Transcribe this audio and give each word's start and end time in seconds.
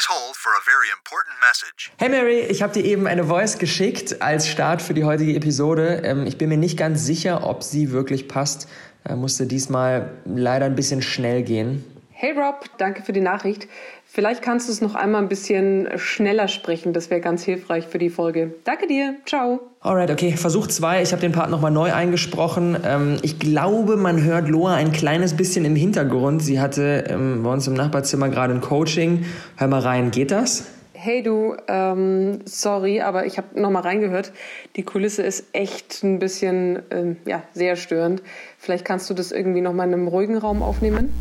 Please 0.00 0.08
hold 0.08 0.36
for 0.36 0.52
a 0.52 0.62
very 0.64 0.88
important 0.98 1.36
message. 1.40 1.92
Hey 1.98 2.08
Mary, 2.08 2.40
ich 2.40 2.62
habe 2.62 2.72
dir 2.72 2.84
eben 2.84 3.06
eine 3.06 3.24
Voice 3.24 3.58
geschickt 3.58 4.22
als 4.22 4.48
Start 4.48 4.80
für 4.80 4.94
die 4.94 5.04
heutige 5.04 5.34
Episode. 5.34 6.00
Ähm, 6.04 6.26
ich 6.26 6.38
bin 6.38 6.48
mir 6.48 6.56
nicht 6.56 6.78
ganz 6.78 7.04
sicher, 7.04 7.46
ob 7.46 7.62
sie 7.62 7.90
wirklich 7.90 8.26
passt. 8.26 8.66
Äh, 9.06 9.16
musste 9.16 9.46
diesmal 9.46 10.10
leider 10.24 10.64
ein 10.64 10.74
bisschen 10.74 11.02
schnell 11.02 11.42
gehen. 11.42 11.84
Hey 12.12 12.32
Rob, 12.32 12.64
danke 12.78 13.02
für 13.02 13.12
die 13.12 13.20
Nachricht. 13.20 13.68
Vielleicht 14.12 14.42
kannst 14.42 14.66
du 14.66 14.72
es 14.72 14.80
noch 14.80 14.96
einmal 14.96 15.22
ein 15.22 15.28
bisschen 15.28 15.88
schneller 15.96 16.48
sprechen. 16.48 16.92
Das 16.92 17.10
wäre 17.10 17.20
ganz 17.20 17.44
hilfreich 17.44 17.86
für 17.86 17.98
die 17.98 18.10
Folge. 18.10 18.54
Danke 18.64 18.88
dir. 18.88 19.14
Ciao. 19.24 19.60
Alright, 19.78 20.10
okay. 20.10 20.32
Versuch 20.32 20.66
zwei. 20.66 21.00
Ich 21.00 21.12
habe 21.12 21.20
den 21.20 21.30
Part 21.30 21.48
nochmal 21.48 21.70
neu 21.70 21.92
eingesprochen. 21.92 22.76
Ähm, 22.84 23.18
ich 23.22 23.38
glaube, 23.38 23.96
man 23.96 24.20
hört 24.24 24.48
Loa 24.48 24.74
ein 24.74 24.90
kleines 24.90 25.36
bisschen 25.36 25.64
im 25.64 25.76
Hintergrund. 25.76 26.42
Sie 26.42 26.58
hatte 26.58 27.04
ähm, 27.08 27.44
bei 27.44 27.52
uns 27.52 27.68
im 27.68 27.74
Nachbarzimmer 27.74 28.28
gerade 28.30 28.52
ein 28.52 28.60
Coaching. 28.60 29.26
Hör 29.56 29.68
mal 29.68 29.78
rein, 29.78 30.10
geht 30.10 30.32
das? 30.32 30.66
Hey 30.92 31.22
du, 31.22 31.54
ähm, 31.68 32.40
sorry, 32.46 33.00
aber 33.02 33.26
ich 33.26 33.38
habe 33.38 33.60
nochmal 33.60 33.82
reingehört. 33.82 34.32
Die 34.74 34.82
Kulisse 34.82 35.22
ist 35.22 35.44
echt 35.52 36.02
ein 36.02 36.18
bisschen, 36.18 36.82
ähm, 36.90 37.16
ja, 37.26 37.44
sehr 37.54 37.76
störend. 37.76 38.24
Vielleicht 38.58 38.84
kannst 38.84 39.08
du 39.08 39.14
das 39.14 39.30
irgendwie 39.30 39.60
nochmal 39.60 39.86
in 39.86 39.94
einem 39.94 40.08
ruhigen 40.08 40.36
Raum 40.36 40.64
aufnehmen? 40.64 41.14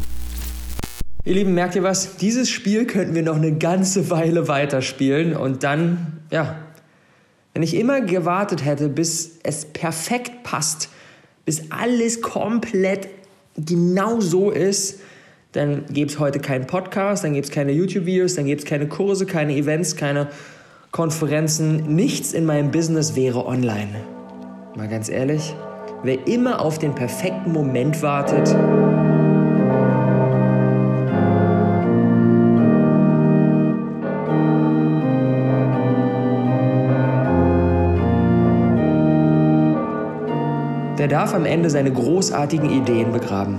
Ihr 1.25 1.33
Lieben, 1.33 1.53
merkt 1.53 1.75
ihr 1.75 1.83
was? 1.83 2.15
Dieses 2.15 2.49
Spiel 2.49 2.85
könnten 2.85 3.13
wir 3.13 3.23
noch 3.23 3.35
eine 3.35 3.51
ganze 3.51 4.09
Weile 4.09 4.47
weiterspielen 4.47 5.35
und 5.35 5.63
dann, 5.63 6.21
ja, 6.31 6.55
wenn 7.53 7.61
ich 7.61 7.75
immer 7.75 7.99
gewartet 7.99 8.63
hätte, 8.63 8.87
bis 8.87 9.39
es 9.43 9.65
perfekt 9.65 10.43
passt, 10.43 10.89
bis 11.43 11.71
alles 11.71 12.21
komplett 12.21 13.09
genau 13.57 14.21
so 14.21 14.49
ist, 14.49 15.01
dann 15.51 15.85
gäbe 15.91 16.09
es 16.09 16.19
heute 16.19 16.39
keinen 16.39 16.67
Podcast, 16.67 17.25
dann 17.25 17.33
gäbe 17.33 17.45
es 17.45 17.51
keine 17.51 17.73
YouTube-Videos, 17.73 18.35
dann 18.35 18.45
gäbe 18.45 18.61
es 18.61 18.65
keine 18.65 18.87
Kurse, 18.87 19.25
keine 19.25 19.55
Events, 19.57 19.97
keine 19.97 20.29
Konferenzen. 20.91 21.95
Nichts 21.95 22.31
in 22.31 22.45
meinem 22.45 22.71
Business 22.71 23.17
wäre 23.17 23.45
online. 23.45 24.05
Mal 24.75 24.87
ganz 24.87 25.09
ehrlich, 25.09 25.53
wer 26.03 26.27
immer 26.27 26.61
auf 26.61 26.79
den 26.79 26.95
perfekten 26.95 27.51
Moment 27.51 28.01
wartet, 28.01 28.55
darf 41.09 41.33
am 41.33 41.45
Ende 41.45 41.69
seine 41.69 41.91
großartigen 41.91 42.69
Ideen 42.69 43.11
begraben. 43.11 43.57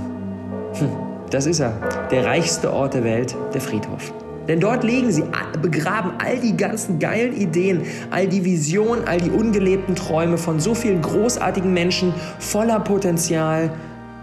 Hm, 0.75 0.89
das 1.31 1.47
ist 1.47 1.61
er, 1.61 1.75
der 2.11 2.25
reichste 2.25 2.73
Ort 2.73 2.95
der 2.95 3.05
Welt, 3.05 3.37
der 3.53 3.61
Friedhof. 3.61 4.13
Denn 4.49 4.59
dort 4.59 4.83
legen 4.83 5.13
sie, 5.13 5.23
begraben 5.61 6.13
all 6.19 6.39
die 6.39 6.57
ganzen 6.57 6.99
geilen 6.99 7.37
Ideen, 7.37 7.83
all 8.11 8.27
die 8.27 8.45
Visionen, 8.45 9.07
all 9.07 9.19
die 9.19 9.31
ungelebten 9.31 9.95
Träume 9.95 10.39
von 10.39 10.59
so 10.59 10.75
vielen 10.75 11.03
großartigen 11.03 11.73
Menschen 11.73 12.13
voller 12.39 12.81
Potenzial, 12.81 13.71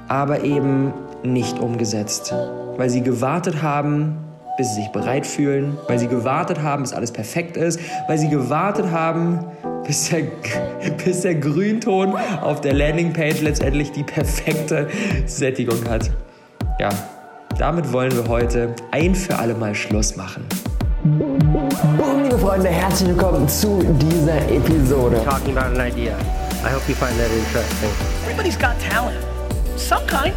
aber 0.08 0.44
eben 0.44 0.92
nicht 1.24 1.60
umgesetzt. 1.60 2.34
Weil 2.78 2.90
sie 2.90 3.02
gewartet 3.02 3.62
haben, 3.62 4.18
bis 4.58 4.70
sie 4.70 4.82
sich 4.82 4.92
bereit 4.92 5.26
fühlen, 5.26 5.78
weil 5.88 6.00
sie 6.00 6.08
gewartet 6.08 6.62
haben, 6.62 6.82
bis 6.82 6.94
alles 6.94 7.12
perfekt 7.12 7.56
ist, 7.56 7.80
weil 8.08 8.18
sie 8.18 8.30
gewartet 8.30 8.92
haben, 8.92 9.46
bis 9.88 10.10
der, 10.10 10.22
bis 11.06 11.22
der 11.22 11.36
Grünton 11.36 12.14
auf 12.42 12.62
der 12.62 12.74
Landingpage 12.74 13.42
letztendlich 13.42 13.92
die 13.92 14.04
perfekte 14.04 14.88
Sättigung 15.26 15.90
hat. 15.90 16.12
Ja, 16.80 16.90
damit 17.58 17.92
wollen 17.92 18.12
wir 18.12 18.28
heute 18.28 18.76
ein 18.92 19.16
für 19.16 19.40
alle 19.40 19.56
Mal 19.56 19.74
Schluss 19.74 20.16
machen. 20.16 20.46
Boom, 21.04 22.24
liebe 22.24 22.38
Freunde, 22.38 22.68
herzlich 22.68 23.10
willkommen 23.10 23.48
zu 23.48 23.82
dieser 24.02 24.38
Episode. 24.52 25.22
talking 25.24 25.58
about 25.58 25.74
an 25.74 25.88
idea. 25.88 26.18
I 26.64 26.70
hope 26.70 26.88
you 26.88 26.96
find 26.96 27.18
that 27.18 27.32
interesting. 27.32 27.90
Everybody's 28.26 28.58
got 28.58 28.78
talent. 28.80 29.18
Some 29.78 30.06
kind. 30.06 30.34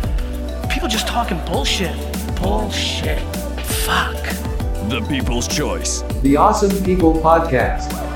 People 0.69 0.89
just 0.89 1.09
talking 1.09 1.39
bullshit. 1.51 1.91
Bullshit. 2.41 3.19
Fuck. 3.85 4.17
The 4.89 5.01
People's 5.09 5.49
Choice. 5.49 6.05
The 6.23 6.37
Awesome 6.37 6.71
People 6.85 7.15
Podcast. 7.15 8.10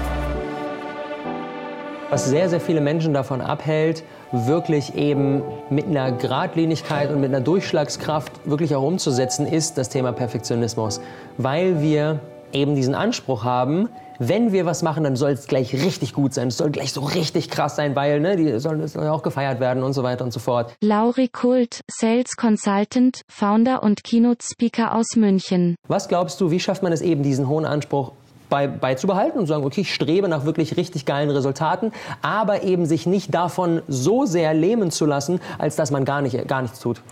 Was 2.14 2.26
sehr, 2.26 2.48
sehr 2.48 2.60
viele 2.60 2.80
Menschen 2.80 3.12
davon 3.12 3.40
abhält, 3.40 4.04
wirklich 4.30 4.94
eben 4.94 5.42
mit 5.68 5.86
einer 5.86 6.12
Gradlinigkeit 6.12 7.10
und 7.10 7.20
mit 7.20 7.30
einer 7.30 7.40
Durchschlagskraft 7.40 8.30
wirklich 8.44 8.76
auch 8.76 8.84
umzusetzen, 8.84 9.48
ist 9.48 9.78
das 9.78 9.88
Thema 9.88 10.12
Perfektionismus. 10.12 11.00
Weil 11.38 11.82
wir 11.82 12.20
eben 12.52 12.76
diesen 12.76 12.94
Anspruch 12.94 13.42
haben, 13.42 13.88
wenn 14.20 14.52
wir 14.52 14.64
was 14.64 14.84
machen, 14.84 15.02
dann 15.02 15.16
soll 15.16 15.32
es 15.32 15.48
gleich 15.48 15.74
richtig 15.74 16.12
gut 16.12 16.34
sein. 16.34 16.46
Es 16.46 16.58
soll 16.58 16.70
gleich 16.70 16.92
so 16.92 17.00
richtig 17.00 17.50
krass 17.50 17.74
sein, 17.74 17.96
weil 17.96 18.20
ne, 18.20 18.36
die 18.36 18.60
sollen 18.60 18.86
soll 18.86 19.02
ja 19.02 19.10
auch 19.10 19.24
gefeiert 19.24 19.58
werden 19.58 19.82
und 19.82 19.92
so 19.92 20.04
weiter 20.04 20.22
und 20.22 20.32
so 20.32 20.38
fort. 20.38 20.72
Lauri 20.80 21.26
Kult, 21.26 21.80
Sales 21.90 22.36
Consultant, 22.36 23.22
Founder 23.28 23.82
und 23.82 24.04
Keynote 24.04 24.46
Speaker 24.48 24.94
aus 24.94 25.16
München. 25.16 25.74
Was 25.88 26.06
glaubst 26.06 26.40
du, 26.40 26.52
wie 26.52 26.60
schafft 26.60 26.84
man 26.84 26.92
es 26.92 27.00
eben, 27.00 27.24
diesen 27.24 27.48
hohen 27.48 27.64
Anspruch 27.64 28.12
bei, 28.54 28.68
beizubehalten 28.68 29.40
und 29.40 29.46
zu 29.46 29.52
sagen, 29.52 29.64
okay, 29.64 29.80
ich 29.80 29.92
strebe 29.92 30.28
nach 30.28 30.44
wirklich 30.44 30.76
richtig 30.76 31.06
geilen 31.06 31.28
Resultaten, 31.28 31.90
aber 32.22 32.62
eben 32.62 32.86
sich 32.86 33.04
nicht 33.04 33.34
davon 33.34 33.82
so 33.88 34.26
sehr 34.26 34.54
lähmen 34.54 34.92
zu 34.92 35.06
lassen, 35.06 35.40
als 35.58 35.74
dass 35.74 35.90
man 35.90 36.04
gar, 36.04 36.22
nicht, 36.22 36.46
gar 36.46 36.62
nichts 36.62 36.78
tut? 36.78 37.02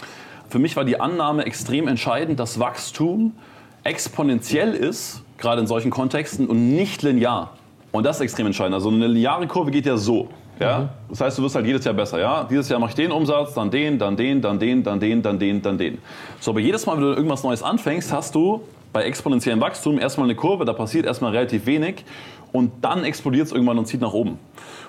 Für 0.49 0.61
mich 0.61 0.77
war 0.77 0.85
die 0.85 1.01
Annahme 1.01 1.45
extrem 1.45 1.89
entscheidend, 1.89 2.39
dass 2.39 2.61
Wachstum 2.61 3.33
exponentiell 3.83 4.73
ist, 4.73 5.23
gerade 5.37 5.61
in 5.61 5.67
solchen 5.67 5.91
Kontexten, 5.91 6.47
und 6.47 6.77
nicht 6.77 7.03
linear. 7.03 7.51
Und 7.91 8.07
das 8.07 8.19
ist 8.19 8.23
extrem 8.23 8.47
entscheidend. 8.47 8.75
Also 8.75 8.91
eine 8.91 9.09
lineare 9.09 9.49
Kurve 9.49 9.73
geht 9.73 9.87
ja 9.87 9.97
so. 9.97 10.29
Ja? 10.61 10.91
Das 11.09 11.23
heißt, 11.23 11.39
du 11.39 11.43
wirst 11.43 11.57
halt 11.57 11.67
jedes 11.67 11.85
Jahr 11.85 11.95
besser. 11.95 12.21
Ja? 12.21 12.45
Dieses 12.45 12.69
Jahr 12.69 12.79
mache 12.79 12.91
ich 12.91 12.95
den 12.95 13.11
Umsatz, 13.11 13.55
dann 13.55 13.69
den, 13.69 13.99
dann 13.99 14.17
den, 14.17 14.41
dann 14.41 14.61
den, 14.61 14.85
dann 14.85 15.01
den, 15.01 15.23
dann 15.23 15.41
den, 15.41 15.61
dann 15.61 15.77
den. 15.77 15.99
So, 16.39 16.53
aber 16.53 16.61
jedes 16.61 16.87
Mal, 16.87 16.95
wenn 16.99 17.03
du 17.03 17.15
irgendwas 17.15 17.43
Neues 17.43 17.65
anfängst, 17.65 18.13
hast 18.13 18.37
du 18.37 18.61
bei 18.93 19.05
exponentiellem 19.05 19.61
Wachstum 19.61 19.99
erstmal 19.99 20.27
eine 20.27 20.35
Kurve, 20.35 20.65
da 20.65 20.73
passiert 20.73 21.07
erstmal 21.07 21.33
relativ 21.33 21.67
wenig 21.67 22.05
und 22.53 22.71
dann 22.83 23.05
explodiert 23.05 23.47
es 23.47 23.53
irgendwann 23.53 23.79
und 23.79 23.87
zieht 23.87 24.01
nach 24.01 24.13
oben. 24.13 24.39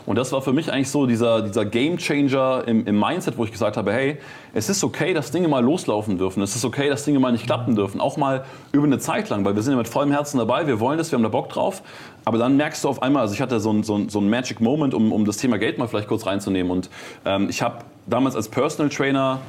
Und 0.06 0.18
das 0.18 0.34
war 0.34 0.42
für 0.42 0.52
mich 0.52 0.72
eigentlich 0.72 0.90
so 0.90 1.06
dieser, 1.06 1.42
dieser 1.42 1.64
Game 1.64 1.98
Changer 1.98 2.64
im, 2.68 2.86
im 2.86 3.00
Mindset, 3.00 3.38
wo 3.38 3.46
ich 3.46 3.52
gesagt 3.52 3.78
habe, 3.78 3.94
hey, 3.94 4.18
es 4.54 4.70
ist 4.70 4.84
okay, 4.84 5.14
dass 5.14 5.32
Dinge 5.32 5.48
mal 5.48 5.64
loslaufen 5.64 6.18
dürfen. 6.18 6.44
Es 6.44 6.58
ist 6.58 6.66
okay, 6.66 6.90
dass 6.90 7.06
Dinge 7.06 7.20
mal 7.20 7.32
nicht 7.32 7.46
klappen 7.46 7.76
dürfen. 7.76 8.02
Auch 8.02 8.18
mal 8.18 8.44
über 8.74 8.84
eine 8.84 9.00
Zeit 9.00 9.30
lang, 9.30 9.46
weil 9.46 9.56
wir 9.56 9.62
sind 9.62 9.72
ja 9.72 9.78
mit 9.78 9.88
vollem 9.88 10.12
Herzen 10.12 10.40
dabei, 10.40 10.68
wir 10.68 10.82
wollen 10.82 10.98
das, 10.98 11.12
wir 11.12 11.18
haben 11.18 11.24
da 11.24 11.30
Bock 11.30 11.50
drauf. 11.50 11.84
Aber 12.26 12.38
dann 12.38 12.58
merkst 12.58 12.84
du 12.84 12.90
auf 12.90 13.02
einmal, 13.02 13.22
also 13.22 13.34
ich 13.34 13.42
hatte 13.42 13.62
so 13.62 13.72
ein, 13.72 13.84
so 13.84 13.96
ein, 13.98 14.10
so 14.10 14.20
ein 14.20 14.30
Magic 14.30 14.60
Moment, 14.60 14.94
um, 14.94 15.14
um 15.14 15.24
das 15.24 15.38
Thema 15.38 15.58
Geld 15.58 15.78
mal 15.78 15.88
vielleicht 15.88 16.10
kurz 16.10 16.26
reinzunehmen. 16.26 16.72
Und 16.72 16.90
ähm, 17.26 17.48
ich 17.50 17.62
habe 17.62 17.78
damals 18.06 18.36
als 18.36 18.50
Personal 18.50 18.90
Trainer 18.90 19.40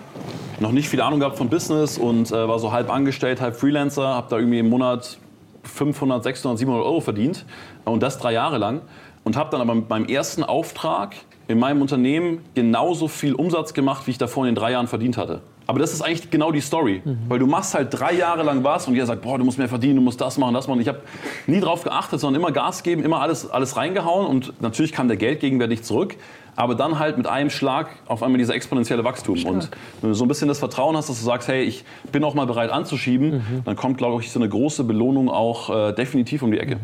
noch 0.61 0.73
nicht 0.73 0.89
viel 0.89 1.01
Ahnung 1.01 1.21
gehabt 1.21 1.37
von 1.37 1.49
Business 1.49 1.99
und 1.99 2.31
äh, 2.31 2.49
war 2.49 2.59
so 2.59 2.73
halb 2.73 2.91
angestellt, 2.91 3.41
halb 3.41 3.57
Freelancer, 3.57 4.07
habe 4.07 4.29
da 4.31 4.39
irgendwie 4.39 4.61
im 4.61 4.69
Monat 4.69 5.19
500, 5.65 6.23
600, 6.23 6.59
700 6.59 6.85
Euro 6.85 7.01
verdient 7.01 7.45
und 7.85 8.03
das 8.03 8.19
drei 8.19 8.33
Jahre 8.33 8.59
lang 8.59 8.83
und 9.25 9.37
habe 9.37 9.51
dann 9.51 9.61
aber 9.61 9.75
mit 9.75 9.89
meinem 9.89 10.07
ersten 10.07 10.45
Auftrag 10.45 11.17
in 11.49 11.59
meinem 11.59 11.83
Unternehmen 11.83 12.45
genauso 12.55 13.09
viel 13.09 13.35
Umsatz 13.35 13.75
gemacht, 13.75 14.07
wie 14.07 14.13
ich 14.13 14.19
davor 14.19 14.45
in 14.45 14.55
den 14.55 14.61
drei 14.61 14.73
Jahren 14.73 14.87
verdient 14.87 15.17
hatte. 15.17 15.43
Aber 15.67 15.79
das 15.79 15.93
ist 15.93 16.03
eigentlich 16.03 16.31
genau 16.31 16.53
die 16.53 16.61
Story, 16.61 17.03
weil 17.29 17.39
du 17.39 17.47
machst 17.47 17.75
halt 17.75 17.89
drei 17.91 18.13
Jahre 18.13 18.43
lang 18.43 18.65
was 18.65 18.87
und 18.87 18.95
jeder 18.95 19.07
sagt, 19.07 19.23
boah, 19.23 19.39
du 19.39 19.45
musst 19.45 19.59
mehr 19.59 19.69
verdienen, 19.69 19.97
du 19.97 20.03
musst 20.03 20.21
das 20.21 20.37
machen, 20.37 20.53
das 20.53 20.69
machen. 20.69 20.81
Ich 20.81 20.89
habe 20.89 21.01
nie 21.47 21.61
drauf 21.61 21.85
geachtet, 21.85 22.21
sondern 22.21 22.43
immer 22.43 22.53
Gas 22.53 22.83
geben, 22.83 23.03
immer 23.03 23.21
alles, 23.21 23.51
alles 23.51 23.77
reingehauen 23.77 24.27
und 24.27 24.61
natürlich 24.61 24.93
kam 24.93 25.09
der 25.09 25.17
Geldgegenwert 25.17 25.71
nicht 25.71 25.87
zurück, 25.87 26.17
aber 26.55 26.75
dann 26.75 26.99
halt 26.99 27.17
mit 27.17 27.27
einem 27.27 27.51
Schlag 27.51 27.89
auf 28.07 28.23
einmal 28.23 28.39
dieser 28.39 28.55
exponentielle 28.55 29.05
Wachstum. 29.05 29.43
Und 29.45 29.71
wenn 30.01 30.11
du 30.11 30.15
so 30.15 30.25
ein 30.25 30.29
bisschen 30.29 30.49
das 30.49 30.59
Vertrauen 30.59 30.97
hast, 30.97 31.09
dass 31.09 31.19
du 31.19 31.25
sagst, 31.25 31.49
hey, 31.49 31.63
ich 31.65 31.85
bin 32.13 32.23
auch 32.25 32.35
mal 32.35 32.47
bereit 32.47 32.71
anzuschieben, 32.71 33.63
dann 33.65 33.77
kommt, 33.77 33.99
glaube 33.99 34.23
ich, 34.23 34.31
so 34.31 34.39
eine 34.39 34.49
große 34.49 34.85
Belohnung 34.85 35.31
auch 35.31 35.71
äh, 35.71 35.93
definitiv 35.93 36.43
um 36.43 36.53
die 36.53 36.59
Ecke. 36.59 36.79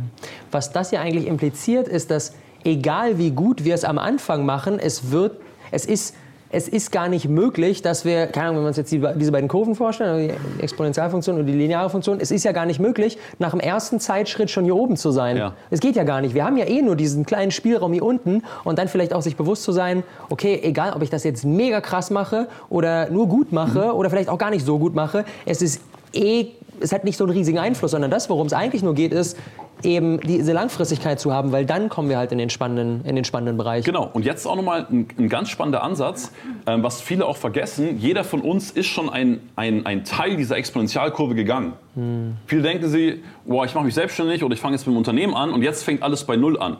Was 0.50 0.72
das 0.72 0.90
ja 0.90 1.00
eigentlich 1.00 1.26
impliziert, 1.26 1.86
ist, 1.86 2.10
dass 2.10 2.34
egal 2.64 3.18
wie 3.18 3.30
gut 3.30 3.64
wir 3.64 3.74
es 3.74 3.84
am 3.84 3.98
Anfang 3.98 4.44
machen, 4.44 4.78
es 4.78 5.10
wird, 5.10 5.40
es 5.70 5.86
ist, 5.86 6.16
es 6.52 6.68
ist 6.68 6.90
gar 6.90 7.08
nicht 7.08 7.28
möglich, 7.28 7.80
dass 7.82 8.04
wir, 8.04 8.26
keine 8.26 8.46
Ahnung, 8.48 8.56
wenn 8.56 8.64
wir 8.64 8.68
uns 8.68 8.76
jetzt 8.76 8.90
die, 8.90 9.02
diese 9.16 9.30
beiden 9.30 9.48
Kurven 9.48 9.74
vorstellen, 9.74 10.10
also 10.10 10.34
die 10.58 10.62
Exponentialfunktion 10.62 11.38
und 11.38 11.46
die 11.46 11.52
lineare 11.52 11.88
Funktion, 11.90 12.18
es 12.20 12.30
ist 12.30 12.44
ja 12.44 12.52
gar 12.52 12.66
nicht 12.66 12.80
möglich, 12.80 13.18
nach 13.38 13.50
dem 13.50 13.60
ersten 13.60 14.00
Zeitschritt 14.00 14.50
schon 14.50 14.64
hier 14.64 14.74
oben 14.74 14.96
zu 14.96 15.12
sein. 15.12 15.36
Ja. 15.36 15.54
Es 15.70 15.80
geht 15.80 15.96
ja 15.96 16.04
gar 16.04 16.20
nicht. 16.20 16.34
Wir 16.34 16.44
haben 16.44 16.56
ja 16.56 16.66
eh 16.66 16.82
nur 16.82 16.96
diesen 16.96 17.24
kleinen 17.24 17.52
Spielraum 17.52 17.92
hier 17.92 18.02
unten 18.02 18.42
und 18.64 18.78
dann 18.78 18.88
vielleicht 18.88 19.12
auch 19.12 19.22
sich 19.22 19.36
bewusst 19.36 19.62
zu 19.62 19.72
sein, 19.72 20.02
okay, 20.28 20.60
egal 20.62 20.92
ob 20.92 21.02
ich 21.02 21.10
das 21.10 21.22
jetzt 21.22 21.44
mega 21.44 21.80
krass 21.80 22.10
mache 22.10 22.48
oder 22.68 23.10
nur 23.10 23.28
gut 23.28 23.52
mache 23.52 23.94
oder 23.94 24.10
vielleicht 24.10 24.28
auch 24.28 24.38
gar 24.38 24.50
nicht 24.50 24.66
so 24.66 24.78
gut 24.78 24.94
mache, 24.94 25.24
es 25.46 25.62
ist 25.62 25.80
eh, 26.12 26.46
es 26.80 26.92
hat 26.92 27.04
nicht 27.04 27.16
so 27.16 27.24
einen 27.24 27.32
riesigen 27.32 27.58
Einfluss, 27.58 27.92
sondern 27.92 28.10
das, 28.10 28.28
worum 28.28 28.46
es 28.46 28.52
eigentlich 28.52 28.82
nur 28.82 28.94
geht, 28.94 29.12
ist, 29.12 29.36
eben 29.84 30.20
diese 30.20 30.52
Langfristigkeit 30.52 31.20
zu 31.20 31.32
haben, 31.32 31.52
weil 31.52 31.66
dann 31.66 31.88
kommen 31.88 32.08
wir 32.08 32.18
halt 32.18 32.32
in 32.32 32.38
den 32.38 32.50
spannenden, 32.50 33.04
in 33.04 33.16
den 33.16 33.24
spannenden 33.24 33.56
Bereich. 33.56 33.84
Genau, 33.84 34.08
und 34.12 34.24
jetzt 34.24 34.46
auch 34.46 34.56
nochmal 34.56 34.86
ein, 34.90 35.08
ein 35.18 35.28
ganz 35.28 35.48
spannender 35.48 35.82
Ansatz, 35.82 36.32
ähm, 36.66 36.82
was 36.82 37.00
viele 37.00 37.26
auch 37.26 37.36
vergessen. 37.36 37.98
Jeder 37.98 38.24
von 38.24 38.40
uns 38.40 38.70
ist 38.70 38.86
schon 38.86 39.10
ein, 39.10 39.40
ein, 39.56 39.86
ein 39.86 40.04
Teil 40.04 40.36
dieser 40.36 40.56
Exponentialkurve 40.56 41.34
gegangen. 41.34 41.74
Hm. 41.94 42.36
Viele 42.46 42.62
denken 42.62 42.88
sie, 42.88 43.22
boah, 43.44 43.64
ich 43.64 43.74
mache 43.74 43.84
mich 43.84 43.94
selbstständig 43.94 44.44
oder 44.44 44.54
ich 44.54 44.60
fange 44.60 44.74
jetzt 44.74 44.82
mit 44.82 44.92
einem 44.92 44.98
Unternehmen 44.98 45.34
an 45.34 45.50
und 45.50 45.62
jetzt 45.62 45.84
fängt 45.84 46.02
alles 46.02 46.24
bei 46.24 46.36
Null 46.36 46.58
an. 46.58 46.76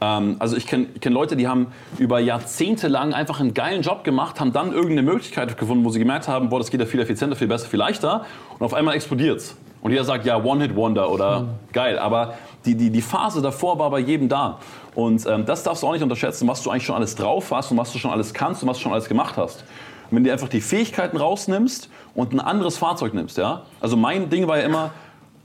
Ähm, 0.00 0.36
also 0.38 0.56
ich 0.56 0.66
kenne 0.66 0.86
kenn 1.00 1.12
Leute, 1.12 1.36
die 1.36 1.48
haben 1.48 1.68
über 1.98 2.20
Jahrzehnte 2.20 2.88
lang 2.88 3.12
einfach 3.12 3.40
einen 3.40 3.54
geilen 3.54 3.82
Job 3.82 4.04
gemacht, 4.04 4.40
haben 4.40 4.52
dann 4.52 4.72
irgendeine 4.72 5.02
Möglichkeit 5.02 5.56
gefunden, 5.58 5.84
wo 5.84 5.90
sie 5.90 5.98
gemerkt 5.98 6.28
haben, 6.28 6.48
boah, 6.48 6.58
das 6.58 6.70
geht 6.70 6.80
ja 6.80 6.86
viel 6.86 7.00
effizienter, 7.00 7.36
viel 7.36 7.48
besser, 7.48 7.68
viel 7.68 7.78
leichter 7.78 8.24
und 8.58 8.64
auf 8.64 8.74
einmal 8.74 8.94
explodiert's. 8.94 9.56
Und 9.80 9.92
jeder 9.92 10.04
sagt, 10.04 10.26
ja, 10.26 10.42
One-Hit-Wonder 10.42 11.10
oder 11.10 11.40
mhm. 11.40 11.48
geil. 11.72 11.98
Aber 11.98 12.34
die, 12.64 12.74
die, 12.74 12.90
die 12.90 13.02
Phase 13.02 13.40
davor 13.40 13.78
war 13.78 13.90
bei 13.90 14.00
jedem 14.00 14.28
da. 14.28 14.58
Und 14.94 15.26
ähm, 15.26 15.46
das 15.46 15.62
darfst 15.62 15.82
du 15.82 15.86
auch 15.86 15.92
nicht 15.92 16.02
unterschätzen, 16.02 16.48
was 16.48 16.62
du 16.62 16.70
eigentlich 16.70 16.84
schon 16.84 16.96
alles 16.96 17.14
drauf 17.14 17.50
hast 17.52 17.70
und 17.70 17.76
was 17.76 17.92
du 17.92 17.98
schon 17.98 18.10
alles 18.10 18.34
kannst 18.34 18.62
und 18.62 18.68
was 18.68 18.78
du 18.78 18.82
schon 18.82 18.92
alles 18.92 19.08
gemacht 19.08 19.36
hast. 19.36 19.64
Und 20.10 20.16
wenn 20.16 20.24
du 20.24 20.32
einfach 20.32 20.48
die 20.48 20.60
Fähigkeiten 20.60 21.16
rausnimmst 21.16 21.88
und 22.14 22.32
ein 22.32 22.40
anderes 22.40 22.78
Fahrzeug 22.78 23.14
nimmst, 23.14 23.36
ja. 23.38 23.62
Also 23.80 23.96
mein 23.96 24.28
Ding 24.30 24.48
war 24.48 24.58
ja 24.58 24.64
immer 24.64 24.90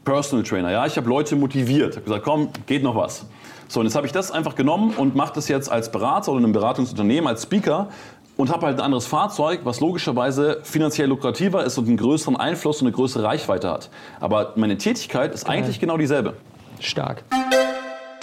Personal 0.05 0.43
Trainer, 0.43 0.71
ja. 0.71 0.85
Ich 0.85 0.97
habe 0.97 1.07
Leute 1.07 1.35
motiviert, 1.35 1.95
habe 1.95 2.03
gesagt, 2.03 2.23
komm, 2.23 2.49
geht 2.65 2.81
noch 2.81 2.95
was. 2.95 3.25
So, 3.67 3.79
und 3.79 3.85
jetzt 3.85 3.95
habe 3.95 4.05
ich 4.05 4.13
das 4.13 4.31
einfach 4.31 4.55
genommen 4.55 4.93
und 4.97 5.15
mache 5.15 5.33
das 5.33 5.47
jetzt 5.47 5.71
als 5.71 5.91
Berater 5.91 6.31
oder 6.31 6.39
in 6.39 6.45
einem 6.45 6.53
Beratungsunternehmen, 6.53 7.27
als 7.27 7.43
Speaker 7.43 7.89
und 8.37 8.51
habe 8.51 8.65
halt 8.65 8.79
ein 8.79 8.85
anderes 8.85 9.05
Fahrzeug, 9.05 9.61
was 9.63 9.79
logischerweise 9.79 10.59
finanziell 10.63 11.07
lukrativer 11.07 11.63
ist 11.63 11.77
und 11.77 11.87
einen 11.87 11.97
größeren 11.97 12.35
Einfluss 12.35 12.81
und 12.81 12.87
eine 12.87 12.95
größere 12.95 13.23
Reichweite 13.23 13.69
hat. 13.69 13.89
Aber 14.19 14.53
meine 14.55 14.77
Tätigkeit 14.77 15.33
ist 15.33 15.47
eigentlich 15.47 15.79
genau 15.79 15.97
dieselbe. 15.97 16.35
Stark. 16.79 17.23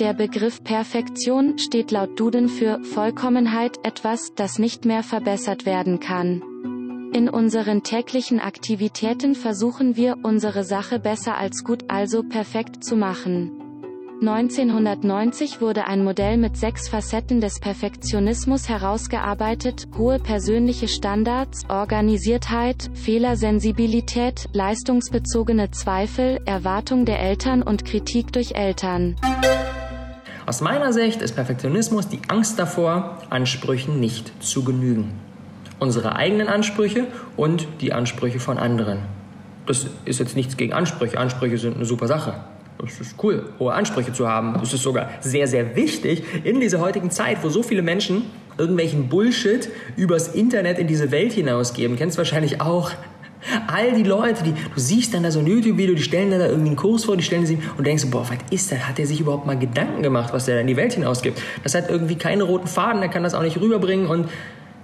Der 0.00 0.14
Begriff 0.14 0.64
Perfektion 0.64 1.58
steht 1.58 1.90
laut 1.90 2.18
Duden 2.18 2.48
für 2.48 2.82
Vollkommenheit, 2.82 3.78
etwas, 3.82 4.32
das 4.34 4.58
nicht 4.58 4.86
mehr 4.86 5.02
verbessert 5.02 5.66
werden 5.66 6.00
kann. 6.00 6.42
In 7.12 7.28
unseren 7.28 7.82
täglichen 7.82 8.40
Aktivitäten 8.40 9.34
versuchen 9.34 9.96
wir, 9.96 10.16
unsere 10.22 10.64
Sache 10.64 11.00
besser 11.00 11.36
als 11.36 11.64
gut, 11.64 11.84
also 11.88 12.22
perfekt 12.22 12.82
zu 12.82 12.96
machen. 12.96 13.59
1990 14.20 15.62
wurde 15.62 15.86
ein 15.86 16.04
Modell 16.04 16.36
mit 16.36 16.54
sechs 16.54 16.90
Facetten 16.90 17.40
des 17.40 17.58
Perfektionismus 17.58 18.68
herausgearbeitet, 18.68 19.88
hohe 19.96 20.18
persönliche 20.18 20.88
Standards, 20.88 21.62
Organisiertheit, 21.70 22.90
Fehlersensibilität, 22.92 24.50
leistungsbezogene 24.52 25.70
Zweifel, 25.70 26.38
Erwartung 26.44 27.06
der 27.06 27.18
Eltern 27.18 27.62
und 27.62 27.86
Kritik 27.86 28.30
durch 28.34 28.52
Eltern. 28.56 29.16
Aus 30.44 30.60
meiner 30.60 30.92
Sicht 30.92 31.22
ist 31.22 31.34
Perfektionismus 31.34 32.08
die 32.08 32.20
Angst 32.28 32.58
davor, 32.58 33.22
Ansprüchen 33.30 34.00
nicht 34.00 34.44
zu 34.44 34.64
genügen. 34.64 35.12
Unsere 35.78 36.16
eigenen 36.16 36.48
Ansprüche 36.48 37.06
und 37.38 37.66
die 37.80 37.94
Ansprüche 37.94 38.38
von 38.38 38.58
anderen. 38.58 38.98
Das 39.64 39.86
ist 40.04 40.20
jetzt 40.20 40.36
nichts 40.36 40.58
gegen 40.58 40.74
Ansprüche. 40.74 41.16
Ansprüche 41.16 41.56
sind 41.56 41.76
eine 41.76 41.86
super 41.86 42.06
Sache. 42.06 42.34
Es 42.86 43.00
ist 43.00 43.16
cool, 43.22 43.52
hohe 43.58 43.72
Ansprüche 43.72 44.12
zu 44.12 44.28
haben. 44.28 44.58
Es 44.62 44.72
ist 44.72 44.82
sogar 44.82 45.10
sehr, 45.20 45.46
sehr 45.46 45.76
wichtig 45.76 46.22
in 46.44 46.60
dieser 46.60 46.80
heutigen 46.80 47.10
Zeit, 47.10 47.38
wo 47.42 47.48
so 47.48 47.62
viele 47.62 47.82
Menschen 47.82 48.26
irgendwelchen 48.58 49.08
Bullshit 49.08 49.68
übers 49.96 50.28
Internet 50.28 50.78
in 50.78 50.86
diese 50.86 51.10
Welt 51.10 51.32
hinausgeben. 51.32 51.96
Kennst 51.96 52.18
wahrscheinlich 52.18 52.60
auch. 52.60 52.92
All 53.66 53.92
die 53.92 54.02
Leute, 54.02 54.44
die, 54.44 54.52
du 54.52 54.78
siehst 54.78 55.14
dann 55.14 55.22
da 55.22 55.30
so 55.30 55.40
ein 55.40 55.46
YouTube-Video, 55.46 55.94
die 55.94 56.02
stellen 56.02 56.30
dann 56.30 56.40
da 56.40 56.46
irgendwie 56.46 56.68
einen 56.68 56.76
Kurs 56.76 57.04
vor, 57.04 57.16
die 57.16 57.22
stellen 57.22 57.46
sie 57.46 57.58
und 57.78 57.86
denkst, 57.86 58.04
boah, 58.10 58.28
was 58.28 58.36
ist 58.50 58.70
das? 58.70 58.80
Hat 58.80 58.98
der 58.98 59.06
sich 59.06 59.18
überhaupt 59.18 59.46
mal 59.46 59.58
Gedanken 59.58 60.02
gemacht, 60.02 60.34
was 60.34 60.44
der 60.44 60.56
da 60.56 60.60
in 60.60 60.66
die 60.66 60.76
Welt 60.76 60.92
hinausgibt? 60.92 61.40
Das 61.62 61.74
hat 61.74 61.88
irgendwie 61.88 62.16
keine 62.16 62.42
roten 62.42 62.66
Faden, 62.66 63.00
der 63.00 63.08
kann 63.08 63.22
das 63.22 63.32
auch 63.32 63.42
nicht 63.42 63.58
rüberbringen 63.58 64.08
und 64.08 64.28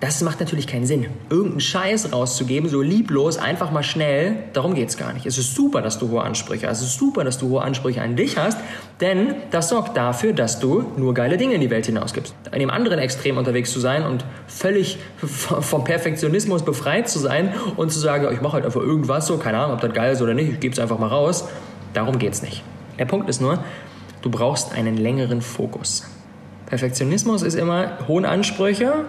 das 0.00 0.20
macht 0.20 0.40
natürlich 0.40 0.66
keinen 0.66 0.84
Sinn. 0.84 1.06
Irgendeinen 1.30 1.60
Scheiß 1.60 2.12
rauszugeben, 2.12 2.68
so 2.68 2.82
lieblos, 2.82 3.38
einfach 3.38 3.70
mal 3.70 3.82
schnell, 3.82 4.36
darum 4.52 4.74
geht 4.74 4.90
es 4.90 4.98
gar 4.98 5.14
nicht. 5.14 5.24
Es 5.24 5.38
ist 5.38 5.54
super, 5.54 5.80
dass 5.80 5.98
du 5.98 6.10
hohe 6.10 6.22
Ansprüche 6.22 6.68
hast. 6.68 6.82
Es 6.82 6.88
ist 6.88 6.98
super, 6.98 7.24
dass 7.24 7.38
du 7.38 7.48
hohe 7.48 7.62
Ansprüche 7.62 8.02
an 8.02 8.14
dich 8.14 8.36
hast, 8.36 8.58
denn 9.00 9.36
das 9.50 9.70
sorgt 9.70 9.96
dafür, 9.96 10.34
dass 10.34 10.60
du 10.60 10.84
nur 10.98 11.14
geile 11.14 11.38
Dinge 11.38 11.54
in 11.54 11.62
die 11.62 11.70
Welt 11.70 11.86
hinausgibst. 11.86 12.34
In 12.52 12.58
dem 12.58 12.68
anderen 12.68 12.98
Extrem 12.98 13.38
unterwegs 13.38 13.72
zu 13.72 13.80
sein 13.80 14.04
und 14.04 14.24
völlig 14.46 14.98
vom 15.16 15.84
Perfektionismus 15.84 16.62
befreit 16.62 17.08
zu 17.08 17.18
sein 17.18 17.54
und 17.76 17.90
zu 17.90 17.98
sagen, 17.98 18.28
ich 18.34 18.42
mache 18.42 18.54
halt 18.54 18.66
einfach 18.66 18.82
irgendwas 18.82 19.26
so, 19.26 19.38
keine 19.38 19.58
Ahnung, 19.58 19.76
ob 19.76 19.80
das 19.80 19.94
geil 19.94 20.12
ist 20.12 20.20
oder 20.20 20.34
nicht, 20.34 20.52
ich 20.52 20.60
gebe 20.60 20.74
es 20.74 20.78
einfach 20.78 20.98
mal 20.98 21.08
raus, 21.08 21.48
darum 21.94 22.18
geht 22.18 22.34
es 22.34 22.42
nicht. 22.42 22.62
Der 22.98 23.06
Punkt 23.06 23.30
ist 23.30 23.40
nur, 23.40 23.60
du 24.20 24.30
brauchst 24.30 24.74
einen 24.74 24.98
längeren 24.98 25.40
Fokus. 25.40 26.04
Perfektionismus 26.66 27.42
ist 27.42 27.54
immer 27.54 27.92
hohe 28.08 28.28
Ansprüche, 28.28 29.06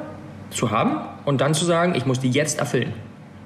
zu 0.50 0.72
haben 0.72 0.98
und 1.26 1.42
dann 1.42 1.54
zu 1.54 1.66
sagen, 1.66 1.96
ich 1.96 2.06
muss 2.06 2.20
die 2.20 2.30
jetzt 2.30 2.60
erfüllen. 2.60 2.94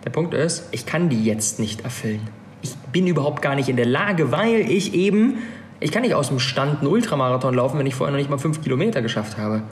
Der 0.06 0.10
Punkt 0.10 0.34
ist, 0.34 0.68
ich 0.72 0.86
kann 0.86 1.10
die 1.10 1.24
jetzt 1.24 1.60
nicht 1.60 1.82
erfüllen. 1.82 2.22
Ich 2.62 2.76
bin 2.92 3.08
überhaupt 3.08 3.42
gar 3.42 3.56
nicht 3.56 3.70
in 3.70 3.76
der 3.76 3.86
Lage, 3.86 4.32
weil 4.32 4.62
ich 4.70 4.94
eben, 4.94 5.40
ich 5.80 5.92
kann 5.92 6.02
nicht 6.04 6.14
aus 6.14 6.30
dem 6.30 6.40
Stand 6.40 6.80
einen 6.80 6.88
Ultramarathon 6.88 7.54
laufen, 7.54 7.80
wenn 7.80 7.86
ich 7.86 7.96
vorher 7.96 8.12
noch 8.12 8.20
nicht 8.20 8.30
mal 8.30 8.38
fünf 8.38 8.62
Kilometer 8.62 9.02
geschafft 9.02 9.38
habe. 9.38 9.64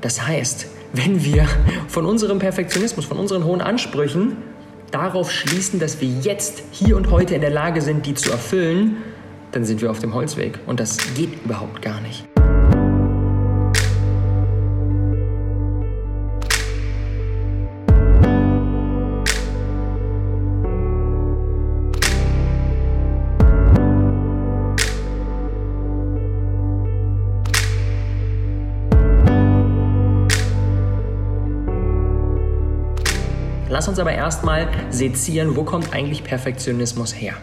Das 0.00 0.26
heißt, 0.26 0.68
wenn 0.92 1.24
wir 1.24 1.46
von 1.88 2.06
unserem 2.06 2.38
Perfektionismus, 2.38 3.04
von 3.04 3.18
unseren 3.18 3.44
hohen 3.44 3.60
Ansprüchen 3.60 4.36
darauf 4.90 5.30
schließen, 5.30 5.80
dass 5.80 6.00
wir 6.00 6.08
jetzt, 6.08 6.62
hier 6.70 6.96
und 6.96 7.10
heute 7.10 7.34
in 7.34 7.40
der 7.40 7.50
Lage 7.50 7.80
sind, 7.80 8.06
die 8.06 8.14
zu 8.14 8.30
erfüllen, 8.30 8.98
dann 9.52 9.64
sind 9.64 9.82
wir 9.82 9.90
auf 9.90 9.98
dem 9.98 10.14
Holzweg. 10.14 10.58
Und 10.66 10.80
das 10.80 10.98
geht 11.14 11.44
überhaupt 11.44 11.82
gar 11.82 12.00
nicht. 12.00 12.26
Lass 33.68 33.88
uns 33.88 33.98
aber 33.98 34.12
erstmal 34.12 34.68
sezieren, 34.90 35.56
wo 35.56 35.64
kommt 35.64 35.92
eigentlich 35.92 36.22
Perfektionismus 36.22 37.12
her? 37.20 37.34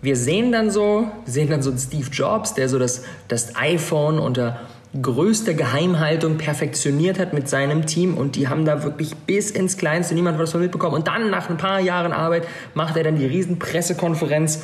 Wir 0.00 0.16
sehen 0.16 0.50
dann 0.50 0.70
so, 0.70 1.08
sehen 1.26 1.50
dann 1.50 1.60
so 1.60 1.76
Steve 1.76 2.08
Jobs, 2.10 2.54
der 2.54 2.70
so 2.70 2.78
das, 2.78 3.04
das 3.28 3.54
iPhone 3.54 4.18
unter 4.18 4.60
größter 5.00 5.52
Geheimhaltung 5.52 6.38
perfektioniert 6.38 7.18
hat 7.18 7.34
mit 7.34 7.50
seinem 7.50 7.84
Team 7.84 8.16
und 8.16 8.36
die 8.36 8.48
haben 8.48 8.64
da 8.64 8.82
wirklich 8.82 9.14
bis 9.14 9.50
ins 9.50 9.76
Kleinste, 9.76 10.14
niemand 10.14 10.38
wird 10.38 10.48
das 10.48 10.54
mitbekommen. 10.58 10.94
Und 10.94 11.06
dann 11.06 11.28
nach 11.28 11.50
ein 11.50 11.58
paar 11.58 11.80
Jahren 11.80 12.12
Arbeit 12.12 12.48
macht 12.72 12.96
er 12.96 13.04
dann 13.04 13.16
die 13.16 13.26
riesen 13.26 13.58
Pressekonferenz, 13.58 14.62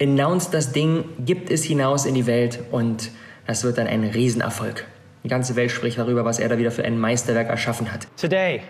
announced 0.00 0.54
das 0.54 0.72
Ding, 0.72 1.04
gibt 1.26 1.50
es 1.50 1.62
hinaus 1.62 2.06
in 2.06 2.14
die 2.14 2.26
Welt 2.26 2.60
und 2.70 3.10
das 3.46 3.64
wird 3.64 3.76
dann 3.76 3.86
ein 3.86 4.02
Riesenerfolg. 4.04 4.86
Die 5.24 5.28
ganze 5.28 5.56
Welt 5.56 5.70
spricht 5.70 5.98
darüber, 5.98 6.24
was 6.24 6.38
er 6.38 6.48
da 6.48 6.56
wieder 6.56 6.70
für 6.70 6.84
ein 6.84 6.98
Meisterwerk 6.98 7.50
erschaffen 7.50 7.92
hat. 7.92 8.06
Today 8.16 8.62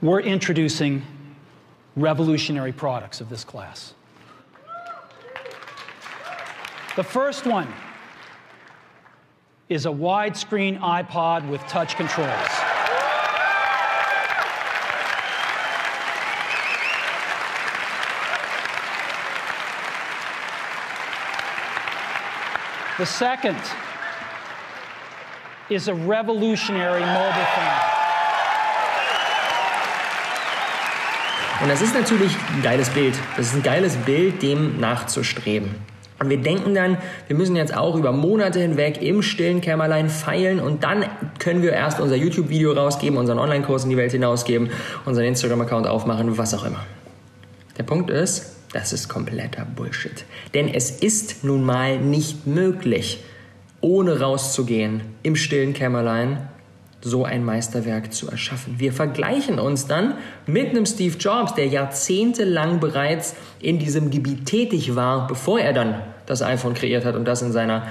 we're 0.00 0.20
introducing 0.20 1.02
revolutionary 1.96 2.72
products 2.72 3.20
of 3.20 3.28
this 3.28 3.42
class. 3.42 3.94
The 6.94 7.02
first 7.02 7.46
one 7.46 7.72
is 9.68 9.86
a 9.86 9.90
widescreen 9.90 10.78
iPod 10.78 11.48
with 11.48 11.60
touch 11.62 11.96
controls. 11.96 12.28
The 22.98 23.06
second 23.06 23.58
is 25.70 25.86
a 25.86 25.94
revolutionary 25.94 27.00
mobile 27.00 27.44
phone. 27.54 27.97
Und 31.60 31.68
das 31.68 31.82
ist 31.82 31.94
natürlich 31.94 32.32
ein 32.54 32.62
geiles 32.62 32.88
Bild. 32.90 33.14
Das 33.36 33.46
ist 33.46 33.54
ein 33.54 33.62
geiles 33.62 33.96
Bild, 33.96 34.42
dem 34.42 34.78
nachzustreben. 34.78 35.70
Und 36.20 36.30
wir 36.30 36.38
denken 36.38 36.74
dann, 36.74 36.98
wir 37.26 37.36
müssen 37.36 37.56
jetzt 37.56 37.76
auch 37.76 37.96
über 37.96 38.12
Monate 38.12 38.60
hinweg 38.60 39.00
im 39.02 39.22
stillen 39.22 39.60
Kämmerlein 39.60 40.08
feilen 40.08 40.58
und 40.58 40.82
dann 40.82 41.04
können 41.38 41.62
wir 41.62 41.72
erst 41.72 42.00
unser 42.00 42.16
YouTube-Video 42.16 42.72
rausgeben, 42.72 43.18
unseren 43.18 43.38
Online-Kurs 43.38 43.84
in 43.84 43.90
die 43.90 43.96
Welt 43.96 44.10
hinausgeben, 44.10 44.70
unseren 45.04 45.26
Instagram-Account 45.26 45.86
aufmachen, 45.86 46.36
was 46.36 46.54
auch 46.54 46.64
immer. 46.64 46.84
Der 47.76 47.84
Punkt 47.84 48.10
ist, 48.10 48.56
das 48.72 48.92
ist 48.92 49.08
kompletter 49.08 49.64
Bullshit. 49.64 50.24
Denn 50.54 50.68
es 50.68 50.90
ist 50.90 51.44
nun 51.44 51.64
mal 51.64 51.98
nicht 51.98 52.46
möglich, 52.46 53.22
ohne 53.80 54.20
rauszugehen 54.20 55.02
im 55.22 55.36
stillen 55.36 55.72
Kämmerlein 55.72 56.48
so 57.00 57.24
ein 57.24 57.44
Meisterwerk 57.44 58.12
zu 58.12 58.28
erschaffen. 58.28 58.74
Wir 58.78 58.92
vergleichen 58.92 59.58
uns 59.58 59.86
dann 59.86 60.14
mit 60.46 60.70
einem 60.70 60.84
Steve 60.84 61.16
Jobs, 61.16 61.54
der 61.54 61.66
jahrzehntelang 61.66 62.80
bereits 62.80 63.36
in 63.60 63.78
diesem 63.78 64.10
Gebiet 64.10 64.46
tätig 64.46 64.96
war, 64.96 65.26
bevor 65.26 65.60
er 65.60 65.72
dann 65.72 66.02
das 66.26 66.42
iPhone 66.42 66.74
kreiert 66.74 67.04
hat 67.04 67.14
und 67.14 67.24
das 67.24 67.42
in 67.42 67.52
seiner 67.52 67.86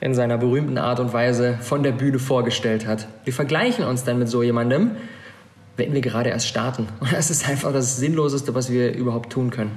in 0.00 0.14
seiner 0.14 0.36
berühmten 0.36 0.76
Art 0.78 1.00
und 1.00 1.12
Weise 1.12 1.58
von 1.62 1.82
der 1.82 1.92
Bühne 1.92 2.18
vorgestellt 2.18 2.86
hat. 2.86 3.08
Wir 3.24 3.32
vergleichen 3.32 3.84
uns 3.84 4.04
dann 4.04 4.18
mit 4.18 4.28
so 4.28 4.42
jemandem, 4.42 4.92
wenn 5.76 5.94
wir 5.94 6.00
gerade 6.00 6.30
erst 6.30 6.46
starten. 6.46 6.88
Und 7.00 7.12
das 7.14 7.30
ist 7.30 7.48
einfach 7.48 7.72
das 7.72 7.96
Sinnloseste, 7.96 8.54
was 8.54 8.70
wir 8.70 8.94
überhaupt 8.94 9.32
tun 9.32 9.50
können. 9.50 9.72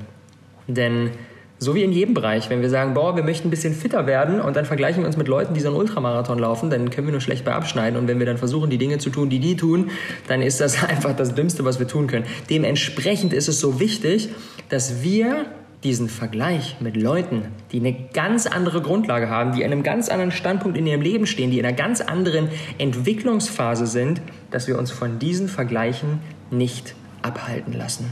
Denn 0.67 1.12
so 1.60 1.75
wie 1.75 1.84
in 1.84 1.92
jedem 1.92 2.13
Bereich, 2.13 2.50
wenn 2.50 2.62
wir 2.62 2.70
sagen, 2.70 2.94
boah, 2.94 3.18
wir 3.18 3.24
möchten 3.24 3.50
ein 3.50 3.51
bisschen 3.51 3.74
fitter 3.74 4.08
werden 4.08 4.39
und 4.39 4.56
dann 4.56 4.66
vergleichen 4.66 5.04
wir 5.04 5.08
uns 5.08 5.18
mit 5.18 5.28
Leuten, 5.28 5.54
die 5.54 5.60
so 5.60 5.68
einen 5.68 5.78
Ultramarathon 5.78 6.39
laufen, 6.39 6.70
dann 6.70 6.89
können 6.89 7.08
wir 7.08 7.12
nur 7.12 7.22
schlecht 7.22 7.44
bei 7.44 7.54
abschneiden. 7.54 8.00
Und 8.00 8.08
wenn 8.08 8.18
wir 8.18 8.25
dann 8.25 8.38
versuchen, 8.38 8.70
die 8.70 8.78
Dinge 8.78 8.98
zu 8.98 9.10
tun, 9.10 9.30
die 9.30 9.39
die 9.39 9.58
tun, 9.58 9.92
dann 10.28 10.42
ist 10.42 10.62
das 10.62 10.82
einfach 10.89 11.16
das 11.16 11.36
Dümmste, 11.36 11.66
was 11.66 11.80
wir 11.80 11.88
tun 11.88 12.08
können. 12.08 12.25
Dementsprechend 12.50 13.34
ist 13.34 13.50
es 13.50 13.60
so 13.60 13.80
wichtig, 13.80 14.30
dass 14.70 15.04
wir 15.04 15.46
diesen 15.84 16.10
Vergleich 16.10 16.78
mit 16.80 16.98
Leuten, 16.98 17.44
die 17.72 17.80
eine 17.80 17.94
ganz 18.13 18.46
andere 18.48 18.82
Grundlage 18.82 19.30
haben, 19.30 19.54
die 19.54 19.63
an 19.63 19.72
einem 19.72 19.84
ganz 19.84 20.10
anderen 20.10 20.32
Standpunkt 20.32 20.78
in 20.78 20.86
ihrem 20.88 21.01
Leben 21.01 21.25
stehen, 21.25 21.51
die 21.51 21.60
in 21.60 21.66
einer 21.66 21.75
ganz 21.75 22.01
anderen 22.01 22.50
Entwicklungsphase 22.78 23.86
sind, 23.86 24.22
dass 24.51 24.68
wir 24.68 24.78
uns 24.78 24.92
von 24.92 25.20
diesen 25.20 25.48
Vergleichen 25.48 26.20
nicht 26.51 26.96
abhalten 27.22 27.74
lassen. 27.74 28.12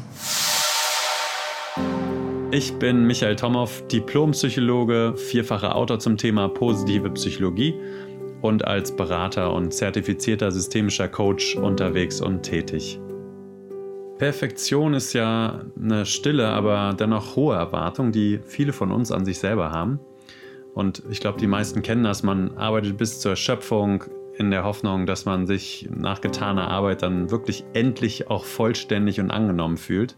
Ich 2.50 2.74
bin 2.80 3.06
Michael 3.06 3.36
Tomow, 3.36 3.70
Diplompsychologe, 3.92 5.16
vierfacher 5.18 5.76
Autor 5.76 6.00
zum 6.00 6.16
Thema 6.16 6.48
positive 6.48 7.10
Psychologie 7.10 7.76
und 8.42 8.66
als 8.66 8.96
Berater 8.96 9.52
und 9.52 9.74
zertifizierter 9.74 10.50
systemischer 10.50 11.10
Coach 11.10 11.58
unterwegs 11.58 12.22
und 12.22 12.44
tätig. 12.44 13.02
Perfektion 14.18 14.94
ist 14.94 15.12
ja 15.12 15.66
eine 15.78 16.06
stille, 16.06 16.48
aber 16.48 16.96
dennoch 16.98 17.36
hohe 17.36 17.58
Erwartung, 17.58 18.14
die 18.14 18.40
viele 18.46 18.72
von 18.72 18.94
uns 18.94 19.12
an 19.12 19.26
sich 19.26 19.40
selber 19.40 19.72
haben. 19.72 20.00
Und 20.74 21.04
ich 21.12 21.20
glaube, 21.20 21.40
die 21.40 21.48
meisten 21.48 21.82
kennen 21.82 22.06
das. 22.06 22.24
Man 22.24 22.58
arbeitet 22.58 22.98
bis 22.98 23.20
zur 23.20 23.32
Erschöpfung 23.32 24.06
in 24.38 24.52
der 24.52 24.64
Hoffnung, 24.64 25.06
dass 25.06 25.26
man 25.26 25.48
sich 25.48 25.90
nach 25.94 26.22
getaner 26.22 26.70
Arbeit 26.70 27.02
dann 27.02 27.30
wirklich 27.30 27.66
endlich 27.74 28.30
auch 28.30 28.46
vollständig 28.46 29.20
und 29.20 29.32
angenommen 29.32 29.76
fühlt. 29.76 30.16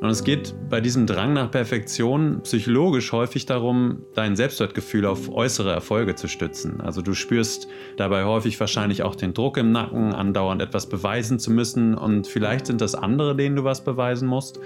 Und 0.00 0.10
es 0.10 0.22
geht 0.22 0.54
bei 0.68 0.80
diesem 0.80 1.06
Drang 1.06 1.32
nach 1.32 1.50
Perfektion 1.50 2.40
psychologisch 2.44 3.10
häufig 3.10 3.46
darum, 3.46 4.04
dein 4.14 4.36
Selbstwertgefühl 4.36 5.04
auf 5.04 5.28
äußere 5.28 5.72
Erfolge 5.72 6.14
zu 6.14 6.28
stützen. 6.28 6.80
Also 6.80 7.02
du 7.02 7.14
spürst 7.14 7.68
dabei 7.96 8.24
häufig 8.24 8.60
wahrscheinlich 8.60 9.02
auch 9.02 9.16
den 9.16 9.34
Druck 9.34 9.56
im 9.56 9.72
Nacken, 9.72 10.14
andauernd 10.14 10.62
etwas 10.62 10.88
beweisen 10.88 11.40
zu 11.40 11.50
müssen. 11.50 11.96
Und 11.96 12.28
vielleicht 12.28 12.66
sind 12.66 12.80
das 12.80 12.94
andere, 12.94 13.34
denen 13.34 13.56
du 13.56 13.64
was 13.64 13.82
beweisen 13.82 14.28
musst 14.28 14.60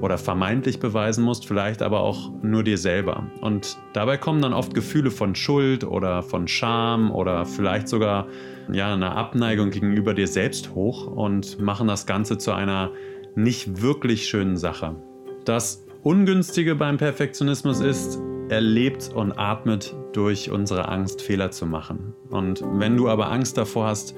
oder 0.00 0.16
vermeintlich 0.16 0.78
beweisen 0.78 1.24
musst, 1.24 1.46
vielleicht 1.46 1.82
aber 1.82 2.00
auch 2.00 2.30
nur 2.42 2.62
dir 2.62 2.78
selber. 2.78 3.26
Und 3.40 3.76
dabei 3.94 4.16
kommen 4.16 4.42
dann 4.42 4.52
oft 4.52 4.74
Gefühle 4.74 5.10
von 5.10 5.34
Schuld 5.34 5.82
oder 5.82 6.22
von 6.22 6.46
Scham 6.46 7.10
oder 7.10 7.44
vielleicht 7.46 7.88
sogar 7.88 8.28
ja, 8.70 8.92
eine 8.92 9.12
Abneigung 9.12 9.70
gegenüber 9.70 10.14
dir 10.14 10.28
selbst 10.28 10.74
hoch 10.74 11.06
und 11.06 11.58
machen 11.58 11.88
das 11.88 12.06
Ganze 12.06 12.38
zu 12.38 12.52
einer 12.52 12.92
nicht 13.38 13.80
wirklich 13.82 14.26
schönen 14.26 14.56
Sache. 14.56 14.96
Das 15.44 15.86
Ungünstige 16.02 16.74
beim 16.74 16.96
Perfektionismus 16.96 17.80
ist, 17.80 18.18
er 18.48 18.60
lebt 18.60 19.10
und 19.14 19.32
atmet 19.32 19.94
durch 20.12 20.50
unsere 20.50 20.88
Angst, 20.88 21.22
Fehler 21.22 21.50
zu 21.50 21.64
machen. 21.66 22.14
Und 22.30 22.62
wenn 22.64 22.96
du 22.96 23.08
aber 23.08 23.30
Angst 23.30 23.56
davor 23.56 23.86
hast, 23.86 24.14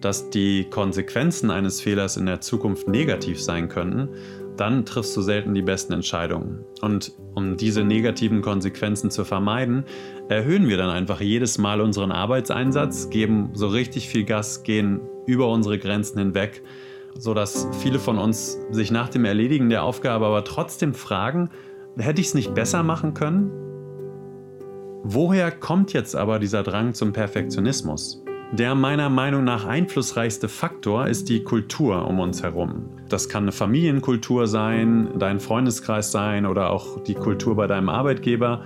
dass 0.00 0.28
die 0.30 0.64
Konsequenzen 0.64 1.50
eines 1.50 1.80
Fehlers 1.80 2.16
in 2.16 2.26
der 2.26 2.40
Zukunft 2.40 2.88
negativ 2.88 3.40
sein 3.40 3.68
könnten, 3.68 4.08
dann 4.56 4.84
triffst 4.84 5.16
du 5.16 5.22
selten 5.22 5.54
die 5.54 5.62
besten 5.62 5.92
Entscheidungen. 5.92 6.64
Und 6.80 7.12
um 7.34 7.56
diese 7.56 7.84
negativen 7.84 8.42
Konsequenzen 8.42 9.10
zu 9.10 9.24
vermeiden, 9.24 9.84
erhöhen 10.28 10.68
wir 10.68 10.76
dann 10.76 10.90
einfach 10.90 11.20
jedes 11.20 11.58
Mal 11.58 11.80
unseren 11.80 12.10
Arbeitseinsatz, 12.12 13.08
geben 13.10 13.50
so 13.54 13.68
richtig 13.68 14.08
viel 14.08 14.24
Gas, 14.24 14.62
gehen 14.62 15.00
über 15.26 15.48
unsere 15.48 15.78
Grenzen 15.78 16.18
hinweg 16.18 16.62
sodass 17.18 17.68
viele 17.80 17.98
von 17.98 18.18
uns 18.18 18.58
sich 18.70 18.90
nach 18.90 19.08
dem 19.08 19.24
Erledigen 19.24 19.68
der 19.68 19.84
Aufgabe 19.84 20.26
aber 20.26 20.44
trotzdem 20.44 20.94
fragen, 20.94 21.50
hätte 21.96 22.20
ich 22.20 22.28
es 22.28 22.34
nicht 22.34 22.54
besser 22.54 22.82
machen 22.82 23.14
können? 23.14 23.50
Woher 25.04 25.50
kommt 25.50 25.92
jetzt 25.92 26.16
aber 26.16 26.38
dieser 26.38 26.62
Drang 26.62 26.94
zum 26.94 27.12
Perfektionismus? 27.12 28.24
Der 28.52 28.74
meiner 28.74 29.08
Meinung 29.08 29.42
nach 29.42 29.64
einflussreichste 29.64 30.48
Faktor 30.48 31.08
ist 31.08 31.28
die 31.28 31.42
Kultur 31.42 32.06
um 32.06 32.20
uns 32.20 32.42
herum. 32.42 32.84
Das 33.08 33.28
kann 33.28 33.44
eine 33.44 33.52
Familienkultur 33.52 34.46
sein, 34.46 35.08
dein 35.18 35.40
Freundeskreis 35.40 36.12
sein 36.12 36.46
oder 36.46 36.70
auch 36.70 37.02
die 37.02 37.14
Kultur 37.14 37.56
bei 37.56 37.66
deinem 37.66 37.88
Arbeitgeber. 37.88 38.62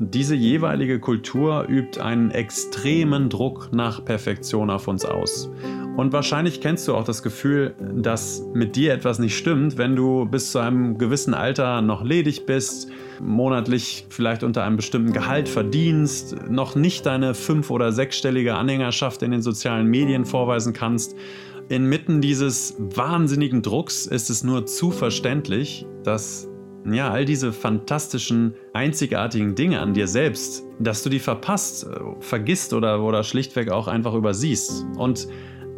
Diese 0.00 0.34
jeweilige 0.34 0.98
Kultur 0.98 1.66
übt 1.68 2.00
einen 2.00 2.30
extremen 2.32 3.28
Druck 3.28 3.70
nach 3.72 4.04
Perfektion 4.04 4.70
auf 4.70 4.88
uns 4.88 5.04
aus. 5.04 5.50
Und 5.98 6.12
wahrscheinlich 6.12 6.60
kennst 6.60 6.86
du 6.86 6.94
auch 6.94 7.02
das 7.02 7.24
Gefühl, 7.24 7.74
dass 7.80 8.44
mit 8.54 8.76
dir 8.76 8.94
etwas 8.94 9.18
nicht 9.18 9.36
stimmt, 9.36 9.78
wenn 9.78 9.96
du 9.96 10.26
bis 10.26 10.52
zu 10.52 10.60
einem 10.60 10.96
gewissen 10.96 11.34
Alter 11.34 11.82
noch 11.82 12.04
ledig 12.04 12.46
bist, 12.46 12.88
monatlich 13.20 14.06
vielleicht 14.08 14.44
unter 14.44 14.62
einem 14.62 14.76
bestimmten 14.76 15.12
Gehalt 15.12 15.48
verdienst, 15.48 16.36
noch 16.48 16.76
nicht 16.76 17.04
deine 17.04 17.34
fünf- 17.34 17.72
oder 17.72 17.90
sechsstellige 17.90 18.54
Anhängerschaft 18.54 19.24
in 19.24 19.32
den 19.32 19.42
sozialen 19.42 19.88
Medien 19.88 20.24
vorweisen 20.24 20.72
kannst. 20.72 21.16
Inmitten 21.68 22.20
dieses 22.20 22.76
wahnsinnigen 22.78 23.62
Drucks 23.62 24.06
ist 24.06 24.30
es 24.30 24.44
nur 24.44 24.66
zu 24.66 24.92
verständlich, 24.92 25.84
dass 26.04 26.48
ja, 26.88 27.10
all 27.10 27.24
diese 27.24 27.52
fantastischen, 27.52 28.54
einzigartigen 28.72 29.56
Dinge 29.56 29.80
an 29.80 29.94
dir 29.94 30.06
selbst, 30.06 30.62
dass 30.78 31.02
du 31.02 31.10
die 31.10 31.18
verpasst, 31.18 31.88
vergisst 32.20 32.72
oder, 32.72 33.02
oder 33.02 33.24
schlichtweg 33.24 33.72
auch 33.72 33.88
einfach 33.88 34.14
übersiehst. 34.14 34.86
Und 34.96 35.26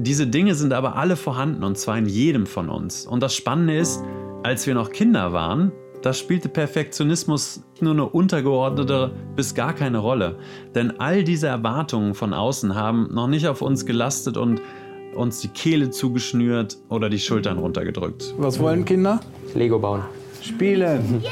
diese 0.03 0.27
Dinge 0.27 0.55
sind 0.55 0.73
aber 0.73 0.97
alle 0.97 1.17
vorhanden 1.17 1.63
und 1.63 1.77
zwar 1.77 1.99
in 1.99 2.07
jedem 2.07 2.47
von 2.47 2.69
uns. 2.71 3.07
Und 3.07 3.23
das 3.23 3.35
Spannende 3.35 3.77
ist, 3.77 4.03
als 4.43 4.67
wir 4.67 4.75
noch 4.75 4.93
Kinder 4.93 5.33
waren, 5.33 5.73
da 6.01 6.15
spielte 6.15 6.49
Perfektionismus 6.49 7.63
nur 7.81 7.93
eine 7.93 8.07
untergeordnete 8.07 9.13
bis 9.37 9.55
gar 9.55 9.75
keine 9.75 9.99
Rolle. 9.99 10.39
Denn 10.75 10.99
all 10.99 11.23
diese 11.25 11.49
Erwartungen 11.49 12.15
von 12.15 12.33
außen 12.33 12.75
haben 12.75 13.13
noch 13.13 13.27
nicht 13.27 13.47
auf 13.47 13.61
uns 13.61 13.85
gelastet 13.85 14.39
und 14.39 14.63
uns 15.15 15.41
die 15.41 15.49
Kehle 15.49 15.91
zugeschnürt 15.91 16.79
oder 16.89 17.11
die 17.11 17.19
Schultern 17.19 17.59
runtergedrückt. 17.59 18.35
Was 18.39 18.59
wollen 18.59 18.87
Kinder? 18.87 19.21
Lego 19.55 19.79
bauen. 19.79 20.03
Spielen. 20.41 21.23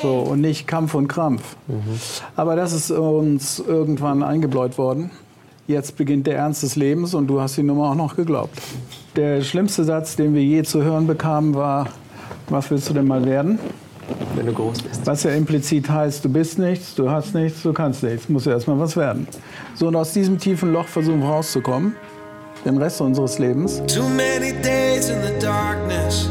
So, 0.00 0.18
und 0.18 0.40
nicht 0.42 0.68
Kampf 0.68 0.94
und 0.94 1.08
Krampf. 1.08 1.56
Mhm. 1.66 1.98
Aber 2.36 2.54
das 2.54 2.72
ist 2.72 2.92
uns 2.92 3.58
irgendwann 3.58 4.22
eingebläut 4.22 4.78
worden. 4.78 5.10
Jetzt 5.66 5.96
beginnt 5.96 6.26
der 6.26 6.36
Ernst 6.36 6.62
des 6.62 6.76
Lebens 6.76 7.14
und 7.14 7.26
du 7.26 7.40
hast 7.40 7.56
die 7.56 7.62
Nummer 7.62 7.90
auch 7.90 7.94
noch 7.94 8.16
geglaubt. 8.16 8.52
Der 9.16 9.40
schlimmste 9.40 9.82
Satz, 9.84 10.14
den 10.14 10.34
wir 10.34 10.42
je 10.42 10.62
zu 10.62 10.82
hören 10.82 11.06
bekamen, 11.06 11.54
war, 11.54 11.88
was 12.50 12.70
willst 12.70 12.90
du 12.90 12.92
denn 12.94 13.06
mal 13.06 13.24
werden? 13.24 13.58
Wenn 14.34 14.44
du 14.44 14.52
groß 14.52 14.82
bist. 14.82 15.06
Was 15.06 15.22
ja 15.22 15.30
implizit 15.30 15.88
heißt, 15.88 16.22
du 16.22 16.28
bist 16.28 16.58
nichts, 16.58 16.94
du 16.94 17.10
hast 17.10 17.34
nichts, 17.34 17.62
du 17.62 17.72
kannst 17.72 18.02
nichts, 18.02 18.28
musst 18.28 18.44
du 18.44 18.50
erstmal 18.50 18.78
was 18.78 18.94
werden. 18.94 19.26
So, 19.74 19.88
und 19.88 19.96
aus 19.96 20.12
diesem 20.12 20.38
tiefen 20.38 20.70
Loch 20.70 20.86
versuchen 20.86 21.20
wir 21.20 21.28
rauszukommen, 21.28 21.94
den 22.66 22.76
Rest 22.76 23.00
unseres 23.00 23.38
Lebens. 23.38 23.82
Too 23.86 24.02
many 24.02 24.52
days 24.62 25.08
in 25.08 25.22
the 25.22 25.32
darkness 25.40 26.28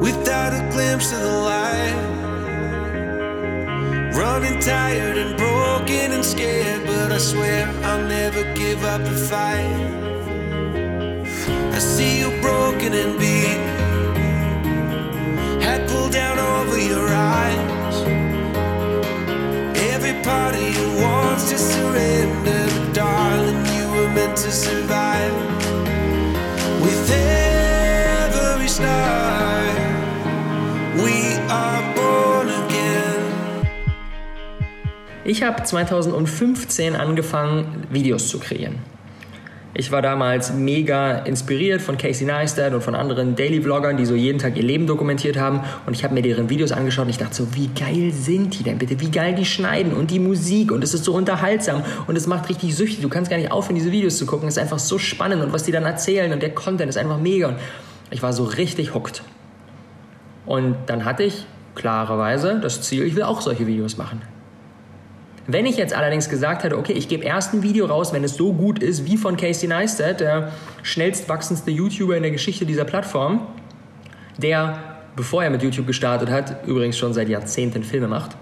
without 0.00 0.52
a 0.52 0.68
glimpse 0.72 1.12
of 1.12 1.22
the 1.22 1.44
light. 1.44 1.55
Running 4.16 4.58
tired 4.60 5.18
and 5.18 5.36
broken 5.36 6.12
and 6.12 6.24
scared, 6.24 6.86
but 6.86 7.12
I 7.12 7.18
swear 7.18 7.68
I'll 7.84 8.02
never 8.08 8.44
give 8.54 8.82
up 8.82 9.04
the 9.04 9.10
fight. 9.10 9.66
I 11.74 11.78
see 11.78 12.20
you 12.20 12.30
broken 12.40 12.94
and 12.94 13.18
beat, 13.18 13.60
head 15.62 15.86
pulled 15.90 16.12
down 16.12 16.38
over 16.38 16.78
your 16.78 17.06
eyes. 17.06 17.96
Every 19.92 20.14
part 20.22 20.54
of 20.54 20.62
you 20.62 21.02
wants 21.02 21.50
to 21.50 21.58
surrender, 21.58 22.66
but 22.72 22.94
darling, 22.94 23.66
you 23.76 23.86
were 23.90 24.08
meant 24.14 24.38
to 24.38 24.50
survive. 24.50 25.65
Ich 35.28 35.42
habe 35.42 35.60
2015 35.60 36.94
angefangen, 36.94 37.88
Videos 37.90 38.28
zu 38.28 38.38
kreieren. 38.38 38.76
Ich 39.74 39.90
war 39.90 40.00
damals 40.00 40.54
mega 40.54 41.18
inspiriert 41.18 41.82
von 41.82 41.98
Casey 41.98 42.24
Neistat 42.24 42.72
und 42.72 42.80
von 42.80 42.94
anderen 42.94 43.34
Daily-Vloggern, 43.34 43.96
die 43.96 44.06
so 44.06 44.14
jeden 44.14 44.38
Tag 44.38 44.56
ihr 44.56 44.62
Leben 44.62 44.86
dokumentiert 44.86 45.36
haben. 45.36 45.62
Und 45.84 45.94
ich 45.94 46.04
habe 46.04 46.14
mir 46.14 46.22
deren 46.22 46.48
Videos 46.48 46.70
angeschaut 46.70 47.06
und 47.06 47.10
ich 47.10 47.18
dachte 47.18 47.34
so, 47.34 47.56
wie 47.56 47.66
geil 47.66 48.12
sind 48.12 48.56
die 48.56 48.62
denn 48.62 48.78
bitte? 48.78 49.00
Wie 49.00 49.10
geil 49.10 49.34
die 49.34 49.44
schneiden 49.44 49.94
und 49.94 50.12
die 50.12 50.20
Musik 50.20 50.70
und 50.70 50.84
es 50.84 50.94
ist 50.94 51.02
so 51.02 51.12
unterhaltsam 51.12 51.82
und 52.06 52.14
es 52.14 52.28
macht 52.28 52.48
richtig 52.48 52.76
süchtig. 52.76 53.00
Du 53.00 53.08
kannst 53.08 53.28
gar 53.28 53.36
nicht 53.36 53.50
aufhören, 53.50 53.74
diese 53.74 53.90
Videos 53.90 54.18
zu 54.18 54.26
gucken. 54.26 54.46
Es 54.46 54.56
ist 54.56 54.62
einfach 54.62 54.78
so 54.78 54.96
spannend 54.96 55.42
und 55.42 55.52
was 55.52 55.64
die 55.64 55.72
dann 55.72 55.86
erzählen 55.86 56.32
und 56.32 56.40
der 56.40 56.54
Content 56.54 56.88
ist 56.88 56.98
einfach 56.98 57.18
mega. 57.18 57.48
Und 57.48 57.56
ich 58.12 58.22
war 58.22 58.32
so 58.32 58.44
richtig 58.44 58.94
hooked. 58.94 59.24
Und 60.46 60.76
dann 60.86 61.04
hatte 61.04 61.24
ich 61.24 61.46
klarerweise 61.74 62.60
das 62.62 62.80
Ziel, 62.82 63.02
ich 63.02 63.16
will 63.16 63.24
auch 63.24 63.40
solche 63.40 63.66
Videos 63.66 63.96
machen. 63.96 64.22
Wenn 65.48 65.64
ich 65.64 65.76
jetzt 65.76 65.94
allerdings 65.94 66.28
gesagt 66.28 66.64
hätte, 66.64 66.76
okay, 66.76 66.92
ich 66.92 67.08
gebe 67.08 67.24
erst 67.24 67.54
ein 67.54 67.62
Video 67.62 67.86
raus, 67.86 68.12
wenn 68.12 68.24
es 68.24 68.36
so 68.36 68.52
gut 68.52 68.80
ist 68.80 69.06
wie 69.06 69.16
von 69.16 69.36
Casey 69.36 69.68
Neistat, 69.68 70.20
der 70.20 70.52
schnellst 70.82 71.28
wachsendste 71.28 71.70
YouTuber 71.70 72.16
in 72.16 72.22
der 72.22 72.32
Geschichte 72.32 72.66
dieser 72.66 72.84
Plattform, 72.84 73.46
der, 74.38 74.78
bevor 75.14 75.44
er 75.44 75.50
mit 75.50 75.62
YouTube 75.62 75.86
gestartet 75.86 76.30
hat, 76.30 76.66
übrigens 76.66 76.98
schon 76.98 77.12
seit 77.12 77.28
Jahrzehnten 77.28 77.84
Filme 77.84 78.08
macht, 78.08 78.36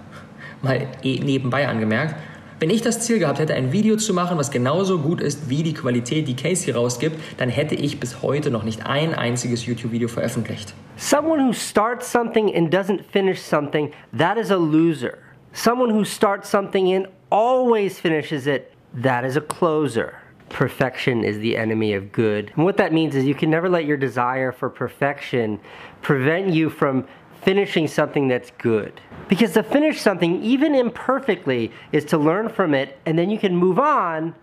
mal 0.62 0.88
eh 1.02 1.18
nebenbei 1.20 1.68
angemerkt, 1.68 2.14
wenn 2.60 2.70
ich 2.70 2.80
das 2.80 3.00
Ziel 3.00 3.18
gehabt 3.18 3.40
hätte, 3.40 3.52
ein 3.52 3.72
Video 3.72 3.96
zu 3.96 4.14
machen, 4.14 4.38
was 4.38 4.50
genauso 4.50 4.98
gut 5.00 5.20
ist 5.20 5.50
wie 5.50 5.62
die 5.62 5.74
Qualität, 5.74 6.26
die 6.26 6.36
Casey 6.36 6.72
rausgibt, 6.72 7.18
dann 7.36 7.50
hätte 7.50 7.74
ich 7.74 8.00
bis 8.00 8.22
heute 8.22 8.50
noch 8.50 8.62
nicht 8.62 8.86
ein 8.86 9.12
einziges 9.12 9.66
YouTube-Video 9.66 10.08
veröffentlicht. 10.08 10.72
Someone 10.96 11.44
who 11.44 11.52
starts 11.52 12.10
something 12.10 12.54
and 12.54 12.72
doesn't 12.72 13.00
finish 13.12 13.40
something, 13.40 13.90
that 14.16 14.38
is 14.38 14.50
a 14.50 14.56
loser. 14.56 15.18
Someone 15.54 15.90
who 15.90 16.04
starts 16.04 16.48
something 16.48 16.92
and 16.92 17.06
always 17.30 18.00
finishes 18.00 18.48
it, 18.48 18.72
that 18.92 19.24
is 19.24 19.36
a 19.36 19.40
closer. 19.40 20.18
Perfection 20.48 21.22
is 21.22 21.38
the 21.38 21.56
enemy 21.56 21.94
of 21.94 22.10
good. 22.10 22.52
And 22.56 22.64
what 22.64 22.76
that 22.78 22.92
means 22.92 23.14
is 23.14 23.24
you 23.24 23.36
can 23.36 23.50
never 23.50 23.68
let 23.68 23.84
your 23.84 23.96
desire 23.96 24.50
for 24.50 24.68
perfection 24.68 25.60
prevent 26.02 26.48
you 26.48 26.68
from 26.68 27.06
finishing 27.42 27.86
something 27.86 28.26
that's 28.26 28.50
good. 28.58 29.00
Because 29.28 29.52
to 29.52 29.62
finish 29.62 30.00
something, 30.00 30.42
even 30.42 30.74
imperfectly, 30.74 31.70
is 31.92 32.04
to 32.06 32.18
learn 32.18 32.48
from 32.48 32.74
it 32.74 32.98
and 33.06 33.16
then 33.16 33.30
you 33.30 33.38
can 33.38 33.54
move 33.54 33.78
on 33.78 34.34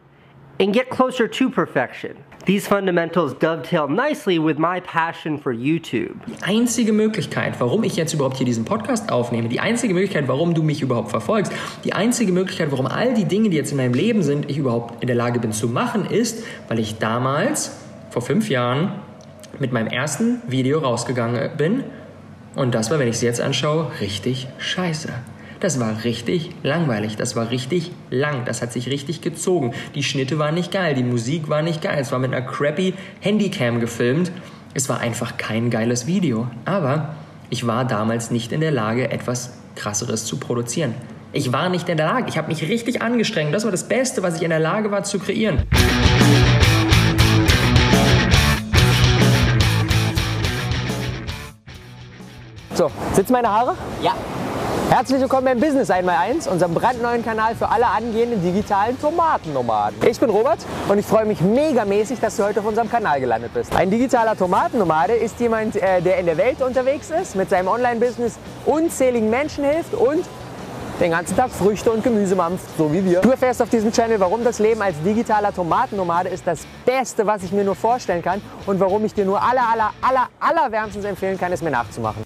and 0.62 0.74
get 0.74 0.90
closer 0.90 1.28
to 1.28 1.50
perfection. 1.50 2.16
These 2.46 2.68
fundamentals 2.68 3.34
dovetail 3.34 3.88
nicely 3.88 4.40
with 4.40 4.58
my 4.58 4.80
passion 4.80 5.38
for 5.38 5.54
YouTube. 5.54 6.16
Die 6.28 6.44
einzige 6.44 6.94
Möglichkeit, 6.94 7.60
warum 7.60 7.84
ich 7.84 7.96
jetzt 7.96 8.14
überhaupt 8.14 8.38
hier 8.38 8.46
diesen 8.46 8.66
Podcast 8.66 9.12
aufnehme, 9.12 9.50
die 9.50 9.60
einzige 9.60 9.94
Möglichkeit, 9.94 10.28
warum 10.28 10.54
du 10.54 10.64
mich 10.64 10.82
überhaupt 10.82 11.10
verfolgst, 11.10 11.52
die 11.84 11.94
einzige 11.94 12.32
Möglichkeit, 12.32 12.72
warum 12.72 12.88
all 12.88 13.14
die 13.14 13.26
Dinge, 13.26 13.50
die 13.50 13.58
jetzt 13.58 13.72
in 13.72 13.78
meinem 13.78 13.94
Leben 13.94 14.24
sind, 14.24 14.50
ich 14.50 14.58
überhaupt 14.58 15.02
in 15.04 15.08
der 15.08 15.16
Lage 15.16 15.40
bin 15.40 15.52
zu 15.52 15.68
machen, 15.68 16.06
ist, 16.06 16.44
weil 16.68 16.80
ich 16.80 16.98
damals, 16.98 17.78
vor 18.10 18.22
fünf 18.22 18.50
Jahren, 18.50 18.94
mit 19.60 19.72
meinem 19.72 19.88
ersten 19.88 20.42
Video 20.48 20.80
rausgegangen 20.80 21.58
bin. 21.58 21.84
Und 22.56 22.74
das 22.74 22.90
war, 22.90 23.00
wenn 23.00 23.08
ich 23.08 23.16
es 23.16 23.22
jetzt 23.22 23.42
anschaue, 23.42 23.92
richtig 24.00 24.48
scheiße. 24.58 25.10
Das 25.62 25.80
war 25.80 26.04
richtig 26.06 26.50
langweilig, 26.64 27.18
das 27.18 27.36
war 27.36 27.52
richtig 27.52 27.92
lang, 28.10 28.46
das 28.46 28.64
hat 28.64 28.74
sich 28.74 28.90
richtig 28.90 29.22
gezogen. 29.22 29.76
Die 29.94 30.02
Schnitte 30.02 30.40
waren 30.40 30.56
nicht 30.56 30.72
geil, 30.72 30.96
die 30.96 31.04
Musik 31.04 31.50
war 31.50 31.62
nicht 31.62 31.84
geil, 31.84 32.00
es 32.02 32.12
war 32.12 32.18
mit 32.18 32.34
einer 32.34 32.44
crappy 32.44 32.96
Handycam 33.20 33.80
gefilmt. 33.80 34.32
Es 34.74 34.90
war 34.90 35.02
einfach 35.02 35.38
kein 35.38 35.70
geiles 35.70 36.08
Video. 36.08 36.48
Aber 36.66 37.14
ich 37.52 37.68
war 37.68 37.86
damals 37.86 38.32
nicht 38.32 38.52
in 38.52 38.60
der 38.60 38.72
Lage, 38.72 39.12
etwas 39.12 39.54
krasseres 39.76 40.26
zu 40.26 40.38
produzieren. 40.38 40.96
Ich 41.32 41.54
war 41.54 41.70
nicht 41.70 41.88
in 41.90 41.98
der 41.98 42.08
Lage, 42.08 42.26
ich 42.28 42.40
habe 42.40 42.48
mich 42.48 42.68
richtig 42.68 43.04
angestrengt. 43.04 43.54
Das 43.54 43.64
war 43.64 43.72
das 43.72 43.88
Beste, 43.88 44.24
was 44.24 44.38
ich 44.38 44.42
in 44.42 44.50
der 44.50 44.60
Lage 44.60 44.90
war 44.90 45.04
zu 45.04 45.20
kreieren. 45.20 45.62
So, 52.74 52.90
sitzen 53.14 53.34
meine 53.34 53.50
Haare? 53.50 53.76
Ja. 54.02 54.16
Herzlich 54.92 55.22
willkommen 55.22 55.46
beim 55.46 55.60
Business 55.62 55.90
einmal 55.90 56.18
eins, 56.18 56.50
unserem 56.50 56.74
brandneuen 56.74 57.24
Kanal 57.24 57.56
für 57.56 57.70
alle 57.70 57.88
angehenden 57.88 58.44
digitalen 58.44 59.00
Tomatennomaden. 59.00 59.98
Ich 60.06 60.20
bin 60.20 60.30
Robert 60.30 60.60
und 60.90 60.98
ich 60.98 61.06
freue 61.06 61.24
mich 61.24 61.40
megamäßig, 61.40 62.20
dass 62.20 62.36
du 62.36 62.44
heute 62.44 62.60
auf 62.60 62.66
unserem 62.66 62.90
Kanal 62.90 63.22
gelandet 63.22 63.54
bist. 63.54 63.74
Ein 63.74 63.90
digitaler 63.90 64.36
Tomatennomade 64.36 65.14
ist 65.14 65.40
jemand, 65.40 65.78
äh, 65.78 66.02
der 66.02 66.18
in 66.18 66.26
der 66.26 66.36
Welt 66.36 66.62
unterwegs 66.62 67.10
ist, 67.10 67.38
mit 67.38 67.50
seinem 67.50 67.70
Online-Business 67.70 68.38
unzähligen 68.66 69.30
Menschen 69.30 69.64
hilft 69.64 69.94
und 69.94 70.26
den 71.00 71.12
ganzen 71.12 71.38
Tag 71.38 71.52
Früchte 71.52 71.90
und 71.90 72.04
Gemüse 72.04 72.36
mampft, 72.36 72.66
so 72.78 72.92
wie 72.92 73.06
wir. 73.06 73.22
Du 73.22 73.30
erfährst 73.30 73.62
auf 73.62 73.70
diesem 73.70 73.94
Channel, 73.94 74.20
warum 74.20 74.44
das 74.44 74.60
Leben 74.60 74.82
als 74.82 75.02
digitaler 75.06 75.54
Tomatennomade 75.54 76.28
ist 76.28 76.46
das 76.46 76.68
Beste, 76.86 77.26
was 77.26 77.44
ich 77.44 77.54
mir 77.54 77.64
nur 77.64 77.76
vorstellen 77.76 78.22
kann 78.22 78.42
und 78.66 78.82
warum 78.82 79.06
ich 79.06 79.14
dir 79.14 79.24
nur 79.24 79.42
aller, 79.42 79.64
aller, 79.72 79.92
aller, 80.02 80.28
aller 80.42 80.70
wärmstens 80.70 81.06
empfehlen 81.06 81.40
kann, 81.40 81.54
es 81.54 81.62
mir 81.62 81.72
nachzumachen. 81.72 82.24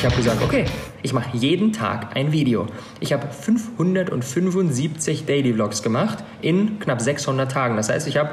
Ich 0.00 0.06
habe 0.06 0.16
gesagt, 0.16 0.42
okay, 0.42 0.64
ich 1.02 1.12
mache 1.12 1.36
jeden 1.36 1.74
Tag 1.74 2.16
ein 2.16 2.32
Video. 2.32 2.64
Ich 3.00 3.12
habe 3.12 3.28
575 3.28 5.26
Daily 5.26 5.52
Vlogs 5.52 5.82
gemacht 5.82 6.24
in 6.40 6.78
knapp 6.78 7.02
600 7.02 7.52
Tagen. 7.52 7.76
Das 7.76 7.90
heißt, 7.90 8.08
ich 8.08 8.16
habe 8.16 8.30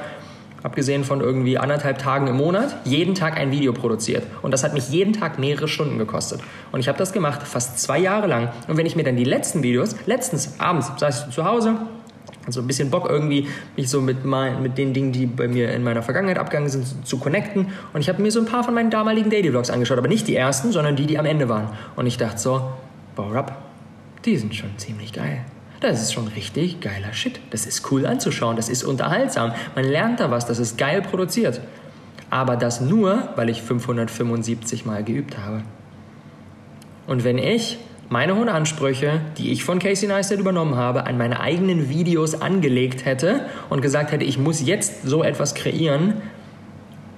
abgesehen 0.64 1.04
von 1.04 1.20
irgendwie 1.20 1.58
anderthalb 1.58 1.98
Tagen 1.98 2.28
im 2.28 2.38
Monat, 2.38 2.74
jeden 2.86 3.16
Tag 3.16 3.36
ein 3.36 3.52
Video 3.52 3.74
produziert. 3.74 4.24
Und 4.42 4.52
das 4.52 4.64
hat 4.64 4.74
mich 4.74 4.92
jeden 4.92 5.12
Tag 5.12 5.40
mehrere 5.40 5.68
Stunden 5.68 5.98
gekostet. 5.98 6.40
Und 6.72 6.80
ich 6.80 6.88
habe 6.88 6.98
das 6.98 7.12
gemacht, 7.12 7.44
fast 7.44 7.80
zwei 7.80 8.00
Jahre 8.00 8.28
lang. 8.28 8.48
Und 8.70 8.78
wenn 8.78 8.86
ich 8.86 8.96
mir 8.96 9.04
dann 9.04 9.18
die 9.18 9.26
letzten 9.26 9.62
Videos, 9.62 9.98
letztens 10.06 10.62
abends 10.62 10.90
saß 10.96 11.26
ich 11.28 11.36
zu 11.36 11.44
Hause, 11.44 11.76
also 12.48 12.62
ein 12.62 12.68
bisschen 12.68 12.90
Bock 12.90 13.08
irgendwie, 13.10 13.48
mich 13.76 13.90
so 13.90 14.02
mit, 14.02 14.24
mein, 14.24 14.64
mit 14.64 14.78
den 14.78 14.94
Dingen, 14.94 15.12
die 15.12 15.26
bei 15.26 15.50
mir 15.50 15.72
in 15.74 15.84
meiner 15.84 16.02
Vergangenheit 16.02 16.40
abgegangen 16.40 16.70
sind, 16.70 16.88
zu, 16.88 16.96
zu 17.04 17.18
connecten. 17.20 17.68
Und 17.94 18.00
ich 18.00 18.08
habe 18.08 18.22
mir 18.22 18.32
so 18.32 18.40
ein 18.40 18.46
paar 18.46 18.64
von 18.64 18.74
meinen 18.74 18.90
damaligen 18.90 19.30
Daily 19.30 19.50
Vlogs 19.50 19.70
angeschaut, 19.70 19.98
aber 19.98 20.08
nicht 20.08 20.28
die 20.28 20.36
ersten, 20.36 20.72
sondern 20.72 20.96
die, 20.96 21.06
die 21.06 21.20
am 21.20 21.26
Ende 21.26 21.50
waren. 21.50 21.68
Und 21.98 22.08
ich 22.08 22.18
dachte 22.18 22.40
so, 22.40 22.72
wow, 23.18 23.34
Rap, 23.34 23.56
die 24.24 24.38
sind 24.38 24.56
schon 24.56 24.70
ziemlich 24.78 25.12
geil. 25.12 25.42
Das 25.82 26.02
ist 26.02 26.14
schon 26.14 26.28
richtig 26.30 26.80
geiler 26.80 27.14
Shit. 27.14 27.40
Das 27.52 27.66
ist 27.66 27.92
cool 27.92 28.06
anzuschauen, 28.06 28.56
das 28.56 28.70
ist 28.70 28.84
unterhaltsam. 28.84 29.52
Man 29.76 29.84
lernt 29.84 30.22
da 30.22 30.32
was, 30.32 30.46
das 30.46 30.58
ist 30.58 30.78
geil 30.78 31.02
produziert. 31.02 31.60
Aber 32.30 32.56
das 32.56 32.80
nur, 32.80 33.30
weil 33.36 33.50
ich 33.50 33.62
575 33.62 34.86
Mal 34.86 35.04
geübt 35.04 35.38
habe. 35.38 35.64
Und 37.08 37.24
wenn 37.24 37.38
ich 37.38 37.78
meine 38.10 38.36
hohen 38.36 38.50
Ansprüche, 38.50 39.22
die 39.38 39.52
ich 39.52 39.64
von 39.64 39.80
Casey 39.80 40.08
Neistat 40.08 40.40
übernommen 40.40 40.76
habe, 40.76 41.06
an 41.06 41.18
meine 41.18 41.40
eigenen 41.40 41.90
Videos 41.90 42.42
angelegt 42.42 43.06
hätte 43.06 43.46
und 43.70 43.82
gesagt 43.82 44.12
hätte, 44.12 44.24
ich 44.24 44.38
muss 44.38 44.66
jetzt 44.66 45.04
so 45.04 45.24
etwas 45.24 45.56
kreieren, 45.56 46.14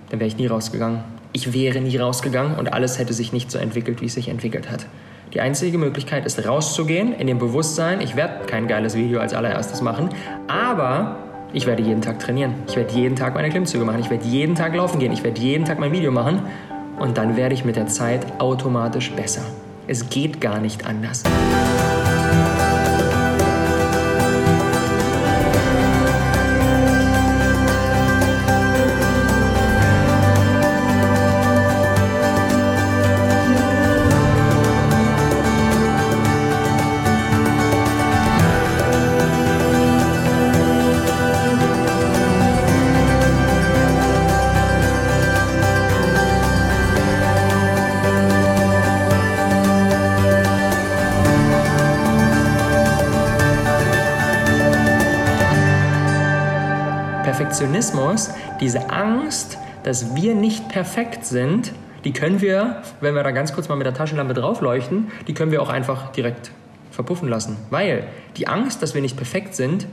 dann 0.10 0.20
wäre 0.20 0.28
ich 0.28 0.38
nie 0.38 0.48
rausgegangen. 0.48 1.04
Ich 1.32 1.54
wäre 1.54 1.80
nie 1.80 1.96
rausgegangen 1.98 2.58
und 2.58 2.74
alles 2.74 2.98
hätte 2.98 3.14
sich 3.14 3.34
nicht 3.34 3.52
so 3.52 3.60
entwickelt, 3.60 4.02
wie 4.02 4.06
es 4.06 4.16
sich 4.16 4.30
entwickelt 4.30 4.72
hat. 4.72 4.88
Die 5.34 5.42
einzige 5.42 5.78
Möglichkeit 5.78 6.26
ist 6.26 6.44
rauszugehen, 6.48 7.14
in 7.14 7.28
dem 7.28 7.38
Bewusstsein, 7.38 8.02
ich 8.02 8.16
werde 8.16 8.48
kein 8.48 8.68
geiles 8.68 8.96
Video 8.96 9.20
als 9.20 9.36
allererstes 9.36 9.82
machen, 9.82 10.10
aber 10.48 11.18
ich 11.54 11.68
werde 11.68 11.84
jeden 11.84 12.02
Tag 12.02 12.20
trainieren. 12.20 12.56
Ich 12.68 12.76
werde 12.76 12.94
jeden 12.94 13.16
Tag 13.16 13.36
meine 13.36 13.50
Klimmzüge 13.50 13.84
machen. 13.84 14.00
Ich 14.00 14.10
werde 14.10 14.26
jeden 14.28 14.56
Tag 14.56 14.76
laufen 14.76 15.00
gehen. 15.00 15.12
Ich 15.12 15.24
werde 15.24 15.42
jeden 15.42 15.66
Tag 15.66 15.80
mein 15.80 15.92
Video 15.92 16.12
machen. 16.12 16.44
Und 17.00 17.18
dann 17.18 17.38
werde 17.38 17.56
ich 17.56 17.66
mit 17.66 17.76
der 17.76 17.88
Zeit 17.88 18.40
automatisch 18.40 19.12
besser. 19.12 19.42
Es 19.90 20.08
geht 20.08 20.40
gar 20.40 20.60
nicht 20.60 20.86
anders. 20.86 21.24
Perfektionismus, 57.60 58.30
diese 58.62 58.90
Angst, 58.90 59.58
dass 59.84 60.16
wir 60.16 60.34
nicht 60.34 60.70
perfekt 60.70 61.26
sind, 61.26 61.74
die 62.06 62.14
können 62.14 62.40
wir, 62.40 62.84
wenn 63.02 63.16
wir 63.16 63.24
da 63.24 63.32
ganz 63.32 63.52
kurz 63.52 63.68
mal 63.68 63.76
mit 63.76 63.86
der 63.86 63.94
Taschenlampe 63.94 64.34
draufleuchten, 64.34 65.10
die 65.28 65.34
können 65.34 65.52
wir 65.52 65.62
auch 65.62 65.68
einfach 65.68 66.14
direkt 66.14 66.52
verpuffen 66.90 67.28
lassen. 67.28 67.58
Weil 67.70 68.08
die 68.38 68.48
Angst, 68.48 68.82
dass 68.82 68.94
wir 68.96 69.02
nicht 69.02 69.18
perfekt 69.18 69.56
sind, 69.56 69.88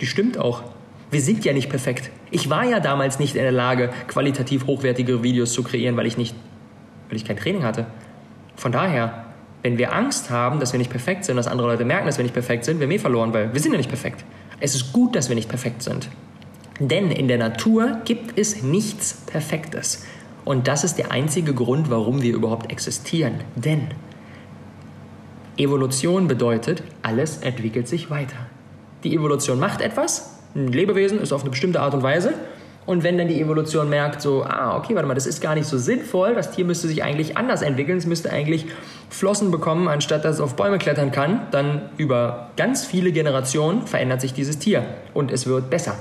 die 0.00 0.06
stimmt 0.06 0.38
auch. 0.38 0.62
Wir 1.10 1.20
sind 1.20 1.44
ja 1.44 1.52
nicht 1.52 1.68
perfekt. 1.68 2.12
Ich 2.30 2.50
war 2.50 2.64
ja 2.64 2.78
damals 2.78 3.18
nicht 3.18 3.34
in 3.34 3.42
der 3.42 3.50
Lage, 3.50 3.90
qualitativ 4.06 4.68
hochwertige 4.68 5.24
Videos 5.24 5.52
zu 5.52 5.64
kreieren, 5.64 5.96
weil 5.96 6.06
ich 6.06 6.18
nicht, 6.18 6.36
weil 7.08 7.16
ich 7.16 7.24
kein 7.24 7.36
Training 7.36 7.64
hatte. 7.64 7.86
Von 8.54 8.70
daher, 8.70 9.24
wenn 9.64 9.76
wir 9.76 9.92
Angst 9.92 10.30
haben, 10.30 10.60
dass 10.60 10.72
wir 10.72 10.78
nicht 10.78 10.92
perfekt 10.92 11.24
sind, 11.24 11.36
dass 11.36 11.48
andere 11.48 11.66
Leute 11.66 11.84
merken, 11.84 12.06
dass 12.06 12.16
wir 12.16 12.22
nicht 12.22 12.34
perfekt 12.34 12.64
sind, 12.64 12.78
wir 12.78 12.86
haben 12.86 12.92
eh 12.92 13.00
verloren, 13.00 13.32
weil 13.32 13.52
wir 13.52 13.60
sind 13.60 13.72
ja 13.72 13.78
nicht 13.78 13.90
perfekt. 13.90 14.24
Es 14.60 14.76
ist 14.76 14.92
gut, 14.92 15.16
dass 15.16 15.28
wir 15.28 15.34
nicht 15.34 15.48
perfekt 15.48 15.82
sind. 15.82 16.08
Denn 16.78 17.10
in 17.10 17.28
der 17.28 17.38
Natur 17.38 17.98
gibt 18.04 18.38
es 18.38 18.62
nichts 18.62 19.22
Perfektes. 19.26 20.04
Und 20.44 20.68
das 20.68 20.84
ist 20.84 20.96
der 20.96 21.10
einzige 21.10 21.52
Grund, 21.52 21.90
warum 21.90 22.22
wir 22.22 22.34
überhaupt 22.34 22.70
existieren. 22.70 23.34
Denn 23.56 23.88
Evolution 25.58 26.28
bedeutet, 26.28 26.84
alles 27.02 27.38
entwickelt 27.38 27.88
sich 27.88 28.10
weiter. 28.10 28.36
Die 29.02 29.14
Evolution 29.14 29.58
macht 29.58 29.80
etwas, 29.80 30.38
ein 30.54 30.68
Lebewesen 30.68 31.20
ist 31.20 31.32
auf 31.32 31.42
eine 31.42 31.50
bestimmte 31.50 31.80
Art 31.80 31.94
und 31.94 32.02
Weise 32.02 32.32
Und 32.86 33.02
wenn 33.02 33.18
dann 33.18 33.28
die 33.28 33.40
Evolution 33.40 33.90
merkt, 33.90 34.22
so, 34.22 34.44
ah, 34.44 34.78
okay, 34.78 34.94
warte 34.94 35.06
mal, 35.06 35.14
das 35.14 35.26
ist 35.26 35.42
gar 35.42 35.54
nicht 35.54 35.66
so 35.66 35.76
sinnvoll, 35.76 36.34
das 36.34 36.52
Tier 36.52 36.64
müsste 36.64 36.88
sich 36.88 37.02
eigentlich 37.02 37.36
anders 37.36 37.60
entwickeln, 37.60 37.98
es 37.98 38.06
müsste 38.06 38.30
eigentlich 38.30 38.64
Flossen 39.10 39.50
bekommen, 39.50 39.88
anstatt 39.88 40.24
dass 40.24 40.36
es 40.36 40.40
auf 40.40 40.56
Bäume 40.56 40.78
klettern 40.78 41.12
kann, 41.12 41.42
dann 41.50 41.90
über 41.98 42.50
ganz 42.56 42.86
viele 42.86 43.12
Generationen 43.12 43.86
verändert 43.86 44.22
sich 44.22 44.32
dieses 44.32 44.58
Tier 44.58 44.84
und 45.12 45.30
es 45.30 45.46
wird 45.46 45.68
besser. 45.68 45.96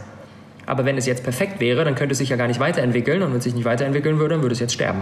Aber 0.67 0.86
wenn 0.86 0.97
es 0.97 1.06
jetzt 1.08 1.23
perfekt 1.23 1.60
wäre, 1.60 1.84
dann 1.84 1.95
könnte 1.95 2.12
es 2.12 2.19
sich 2.19 2.30
ja 2.30 2.36
gar 2.36 2.47
nicht 2.47 2.60
weiterentwickeln 2.60 3.23
und 3.23 3.32
wenn 3.32 3.38
es 3.38 3.45
sich 3.45 3.56
nicht 3.56 3.65
weiterentwickeln 3.65 4.19
würde, 4.19 4.36
dann 4.36 4.43
würde 4.43 4.53
es 4.53 4.60
jetzt 4.60 4.73
sterben. 4.73 5.01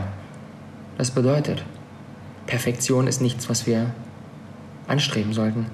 Das 0.97 1.11
bedeutet, 1.11 1.65
Perfektion 2.45 3.07
ist 3.07 3.19
nichts, 3.19 3.49
was 3.49 3.67
wir 3.67 3.91
anstreben 4.87 5.33
sollten. 5.33 5.65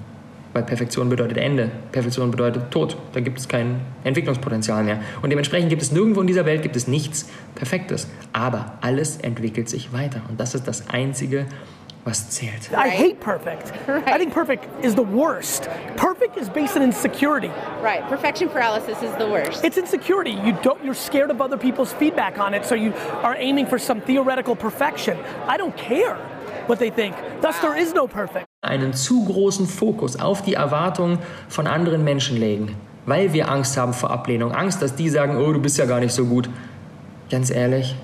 Weil 0.54 0.64
Perfektion 0.64 1.08
bedeutet 1.08 1.38
Ende. 1.38 1.70
Perfektion 1.92 2.30
bedeutet 2.30 2.70
Tod. 2.70 2.96
Da 3.12 3.20
gibt 3.20 3.38
es 3.38 3.48
kein 3.48 3.80
Entwicklungspotenzial 4.04 4.84
mehr. 4.84 5.00
Und 5.22 5.30
dementsprechend 5.30 5.70
gibt 5.70 5.80
es 5.80 5.92
nirgendwo 5.92 6.20
in 6.20 6.26
dieser 6.26 6.44
Welt 6.44 6.62
gibt 6.62 6.76
es 6.76 6.88
nichts 6.88 7.30
Perfektes. 7.54 8.08
Aber 8.32 8.74
alles 8.80 9.16
entwickelt 9.18 9.68
sich 9.68 9.92
weiter. 9.92 10.20
Und 10.28 10.40
das 10.40 10.54
ist 10.54 10.68
das 10.68 10.90
Einzige, 10.90 11.46
was 12.04 12.30
zählt. 12.30 12.70
I 12.72 12.88
hate 12.88 13.20
perfect. 13.20 13.72
I 13.88 14.18
think 14.18 14.32
perfect 14.32 14.66
is 14.84 14.94
the 14.94 15.02
worst. 15.02 15.68
Perfect 15.96 16.36
is 16.36 16.48
based 16.48 16.76
on 16.76 16.82
insecurity. 16.82 17.50
Right. 17.80 18.02
Perfection 18.08 18.48
paralysis 18.48 19.02
is 19.02 19.14
the 19.18 19.28
worst. 19.28 19.64
It's 19.64 19.78
insecurity. 19.78 20.32
You 20.32 20.52
don't 20.62 20.82
you're 20.84 20.94
scared 20.94 21.30
of 21.30 21.40
other 21.40 21.56
people's 21.56 21.92
feedback 21.92 22.38
on 22.38 22.54
it, 22.54 22.64
so 22.64 22.74
you 22.74 22.92
are 23.22 23.36
aiming 23.36 23.66
for 23.66 23.78
some 23.78 24.00
theoretical 24.00 24.56
perfection. 24.56 25.16
I 25.46 25.56
don't 25.56 25.76
care 25.76 26.16
what 26.66 26.78
they 26.78 26.90
think. 26.90 27.14
Thus 27.40 27.58
there 27.60 27.76
is 27.76 27.94
no 27.94 28.06
perfect. 28.06 28.46
Einen 28.64 28.92
zu 28.94 29.24
großen 29.24 29.66
Fokus 29.66 30.16
auf 30.18 30.42
die 30.42 30.54
Erwartungen 30.54 31.18
von 31.48 31.66
anderen 31.66 32.04
Menschen 32.04 32.36
legen, 32.38 32.76
weil 33.06 33.32
wir 33.32 33.48
Angst 33.48 33.76
haben 33.76 33.92
vor 33.92 34.10
Ablehnung, 34.10 34.52
Angst, 34.52 34.82
dass 34.82 34.94
die 34.94 35.08
sagen, 35.08 35.36
oh, 35.36 35.52
du 35.52 35.60
bist 35.60 35.78
ja 35.78 35.86
gar 35.86 36.00
nicht 36.00 36.12
so 36.12 36.24
gut. 36.26 36.48
Ganz 37.28 37.50
ehrlich, 37.50 37.96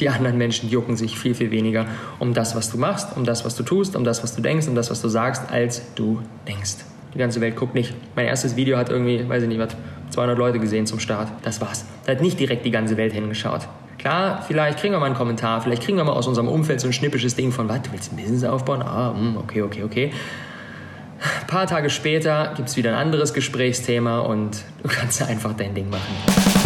die 0.00 0.08
anderen 0.08 0.38
Menschen 0.38 0.68
jucken 0.68 0.96
sich 0.96 1.18
viel, 1.18 1.34
viel 1.34 1.50
weniger 1.50 1.86
um 2.18 2.34
das, 2.34 2.54
was 2.54 2.70
du 2.70 2.78
machst, 2.78 3.16
um 3.16 3.24
das, 3.24 3.44
was 3.44 3.56
du 3.56 3.62
tust, 3.62 3.96
um 3.96 4.04
das, 4.04 4.22
was 4.22 4.34
du 4.34 4.42
denkst, 4.42 4.68
um 4.68 4.74
das, 4.74 4.90
was 4.90 5.02
du 5.02 5.08
sagst, 5.08 5.50
als 5.50 5.82
du 5.94 6.22
denkst. 6.46 6.76
Die 7.14 7.18
ganze 7.18 7.40
Welt 7.40 7.56
guckt 7.56 7.74
nicht. 7.74 7.94
Mein 8.14 8.26
erstes 8.26 8.56
Video 8.56 8.76
hat 8.76 8.90
irgendwie, 8.90 9.28
weiß 9.28 9.42
ich 9.42 9.48
nicht 9.48 9.60
was, 9.60 9.76
200 10.10 10.38
Leute 10.38 10.58
gesehen 10.58 10.86
zum 10.86 11.00
Start. 11.00 11.28
Das 11.42 11.60
war's. 11.60 11.84
Da 12.04 12.12
hat 12.12 12.20
nicht 12.20 12.38
direkt 12.38 12.64
die 12.64 12.70
ganze 12.70 12.96
Welt 12.96 13.12
hingeschaut. 13.12 13.62
Klar, 13.98 14.44
vielleicht 14.46 14.78
kriegen 14.78 14.94
wir 14.94 15.00
mal 15.00 15.06
einen 15.06 15.16
Kommentar, 15.16 15.60
vielleicht 15.60 15.82
kriegen 15.82 15.98
wir 15.98 16.04
mal 16.04 16.12
aus 16.12 16.28
unserem 16.28 16.46
Umfeld 16.46 16.80
so 16.80 16.86
ein 16.86 16.92
schnippisches 16.92 17.34
Ding 17.34 17.50
von, 17.50 17.68
was, 17.68 17.82
du 17.82 17.92
willst 17.92 18.12
ein 18.12 18.16
Business 18.16 18.44
aufbauen? 18.44 18.82
Ah, 18.82 19.12
mh, 19.12 19.40
okay, 19.40 19.62
okay, 19.62 19.82
okay. 19.82 20.12
Ein 21.40 21.46
paar 21.48 21.66
Tage 21.66 21.90
später 21.90 22.52
gibt 22.56 22.68
es 22.68 22.76
wieder 22.76 22.90
ein 22.90 22.96
anderes 22.96 23.34
Gesprächsthema 23.34 24.20
und 24.20 24.62
du 24.82 24.88
kannst 24.88 25.20
einfach 25.22 25.52
dein 25.54 25.74
Ding 25.74 25.90
machen. 25.90 26.57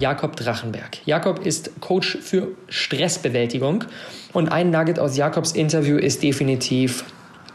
Jakob 0.00 0.34
Drachenberg. 0.34 1.06
Jakob 1.06 1.44
ist 1.44 1.78
Coach 1.80 2.18
für 2.22 2.48
Stressbewältigung 2.68 3.84
und 4.32 4.50
ein 4.50 4.70
Nugget 4.70 4.98
aus 4.98 5.16
Jakobs 5.16 5.52
Interview 5.52 5.98
ist 5.98 6.22
definitiv 6.22 7.04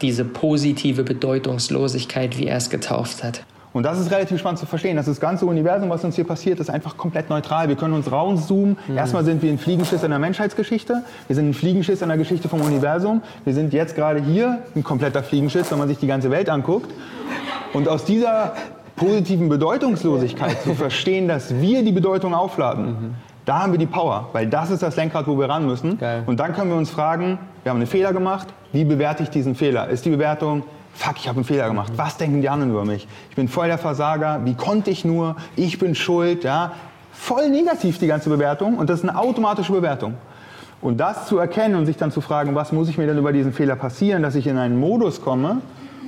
diese 0.00 0.24
positive 0.24 1.02
Bedeutungslosigkeit, 1.02 2.38
wie 2.38 2.46
er 2.46 2.58
es 2.58 2.70
getauft 2.70 3.24
hat. 3.24 3.42
Und 3.72 3.82
das 3.82 3.98
ist 3.98 4.10
relativ 4.10 4.38
spannend 4.38 4.58
zu 4.58 4.64
verstehen. 4.64 4.96
dass 4.96 5.06
Das 5.06 5.20
ganze 5.20 5.44
Universum, 5.44 5.90
was 5.90 6.02
uns 6.04 6.14
hier 6.14 6.24
passiert, 6.24 6.60
ist 6.60 6.70
einfach 6.70 6.96
komplett 6.96 7.28
neutral. 7.28 7.68
Wir 7.68 7.76
können 7.76 7.92
uns 7.92 8.10
rauszoomen. 8.10 8.78
Mhm. 8.86 8.96
Erstmal 8.96 9.24
sind 9.24 9.42
wir 9.42 9.50
ein 9.50 9.58
Fliegenschiss 9.58 10.02
in 10.02 10.10
der 10.10 10.18
Menschheitsgeschichte. 10.18 11.02
Wir 11.26 11.36
sind 11.36 11.50
ein 11.50 11.54
Fliegenschiss 11.54 12.00
in 12.00 12.08
der 12.08 12.16
Geschichte 12.16 12.48
vom 12.48 12.62
Universum. 12.62 13.22
Wir 13.44 13.52
sind 13.52 13.74
jetzt 13.74 13.94
gerade 13.94 14.22
hier 14.22 14.60
ein 14.74 14.82
kompletter 14.82 15.22
Fliegenschiss, 15.22 15.70
wenn 15.70 15.78
man 15.78 15.88
sich 15.88 15.98
die 15.98 16.06
ganze 16.06 16.30
Welt 16.30 16.48
anguckt. 16.48 16.90
Und 17.74 17.86
aus 17.88 18.06
dieser 18.06 18.54
positiven 18.96 19.48
Bedeutungslosigkeit 19.48 20.62
zu 20.62 20.74
verstehen, 20.74 21.28
dass 21.28 21.54
wir 21.60 21.82
die 21.82 21.92
Bedeutung 21.92 22.34
aufladen, 22.34 22.86
mhm. 22.86 23.14
da 23.44 23.62
haben 23.62 23.72
wir 23.72 23.78
die 23.78 23.86
Power. 23.86 24.28
Weil 24.32 24.46
das 24.46 24.70
ist 24.70 24.82
das 24.82 24.96
Lenkrad, 24.96 25.26
wo 25.26 25.38
wir 25.38 25.48
ran 25.48 25.66
müssen. 25.66 25.98
Geil. 25.98 26.22
Und 26.26 26.40
dann 26.40 26.52
können 26.54 26.70
wir 26.70 26.76
uns 26.76 26.90
fragen, 26.90 27.38
wir 27.62 27.70
haben 27.70 27.78
einen 27.78 27.86
Fehler 27.86 28.12
gemacht. 28.12 28.48
Wie 28.72 28.84
bewerte 28.84 29.22
ich 29.22 29.30
diesen 29.30 29.54
Fehler? 29.54 29.88
Ist 29.88 30.04
die 30.04 30.10
Bewertung 30.10 30.64
fuck, 30.96 31.16
ich 31.18 31.28
habe 31.28 31.36
einen 31.36 31.44
Fehler 31.44 31.68
gemacht. 31.68 31.92
Was 31.96 32.16
denken 32.16 32.40
die 32.40 32.48
anderen 32.48 32.72
über 32.72 32.84
mich? 32.84 33.06
Ich 33.30 33.36
bin 33.36 33.48
voll 33.48 33.68
der 33.68 33.78
Versager. 33.78 34.40
Wie 34.44 34.54
konnte 34.54 34.90
ich 34.90 35.04
nur? 35.04 35.36
Ich 35.54 35.78
bin 35.78 35.94
schuld. 35.94 36.44
Ja, 36.44 36.72
voll 37.12 37.50
negativ 37.50 37.98
die 37.98 38.06
ganze 38.06 38.30
Bewertung 38.30 38.78
und 38.78 38.90
das 38.90 39.00
ist 39.00 39.08
eine 39.08 39.18
automatische 39.18 39.72
Bewertung. 39.72 40.14
Und 40.82 40.98
das 40.98 41.26
zu 41.26 41.38
erkennen 41.38 41.74
und 41.74 41.86
sich 41.86 41.96
dann 41.96 42.12
zu 42.12 42.20
fragen, 42.20 42.54
was 42.54 42.72
muss 42.72 42.88
ich 42.88 42.98
mir 42.98 43.06
denn 43.06 43.18
über 43.18 43.32
diesen 43.32 43.52
Fehler 43.52 43.76
passieren, 43.76 44.22
dass 44.22 44.34
ich 44.34 44.46
in 44.46 44.58
einen 44.58 44.78
Modus 44.78 45.22
komme, 45.22 45.58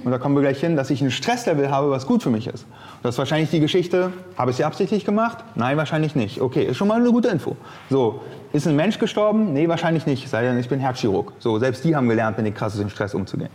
und 0.04 0.10
da 0.10 0.18
kommen 0.18 0.34
wir 0.34 0.42
gleich 0.42 0.60
hin, 0.60 0.76
dass 0.76 0.90
ich 0.90 1.02
ein 1.02 1.10
Stresslevel 1.10 1.70
habe, 1.70 1.90
was 1.90 2.06
gut 2.06 2.22
für 2.22 2.30
mich 2.30 2.46
ist. 2.46 2.66
Das 3.02 3.14
ist 3.14 3.18
wahrscheinlich 3.18 3.50
die 3.50 3.60
Geschichte, 3.60 4.12
habe 4.36 4.50
ich 4.50 4.56
sie 4.56 4.64
absichtlich 4.64 5.04
gemacht? 5.04 5.38
Nein, 5.54 5.76
wahrscheinlich 5.76 6.14
nicht. 6.14 6.40
Okay, 6.40 6.64
ist 6.64 6.76
schon 6.76 6.88
mal 6.88 7.00
eine 7.00 7.10
gute 7.10 7.28
Info. 7.28 7.56
So, 7.90 8.20
ist 8.52 8.66
ein 8.66 8.76
Mensch 8.76 8.98
gestorben? 8.98 9.52
Nee, 9.52 9.68
wahrscheinlich 9.68 10.06
nicht, 10.06 10.28
sei 10.28 10.42
denn 10.42 10.58
ich 10.58 10.68
bin 10.68 10.80
Herzchirurg. 10.80 11.32
So, 11.38 11.58
selbst 11.58 11.84
die 11.84 11.94
haben 11.94 12.08
gelernt, 12.08 12.36
mit 12.36 12.46
dem 12.46 12.54
krassesten 12.54 12.90
Stress 12.90 13.14
umzugehen. 13.14 13.50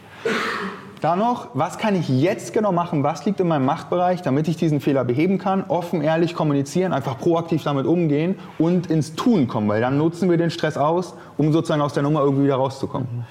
Dann 1.02 1.20
noch, 1.20 1.50
was 1.54 1.78
kann 1.78 1.96
ich 1.96 2.08
jetzt 2.08 2.54
genau 2.54 2.72
machen? 2.72 3.04
Was 3.04 3.26
liegt 3.26 3.42
in 3.42 3.50
meinem 3.50 3.66
Machtbereich, 3.66 4.22
damit 4.22 4.48
ich 4.48 4.56
diesen 4.56 4.80
Fehler 4.80 5.04
beheben 5.04 5.38
kann? 5.38 5.66
Offen, 5.68 6.02
ehrlich 6.02 6.34
kommunizieren, 6.34 6.94
einfach 6.94 7.18
proaktiv 7.18 7.62
damit 7.64 7.86
umgehen 7.86 8.40
und 8.58 8.90
ins 8.90 9.14
Tun 9.14 9.50
kommen, 9.50 9.68
weil 9.68 9.82
dann 9.82 9.98
nutzen 9.98 10.30
wir 10.30 10.38
den 10.38 10.50
Stress 10.50 10.78
aus, 10.78 11.14
um 11.38 11.52
sozusagen 11.52 11.82
aus 11.82 11.94
der 11.94 12.04
Nummer 12.04 12.22
irgendwie 12.22 12.46
wieder 12.46 12.56
rauszukommen. 12.56 13.08
Mhm. 13.12 13.24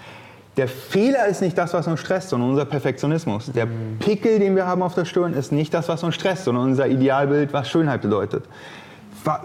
Der 0.57 0.69
Fehler 0.69 1.27
ist 1.27 1.41
nicht 1.41 1.57
das, 1.57 1.73
was 1.73 1.87
uns 1.87 2.01
stresst, 2.01 2.29
sondern 2.29 2.51
unser 2.51 2.67
Perfektionismus. 2.67 3.51
Der 3.53 3.67
mhm. 3.67 3.99
Pickel, 3.99 4.39
den 4.39 4.55
wir 4.55 4.67
haben 4.67 4.83
auf 4.83 4.95
der 4.95 5.07
Stirn, 5.07 5.33
ist 5.33 5.51
nicht 5.51 5.73
das, 5.73 5.89
was 5.89 6.03
uns 6.03 6.15
stresst, 6.15 6.45
sondern 6.45 6.65
unser 6.65 6.87
Idealbild, 6.87 7.53
was 7.53 7.71
Schönheit 7.71 8.03
bedeutet. 8.03 8.45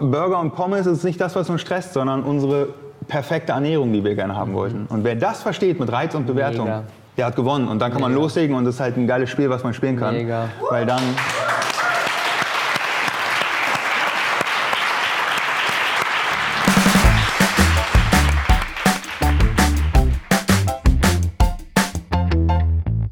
Burger 0.00 0.40
und 0.40 0.54
Pommes 0.54 0.86
ist 0.86 1.04
nicht 1.04 1.20
das, 1.20 1.34
was 1.34 1.48
uns 1.48 1.60
stresst, 1.60 1.94
sondern 1.94 2.24
unsere 2.24 2.68
perfekte 3.06 3.52
Ernährung, 3.52 3.92
die 3.92 4.04
wir 4.04 4.14
gerne 4.14 4.36
haben 4.36 4.52
wollten. 4.52 4.86
Und 4.88 5.04
wer 5.04 5.14
das 5.14 5.42
versteht 5.42 5.80
mit 5.80 5.90
Reiz 5.90 6.14
und 6.14 6.26
Bewertung, 6.26 6.66
Mega 6.66 6.84
der 7.18 7.26
hat 7.26 7.36
gewonnen. 7.36 7.68
Und 7.68 7.80
dann 7.80 7.90
kann 7.90 8.00
Mega. 8.00 8.10
man 8.10 8.18
loslegen 8.18 8.56
und 8.56 8.64
das 8.64 8.76
ist 8.76 8.80
halt 8.80 8.96
ein 8.96 9.06
geiles 9.06 9.28
Spiel, 9.28 9.50
was 9.50 9.64
man 9.64 9.74
spielen 9.74 9.96
kann. 9.96 10.14
Mega. 10.14 10.48
Weil 10.70 10.86
dann. 10.86 11.02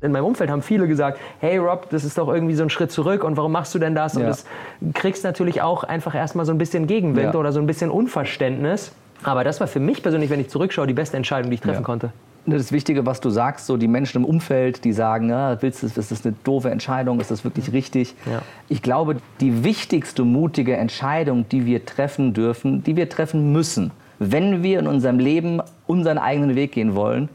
In 0.06 0.12
meinem 0.12 0.24
Umfeld 0.24 0.50
haben 0.50 0.62
viele 0.62 0.88
gesagt, 0.88 1.18
hey 1.40 1.58
Rob, 1.58 1.90
das 1.90 2.04
ist 2.04 2.16
doch 2.18 2.28
irgendwie 2.28 2.54
so 2.54 2.62
ein 2.62 2.70
Schritt 2.70 2.90
zurück 2.90 3.24
und 3.24 3.36
warum 3.36 3.52
machst 3.52 3.74
du 3.74 3.78
denn 3.78 3.94
das? 3.94 4.16
Und 4.16 4.22
ja. 4.22 4.28
das 4.28 4.46
kriegst 4.94 5.24
natürlich 5.24 5.62
auch 5.62 5.84
einfach 5.84 6.14
erstmal 6.14 6.46
so 6.46 6.52
ein 6.52 6.58
bisschen 6.58 6.86
Gegenwind 6.86 7.34
ja. 7.34 7.40
oder 7.40 7.52
so 7.52 7.60
ein 7.60 7.66
bisschen 7.66 7.90
Unverständnis. 7.90 8.92
Aber 9.22 9.44
das 9.44 9.60
war 9.60 9.66
für 9.66 9.80
mich 9.80 10.02
persönlich, 10.02 10.30
wenn 10.30 10.40
ich 10.40 10.48
zurückschaue, 10.48 10.86
die 10.86 10.94
beste 10.94 11.16
Entscheidung, 11.16 11.50
die 11.50 11.56
ich 11.56 11.60
treffen 11.60 11.80
ja. 11.80 11.84
konnte 11.84 12.10
das 12.46 12.72
Wichtige, 12.72 13.04
was 13.04 13.20
du 13.20 13.30
sagst, 13.30 13.66
so 13.66 13.76
die 13.76 13.88
Menschen 13.88 14.18
im 14.18 14.24
Umfeld, 14.24 14.84
die 14.84 14.92
sagen, 14.92 15.30
ja, 15.30 15.60
willst 15.60 15.82
du, 15.82 15.86
ist 15.86 15.96
das 15.96 16.24
eine 16.24 16.34
doofe 16.44 16.70
Entscheidung, 16.70 17.20
ist 17.20 17.30
das 17.30 17.44
wirklich 17.44 17.72
richtig? 17.72 18.14
Ja. 18.24 18.42
Ich 18.68 18.82
glaube, 18.82 19.16
die 19.40 19.64
wichtigste 19.64 20.24
mutige 20.24 20.76
Entscheidung, 20.76 21.48
die 21.48 21.66
wir 21.66 21.84
treffen 21.84 22.34
dürfen, 22.34 22.84
die 22.84 22.96
wir 22.96 23.08
treffen 23.08 23.52
müssen, 23.52 23.90
wenn 24.18 24.62
wir 24.62 24.78
in 24.78 24.86
unserem 24.86 25.18
Leben 25.18 25.60
unseren 25.86 26.18
eigenen 26.18 26.54
Weg 26.54 26.72
gehen 26.72 26.94
wollen, 26.94 27.28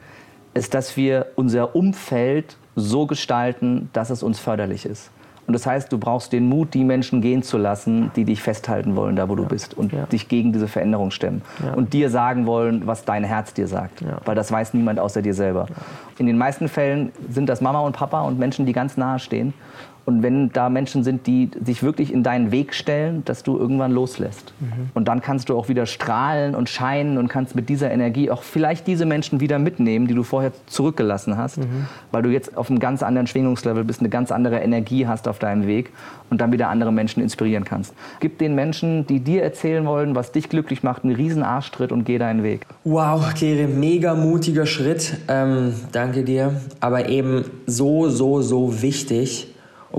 ist, 0.54 0.74
dass 0.74 0.98
wir 0.98 1.28
unser 1.36 1.76
Umfeld 1.76 2.58
so 2.76 3.06
gestalten, 3.06 3.90
dass 3.94 4.10
es 4.10 4.24
uns 4.24 4.40
förderlich 4.40 4.86
ist. 4.86 5.12
Und 5.48 5.54
das 5.54 5.66
heißt, 5.66 5.92
du 5.92 5.98
brauchst 5.98 6.32
den 6.32 6.48
Mut, 6.48 6.74
die 6.74 6.84
Menschen 6.84 7.22
gehen 7.22 7.44
zu 7.44 7.58
lassen, 7.58 8.12
die 8.16 8.26
dich 8.26 8.42
festhalten 8.42 8.96
wollen, 8.96 9.16
da 9.16 9.28
wo 9.28 9.36
du 9.36 9.46
bist 9.46 9.74
und 9.74 9.92
ja. 9.92 10.06
dich 10.06 10.30
gegen 10.30 10.54
diese 10.54 10.68
Veränderung 10.68 11.12
stemmen. 11.12 11.42
Ja. 11.66 11.74
Und 11.74 11.94
dir 11.94 12.10
sagen 12.10 12.46
wollen, 12.46 12.88
was 12.88 13.06
dein 13.06 13.24
Herz 13.24 13.54
dir 13.54 13.68
sagt. 13.68 14.02
Weil 14.24 14.36
das 14.36 14.52
weiß 14.52 14.74
niemand 14.74 15.00
außer 15.00 15.22
dir 15.22 15.34
selber. 15.34 15.66
In 16.20 16.28
den 16.28 16.38
meisten 16.38 16.70
Fällen 16.70 17.12
sind 17.30 17.50
das 17.50 17.60
Mama 17.60 17.82
und 17.82 17.94
Papa 17.94 18.22
und 18.22 18.40
Menschen, 18.40 18.66
die 18.66 18.72
ganz 18.72 18.96
nahe 18.98 19.20
stehen. 19.20 19.54
Und 20.06 20.24
wenn 20.24 20.50
da 20.50 20.70
Menschen 20.70 21.04
sind, 21.04 21.28
die 21.28 21.50
sich 21.64 21.84
wirklich 21.84 22.12
in 22.12 22.24
deinen 22.24 22.52
Weg 22.52 22.74
stellen, 22.74 23.24
dass 23.26 23.44
du 23.44 23.58
irgendwann 23.58 23.92
loslässt. 23.92 24.54
Mhm. 24.60 24.90
Und 24.94 25.08
dann 25.08 25.22
kannst 25.22 25.50
du 25.50 25.58
auch 25.58 25.70
wieder 25.70 25.86
strahlen 25.86 26.56
und 26.56 26.70
scheinen 26.70 27.18
und 27.18 27.28
kannst 27.28 27.56
mit 27.56 27.70
dieser 27.70 27.92
Energie 27.92 28.32
auch 28.32 28.42
vielleicht 28.42 28.88
diese 28.88 29.06
Menschen 29.06 29.40
wieder 29.40 29.60
mitnehmen, 29.60 30.08
die 30.08 30.16
du 30.16 30.24
vorher 30.24 30.52
zurückgelassen 30.66 31.38
hast, 31.38 31.60
mhm. 31.60 31.88
weil 32.12 32.24
du 32.24 32.30
jetzt 32.30 32.58
auf 32.58 32.70
einem 32.70 32.80
ganz 32.80 33.04
anderen 33.04 33.28
Schwingungslevel 33.28 33.84
bist, 33.84 34.00
eine 34.00 34.10
ganz 34.10 34.32
andere 34.32 34.60
Energie 34.60 35.06
hast 35.06 35.28
auf 35.28 35.38
deinem 35.38 35.68
Weg 35.68 35.92
und 36.32 36.42
dann 36.42 36.52
wieder 36.52 36.70
andere 36.70 36.92
Menschen 36.92 37.22
inspirieren 37.22 37.64
kannst. 37.64 37.94
Gib 38.20 38.40
den 38.40 38.56
Menschen, 38.56 39.06
die 39.06 39.20
dir 39.20 39.44
erzählen 39.44 39.86
wollen, 39.86 40.16
was 40.16 40.32
dich 40.32 40.50
glücklich 40.50 40.82
macht, 40.82 41.04
einen 41.04 41.16
riesen 41.16 41.44
Arschtritt 41.44 41.92
und 41.92 42.06
geh 42.06 42.18
deinen 42.18 42.42
Weg. 42.42 42.66
Wow, 42.84 43.34
Kere, 43.36 43.68
mega 43.68 44.16
mutiger 44.16 44.66
Schritt. 44.66 45.18
Ähm, 45.28 45.74
danke 45.92 46.24
dir. 46.24 46.60
Aber 46.80 47.10
eben 47.10 47.46
so, 47.68 48.10
so, 48.10 48.42
so 48.42 48.82
wichtig 48.82 49.51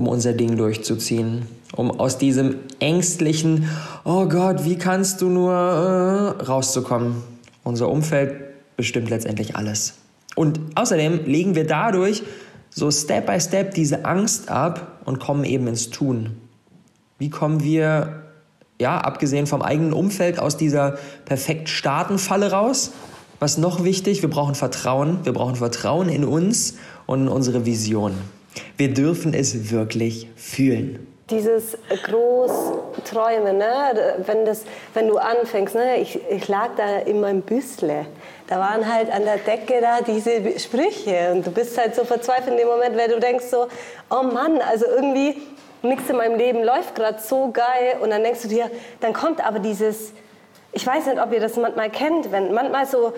um 0.03 0.09
unser 0.09 0.33
Ding 0.33 0.57
durchzuziehen. 0.57 1.47
Um 1.75 1.89
aus 1.89 2.17
diesem 2.17 2.55
ängstlichen, 2.79 3.69
oh 4.03 4.27
Gott, 4.27 4.65
wie 4.65 4.77
kannst 4.77 5.21
du 5.21 5.29
nur 5.29 5.53
äh, 5.53 6.43
rauszukommen. 6.43 7.23
Unser 7.63 7.89
Umfeld 7.89 8.35
bestimmt 8.75 9.09
letztendlich 9.09 9.55
alles. 9.55 9.93
Und 10.35 10.59
außerdem 10.75 11.25
legen 11.25 11.55
wir 11.55 11.65
dadurch 11.65 12.23
so 12.69 12.91
Step 12.91 13.27
by 13.27 13.39
Step 13.39 13.73
diese 13.75 14.03
Angst 14.03 14.49
ab 14.49 14.99
und 15.05 15.19
kommen 15.19 15.45
eben 15.45 15.67
ins 15.67 15.89
Tun. 15.89 16.37
Wie 17.17 17.29
kommen 17.29 17.63
wir, 17.63 18.23
ja, 18.81 18.97
abgesehen 18.99 19.47
vom 19.47 19.61
eigenen 19.61 19.93
Umfeld, 19.93 20.37
aus 20.37 20.57
dieser 20.57 20.97
perfekt 21.23 21.69
starten 21.69 22.19
Falle 22.19 22.51
raus? 22.51 22.91
Was 23.39 23.57
noch 23.57 23.85
wichtig? 23.85 24.21
Wir 24.21 24.29
brauchen 24.29 24.55
Vertrauen. 24.55 25.19
Wir 25.23 25.31
brauchen 25.33 25.55
Vertrauen 25.55 26.09
in 26.09 26.25
uns 26.25 26.75
und 27.05 27.21
in 27.21 27.27
unsere 27.29 27.65
Vision. 27.65 28.13
Wir 28.77 28.93
dürfen 28.93 29.33
es 29.33 29.71
wirklich 29.71 30.27
fühlen. 30.35 31.07
Dieses 31.29 31.77
Großträumen, 32.03 33.57
ne? 33.57 34.17
wenn, 34.25 34.45
das, 34.45 34.65
wenn 34.93 35.07
du 35.07 35.17
anfängst, 35.17 35.73
ne? 35.73 35.97
ich, 35.97 36.19
ich 36.29 36.47
lag 36.47 36.69
da 36.75 36.99
in 36.99 37.21
meinem 37.21 37.41
Büstle, 37.41 38.05
da 38.47 38.59
waren 38.59 38.93
halt 38.93 39.09
an 39.09 39.23
der 39.23 39.37
Decke 39.37 39.79
da 39.79 40.01
diese 40.01 40.59
Sprüche 40.59 41.31
und 41.31 41.47
du 41.47 41.51
bist 41.51 41.77
halt 41.77 41.95
so 41.95 42.03
verzweifelt 42.03 42.49
in 42.49 42.57
dem 42.57 42.67
Moment, 42.67 42.97
weil 42.97 43.07
du 43.07 43.19
denkst 43.19 43.45
so, 43.45 43.67
oh 44.09 44.23
Mann, 44.23 44.59
also 44.59 44.85
irgendwie 44.85 45.41
nichts 45.81 46.09
in 46.09 46.17
meinem 46.17 46.37
Leben 46.37 46.63
läuft 46.63 46.95
gerade 46.95 47.19
so 47.19 47.51
geil 47.51 47.97
und 48.01 48.09
dann 48.09 48.23
denkst 48.23 48.41
du 48.43 48.47
dir, 48.49 48.69
dann 48.99 49.13
kommt 49.13 49.45
aber 49.45 49.59
dieses, 49.59 50.11
ich 50.71 50.85
weiß 50.85 51.05
nicht, 51.05 51.21
ob 51.21 51.31
ihr 51.31 51.39
das 51.39 51.55
manchmal 51.55 51.89
kennt, 51.89 52.31
wenn 52.31 52.53
manchmal 52.53 52.85
so, 52.85 53.13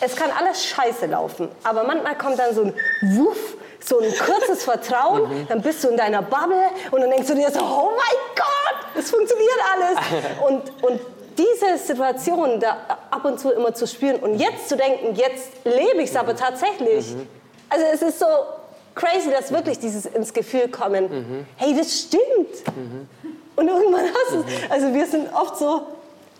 es 0.00 0.14
kann 0.14 0.30
alles 0.38 0.64
scheiße 0.64 1.06
laufen, 1.06 1.48
aber 1.64 1.84
manchmal 1.84 2.16
kommt 2.16 2.38
dann 2.38 2.54
so 2.54 2.62
ein 2.62 2.74
Wuff, 3.16 3.56
so 3.80 4.00
ein 4.00 4.12
kurzes 4.16 4.64
Vertrauen, 4.64 5.22
mhm. 5.22 5.48
dann 5.48 5.62
bist 5.62 5.82
du 5.84 5.88
in 5.88 5.96
deiner 5.96 6.22
Bubble 6.22 6.70
und 6.90 7.00
dann 7.00 7.10
denkst 7.10 7.28
du 7.28 7.34
dir 7.34 7.50
so, 7.50 7.60
oh 7.60 7.90
mein 7.90 8.18
Gott, 8.34 8.98
es 8.98 9.10
funktioniert 9.10 9.58
alles. 9.74 9.98
Und, 10.46 10.84
und 10.84 11.00
diese 11.38 11.78
Situation 11.78 12.58
da 12.58 12.78
ab 13.10 13.24
und 13.24 13.38
zu 13.38 13.50
immer 13.50 13.72
zu 13.72 13.86
spüren 13.86 14.16
und 14.16 14.34
jetzt 14.38 14.68
zu 14.68 14.76
denken, 14.76 15.14
jetzt 15.14 15.50
lebe 15.64 16.02
ich 16.02 16.10
es 16.10 16.16
aber 16.16 16.34
tatsächlich. 16.34 17.14
Mhm. 17.14 17.28
Also 17.68 17.84
es 17.92 18.02
ist 18.02 18.18
so 18.18 18.26
crazy, 18.94 19.30
dass 19.30 19.52
wirklich 19.52 19.78
dieses 19.78 20.06
ins 20.06 20.32
Gefühl 20.32 20.68
kommen, 20.68 21.04
mhm. 21.04 21.46
hey, 21.56 21.76
das 21.76 22.00
stimmt. 22.00 22.76
Mhm. 22.76 23.08
Und 23.54 23.68
irgendwann 23.68 24.06
hast 24.06 24.32
du 24.32 24.38
es. 24.40 24.46
Mhm. 24.46 24.72
Also 24.72 24.94
wir 24.94 25.06
sind 25.06 25.32
oft 25.32 25.56
so, 25.56 25.86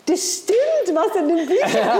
das 0.09 0.43
stimmt, 0.43 0.97
was 0.97 1.21
in 1.21 1.29
den 1.29 1.47
Büchern 1.47 1.71
ja. 1.75 1.99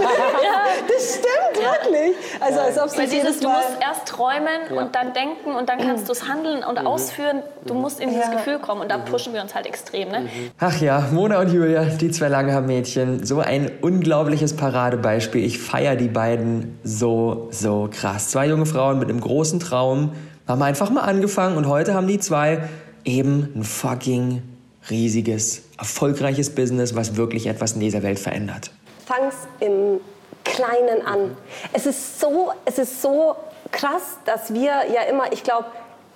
Das 0.87 1.09
stimmt 1.13 1.63
wirklich. 1.63 2.15
Also 2.39 2.59
als 2.59 2.79
ob 2.79 2.97
Weil 2.97 3.07
dieses, 3.07 3.39
du 3.39 3.49
musst 3.49 3.77
erst 3.79 4.07
träumen 4.07 4.47
ja. 4.73 4.81
und 4.81 4.95
dann 4.95 5.13
denken 5.13 5.51
und 5.51 5.69
dann 5.69 5.79
kannst 5.79 6.07
du 6.07 6.13
es 6.13 6.27
handeln 6.27 6.63
und 6.63 6.79
mhm. 6.79 6.87
ausführen. 6.87 7.43
Du 7.65 7.73
musst 7.73 7.99
in 7.99 8.09
dieses 8.09 8.25
ja. 8.25 8.31
Gefühl 8.33 8.59
kommen 8.59 8.81
und 8.81 8.89
da 8.89 8.97
pushen 8.97 9.33
wir 9.33 9.41
uns 9.41 9.53
halt 9.53 9.67
extrem. 9.67 10.09
Ne? 10.09 10.27
Ach 10.59 10.79
ja, 10.81 11.07
Mona 11.11 11.39
und 11.39 11.51
Julia, 11.53 11.83
die 11.85 12.09
zwei 12.11 12.29
Langhaar-Mädchen, 12.29 13.25
so 13.25 13.39
ein 13.39 13.71
unglaubliches 13.81 14.55
Paradebeispiel. 14.55 15.43
Ich 15.45 15.59
feiere 15.59 15.95
die 15.95 16.07
beiden 16.07 16.79
so, 16.83 17.47
so 17.51 17.89
krass. 17.91 18.29
Zwei 18.29 18.47
junge 18.47 18.65
Frauen 18.65 18.99
mit 18.99 19.09
einem 19.09 19.21
großen 19.21 19.59
Traum 19.59 20.13
haben 20.47 20.61
einfach 20.63 20.89
mal 20.89 21.01
angefangen 21.01 21.57
und 21.57 21.67
heute 21.67 21.93
haben 21.93 22.07
die 22.07 22.19
zwei 22.19 22.63
eben 23.05 23.49
ein 23.55 23.63
fucking 23.63 24.41
riesiges, 24.89 25.63
erfolgreiches 25.79 26.53
Business, 26.53 26.95
was 26.95 27.15
wirklich 27.15 27.47
etwas 27.47 27.73
in 27.73 27.79
dieser 27.79 28.03
Welt 28.03 28.19
verändert. 28.19 28.71
Fang's 29.05 29.35
im 29.59 29.99
Kleinen 30.43 31.05
an. 31.05 31.37
Es 31.73 31.85
ist 31.85 32.19
so, 32.19 32.51
es 32.65 32.77
ist 32.77 33.01
so 33.01 33.35
krass, 33.71 34.17
dass 34.25 34.53
wir 34.53 34.71
ja 34.93 35.03
immer, 35.09 35.31
ich 35.31 35.43
glaube, 35.43 35.65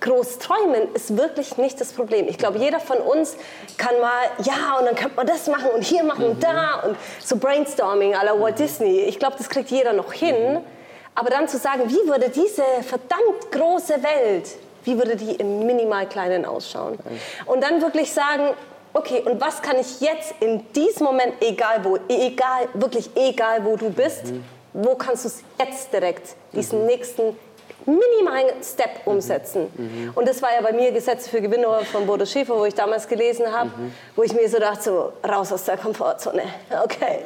groß 0.00 0.38
träumen 0.38 0.94
ist 0.94 1.16
wirklich 1.16 1.56
nicht 1.56 1.80
das 1.80 1.92
Problem. 1.92 2.28
Ich 2.28 2.36
glaube, 2.36 2.58
jeder 2.58 2.78
von 2.78 2.98
uns 2.98 3.36
kann 3.78 3.94
mal, 4.00 4.44
ja, 4.44 4.78
und 4.78 4.86
dann 4.86 4.94
könnte 4.94 5.16
man 5.16 5.26
das 5.26 5.46
machen 5.46 5.70
und 5.74 5.82
hier 5.82 6.04
machen 6.04 6.24
und 6.24 6.42
da 6.42 6.82
und 6.86 6.96
so 7.24 7.36
Brainstorming 7.36 8.14
à 8.14 8.24
la 8.24 8.38
Walt 8.38 8.58
Disney. 8.58 9.00
Ich 9.00 9.18
glaube, 9.18 9.36
das 9.38 9.48
kriegt 9.48 9.70
jeder 9.70 9.92
noch 9.92 10.12
hin. 10.12 10.60
Aber 11.14 11.30
dann 11.30 11.46
zu 11.48 11.58
sagen, 11.58 11.84
wie 11.86 12.08
würde 12.08 12.28
diese 12.28 12.64
verdammt 12.82 13.50
große 13.52 14.02
Welt 14.02 14.48
wie 14.84 14.98
würde 14.98 15.16
die 15.16 15.32
im 15.32 15.66
minimal 15.66 16.06
kleinen 16.06 16.44
ausschauen? 16.44 16.98
Und 17.46 17.62
dann 17.62 17.80
wirklich 17.80 18.12
sagen, 18.12 18.50
okay, 18.94 19.22
und 19.24 19.40
was 19.40 19.60
kann 19.60 19.76
ich 19.78 20.00
jetzt 20.00 20.34
in 20.40 20.64
diesem 20.72 21.04
Moment, 21.04 21.34
egal 21.40 21.84
wo, 21.84 21.98
egal, 22.08 22.68
wirklich 22.72 23.10
egal 23.14 23.64
wo 23.64 23.76
du 23.76 23.90
bist, 23.90 24.26
mhm. 24.26 24.44
wo 24.72 24.94
kannst 24.94 25.24
du 25.24 25.28
es 25.28 25.42
jetzt 25.58 25.92
direkt, 25.92 26.36
diesen 26.52 26.80
mhm. 26.80 26.86
nächsten 26.86 27.36
minimalen 27.84 28.62
Step 28.62 29.04
mhm. 29.04 29.12
umsetzen. 29.12 29.70
Mhm. 29.76 30.12
Und 30.14 30.28
das 30.28 30.40
war 30.40 30.54
ja 30.54 30.62
bei 30.62 30.72
mir 30.72 30.92
Gesetze 30.92 31.28
für 31.28 31.40
Gewinner 31.40 31.80
von 31.80 32.06
Bodo 32.06 32.24
Schäfer, 32.24 32.56
wo 32.56 32.64
ich 32.64 32.74
damals 32.74 33.06
gelesen 33.06 33.52
habe, 33.52 33.70
mhm. 33.70 33.92
wo 34.16 34.22
ich 34.22 34.32
mir 34.32 34.48
so 34.48 34.58
dachte, 34.58 34.82
so 34.82 35.12
raus 35.28 35.52
aus 35.52 35.64
der 35.64 35.76
Komfortzone. 35.76 36.42
Okay. 36.84 37.20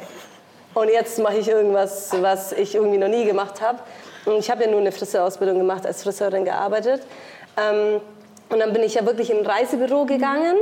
Und 0.73 0.89
jetzt 0.89 1.17
mache 1.19 1.37
ich 1.37 1.47
irgendwas, 1.47 2.11
was 2.21 2.51
ich 2.51 2.75
irgendwie 2.75 2.97
noch 2.97 3.07
nie 3.07 3.25
gemacht 3.25 3.61
habe. 3.61 3.79
Und 4.25 4.37
ich 4.37 4.49
habe 4.51 4.63
ja 4.65 4.69
nur 4.69 4.79
eine 4.79 4.91
Friseurausbildung 4.91 5.57
gemacht, 5.57 5.85
als 5.85 6.03
Friseurin 6.03 6.45
gearbeitet. 6.45 7.01
Ähm, 7.57 8.01
und 8.49 8.59
dann 8.59 8.73
bin 8.73 8.83
ich 8.83 8.95
ja 8.95 9.05
wirklich 9.05 9.29
in 9.31 9.39
ein 9.39 9.45
Reisebüro 9.45 10.05
gegangen 10.05 10.57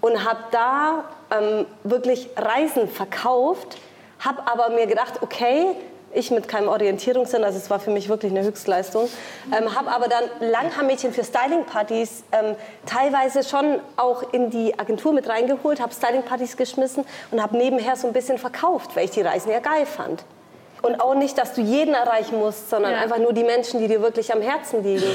und 0.00 0.24
habe 0.24 0.40
da 0.50 1.04
ähm, 1.30 1.66
wirklich 1.84 2.28
Reisen 2.36 2.88
verkauft, 2.88 3.78
habe 4.20 4.46
aber 4.46 4.70
mir 4.70 4.86
gedacht, 4.86 5.20
okay, 5.22 5.74
ich 6.12 6.30
mit 6.30 6.48
keinem 6.48 6.68
Orientierungssinn, 6.68 7.44
also 7.44 7.58
es 7.58 7.68
war 7.68 7.78
für 7.78 7.90
mich 7.90 8.08
wirklich 8.08 8.32
eine 8.32 8.42
Höchstleistung, 8.42 9.08
ähm, 9.52 9.74
habe 9.74 9.90
aber 9.90 10.08
dann 10.08 10.24
Langhaarmädchen 10.40 11.12
für 11.12 11.24
Stylingpartys 11.24 12.24
ähm, 12.32 12.56
teilweise 12.86 13.42
schon 13.44 13.80
auch 13.96 14.32
in 14.32 14.50
die 14.50 14.78
Agentur 14.78 15.12
mit 15.12 15.28
reingeholt, 15.28 15.80
habe 15.80 15.92
Stylingpartys 15.92 16.56
geschmissen 16.56 17.04
und 17.30 17.42
habe 17.42 17.56
nebenher 17.58 17.96
so 17.96 18.06
ein 18.06 18.12
bisschen 18.12 18.38
verkauft, 18.38 18.96
weil 18.96 19.04
ich 19.04 19.10
die 19.10 19.22
Reisen 19.22 19.50
ja 19.50 19.60
geil 19.60 19.84
fand. 19.84 20.24
Und 20.82 21.00
auch 21.00 21.14
nicht, 21.14 21.36
dass 21.38 21.54
du 21.54 21.60
jeden 21.60 21.94
erreichen 21.94 22.38
musst, 22.38 22.70
sondern 22.70 22.92
ja. 22.92 22.98
einfach 22.98 23.18
nur 23.18 23.32
die 23.32 23.44
Menschen, 23.44 23.80
die 23.80 23.88
dir 23.88 24.02
wirklich 24.02 24.32
am 24.32 24.40
Herzen 24.40 24.82
liegen. 24.84 25.06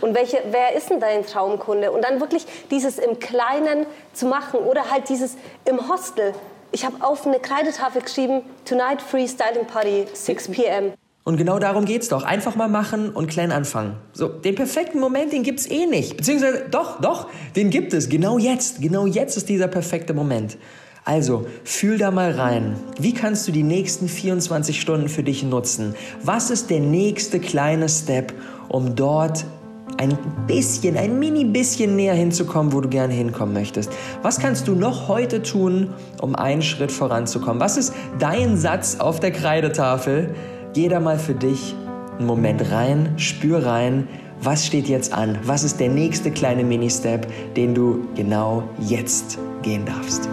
Und 0.00 0.14
welche, 0.14 0.42
wer 0.50 0.74
ist 0.74 0.90
denn 0.90 1.00
dein 1.00 1.24
Traumkunde? 1.24 1.92
Und 1.92 2.02
dann 2.02 2.20
wirklich 2.20 2.46
dieses 2.70 2.98
im 2.98 3.18
Kleinen 3.18 3.86
zu 4.12 4.26
machen 4.26 4.60
oder 4.60 4.90
halt 4.90 5.08
dieses 5.08 5.36
im 5.64 5.88
Hostel. 5.88 6.32
Ich 6.72 6.84
habe 6.84 6.96
auf 7.00 7.26
eine 7.26 7.38
Kreidetafel 7.38 8.02
geschrieben, 8.02 8.42
Tonight 8.64 9.00
Free 9.00 9.28
Styling 9.28 9.66
Party, 9.66 10.06
6 10.12 10.48
p.m. 10.48 10.92
Und 11.24 11.38
genau 11.38 11.58
darum 11.58 11.86
geht's 11.86 12.08
doch. 12.08 12.22
Einfach 12.22 12.54
mal 12.54 12.68
machen 12.68 13.10
und 13.10 13.28
klein 13.28 13.50
anfangen. 13.50 13.96
So, 14.12 14.28
den 14.28 14.54
perfekten 14.54 15.00
Moment, 15.00 15.32
den 15.32 15.42
gibt's 15.42 15.66
eh 15.70 15.86
nicht. 15.86 16.18
Beziehungsweise, 16.18 16.66
doch, 16.70 17.00
doch, 17.00 17.28
den 17.56 17.70
gibt 17.70 17.94
es. 17.94 18.10
Genau 18.10 18.36
jetzt. 18.36 18.82
Genau 18.82 19.06
jetzt 19.06 19.38
ist 19.38 19.48
dieser 19.48 19.68
perfekte 19.68 20.12
Moment. 20.12 20.58
Also, 21.06 21.44
fühl 21.64 21.98
da 21.98 22.10
mal 22.10 22.30
rein. 22.30 22.76
Wie 22.98 23.12
kannst 23.12 23.46
du 23.46 23.52
die 23.52 23.62
nächsten 23.62 24.08
24 24.08 24.80
Stunden 24.80 25.08
für 25.08 25.22
dich 25.22 25.42
nutzen? 25.42 25.94
Was 26.22 26.50
ist 26.50 26.70
der 26.70 26.80
nächste 26.80 27.40
kleine 27.40 27.90
Step, 27.90 28.32
um 28.68 28.96
dort 28.96 29.44
ein 29.98 30.16
bisschen, 30.46 30.96
ein 30.96 31.18
mini 31.18 31.44
bisschen 31.44 31.94
näher 31.94 32.14
hinzukommen, 32.14 32.72
wo 32.72 32.80
du 32.80 32.88
gerne 32.88 33.12
hinkommen 33.12 33.52
möchtest? 33.52 33.92
Was 34.22 34.38
kannst 34.38 34.66
du 34.66 34.74
noch 34.74 35.06
heute 35.08 35.42
tun, 35.42 35.90
um 36.22 36.34
einen 36.34 36.62
Schritt 36.62 36.90
voranzukommen? 36.90 37.60
Was 37.60 37.76
ist 37.76 37.92
dein 38.18 38.56
Satz 38.56 38.96
auf 38.98 39.20
der 39.20 39.30
Kreidetafel? 39.30 40.34
Geh 40.72 40.88
da 40.88 41.00
mal 41.00 41.18
für 41.18 41.34
dich 41.34 41.74
einen 42.16 42.26
Moment 42.26 42.70
rein, 42.72 43.12
spür 43.18 43.66
rein, 43.66 44.08
was 44.40 44.66
steht 44.66 44.88
jetzt 44.88 45.12
an? 45.12 45.38
Was 45.44 45.64
ist 45.64 45.80
der 45.80 45.90
nächste 45.90 46.30
kleine 46.30 46.64
Mini-Step, 46.64 47.54
den 47.54 47.74
du 47.74 48.08
genau 48.14 48.64
jetzt 48.80 49.38
gehen 49.64 49.86
darfst? 49.86 50.28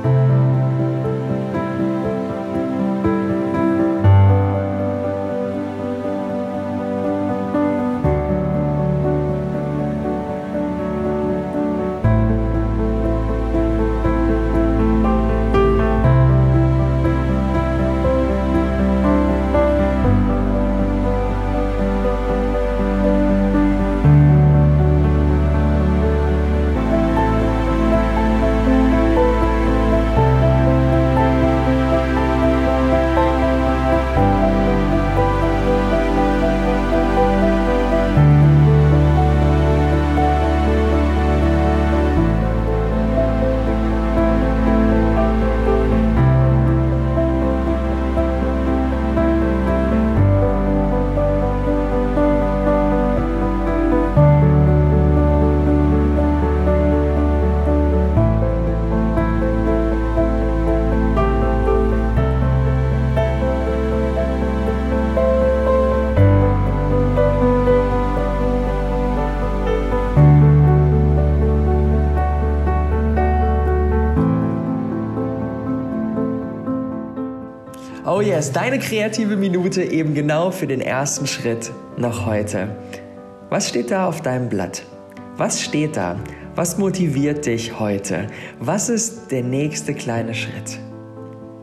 Yes, 78.42 78.52
deine 78.52 78.80
kreative 78.80 79.36
Minute 79.36 79.84
eben 79.84 80.16
genau 80.16 80.50
für 80.50 80.66
den 80.66 80.82
ersten 80.82 81.28
Schritt 81.28 81.72
noch 81.96 82.26
heute. 82.26 82.76
Was 83.52 83.70
steht 83.70 83.92
da 83.92 84.08
auf 84.08 84.22
deinem 84.22 84.50
Blatt? 84.50 84.82
Was 85.38 85.62
steht 85.62 85.96
da? 85.96 86.20
Was 86.56 86.80
motiviert 86.80 87.46
dich 87.46 87.80
heute? 87.80 88.26
Was 88.60 88.90
ist 88.90 89.30
der 89.30 89.44
nächste 89.44 89.94
kleine 89.94 90.34
Schritt? 90.34 90.80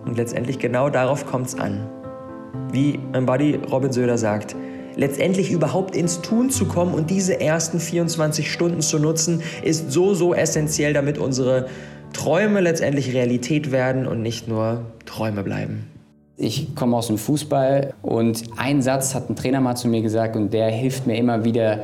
Und 0.05 0.19
letztendlich 0.19 0.61
genau 0.61 0.89
darauf 0.89 1.27
kommt 1.27 1.49
es 1.49 1.59
an. 1.59 1.85
Wie 2.71 3.01
mein 3.13 3.27
Buddy 3.27 3.57
Robin 3.57 3.91
Söder 3.91 4.17
sagt, 4.17 4.55
letztendlich 4.95 5.51
überhaupt 5.51 5.97
ins 5.97 6.21
Tun 6.21 6.49
zu 6.49 6.67
kommen 6.67 6.95
und 6.95 7.11
diese 7.11 7.41
ersten 7.41 7.81
24 7.81 8.53
Stunden 8.53 8.83
zu 8.83 9.01
nutzen, 9.01 9.43
ist 9.65 9.91
so, 9.91 10.15
so 10.15 10.33
essentiell, 10.33 10.93
damit 10.93 11.19
unsere 11.19 11.67
Träume 12.13 12.61
letztendlich 12.61 13.13
Realität 13.15 13.73
werden 13.73 14.07
und 14.07 14.23
nicht 14.23 14.47
nur 14.47 14.85
Träume 15.07 15.43
bleiben. 15.43 15.98
Ich 16.41 16.77
komme 16.77 16.97
aus 16.97 17.09
dem 17.09 17.19
Fußball 17.19 17.95
und 18.01 18.45
ein 18.57 18.81
Satz 18.81 19.13
hat 19.13 19.29
ein 19.29 19.35
Trainer 19.35 19.61
mal 19.61 19.75
zu 19.75 19.89
mir 19.89 20.03
gesagt 20.03 20.37
und 20.37 20.53
der 20.53 20.71
hilft 20.71 21.05
mir 21.05 21.17
immer 21.17 21.45
wieder, 21.45 21.81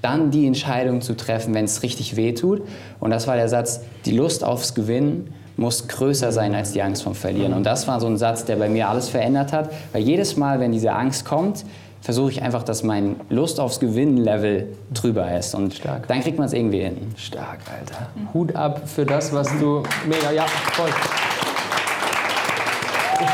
dann 0.00 0.30
die 0.30 0.46
Entscheidung 0.46 1.02
zu 1.02 1.14
treffen, 1.14 1.52
wenn 1.52 1.66
es 1.66 1.82
richtig 1.82 2.16
weh 2.16 2.32
tut. 2.32 2.62
Und 3.00 3.10
das 3.10 3.26
war 3.26 3.36
der 3.36 3.50
Satz, 3.50 3.82
die 4.06 4.12
Lust 4.12 4.44
aufs 4.44 4.74
Gewinnen 4.74 5.34
muss 5.58 5.88
größer 5.88 6.32
sein 6.32 6.54
als 6.54 6.72
die 6.72 6.80
Angst 6.80 7.02
vom 7.02 7.14
Verlieren. 7.14 7.52
Und 7.52 7.64
das 7.64 7.86
war 7.86 8.00
so 8.00 8.06
ein 8.06 8.16
Satz, 8.16 8.46
der 8.46 8.56
bei 8.56 8.70
mir 8.70 8.88
alles 8.88 9.10
verändert 9.10 9.52
hat, 9.52 9.70
weil 9.92 10.02
jedes 10.02 10.38
Mal, 10.38 10.58
wenn 10.58 10.72
diese 10.72 10.92
Angst 10.92 11.26
kommt, 11.26 11.66
versuche 12.00 12.30
ich 12.30 12.42
einfach, 12.42 12.62
dass 12.62 12.82
mein 12.82 13.16
Lust 13.28 13.60
aufs 13.60 13.78
Gewinnen-Level 13.78 14.68
drüber 14.94 15.36
ist. 15.36 15.54
Und 15.54 15.74
Stark. 15.74 16.08
dann 16.08 16.20
kriegt 16.20 16.38
man 16.38 16.46
es 16.46 16.54
irgendwie 16.54 16.80
hin. 16.80 16.96
Stark, 17.18 17.58
Alter. 17.70 18.08
Hut 18.32 18.56
ab 18.56 18.88
für 18.88 19.04
das, 19.04 19.34
was 19.34 19.48
du 19.58 19.82
mega, 20.08 20.30
ja, 20.30 20.46
voll. 20.46 20.90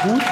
Hut, 0.05 0.23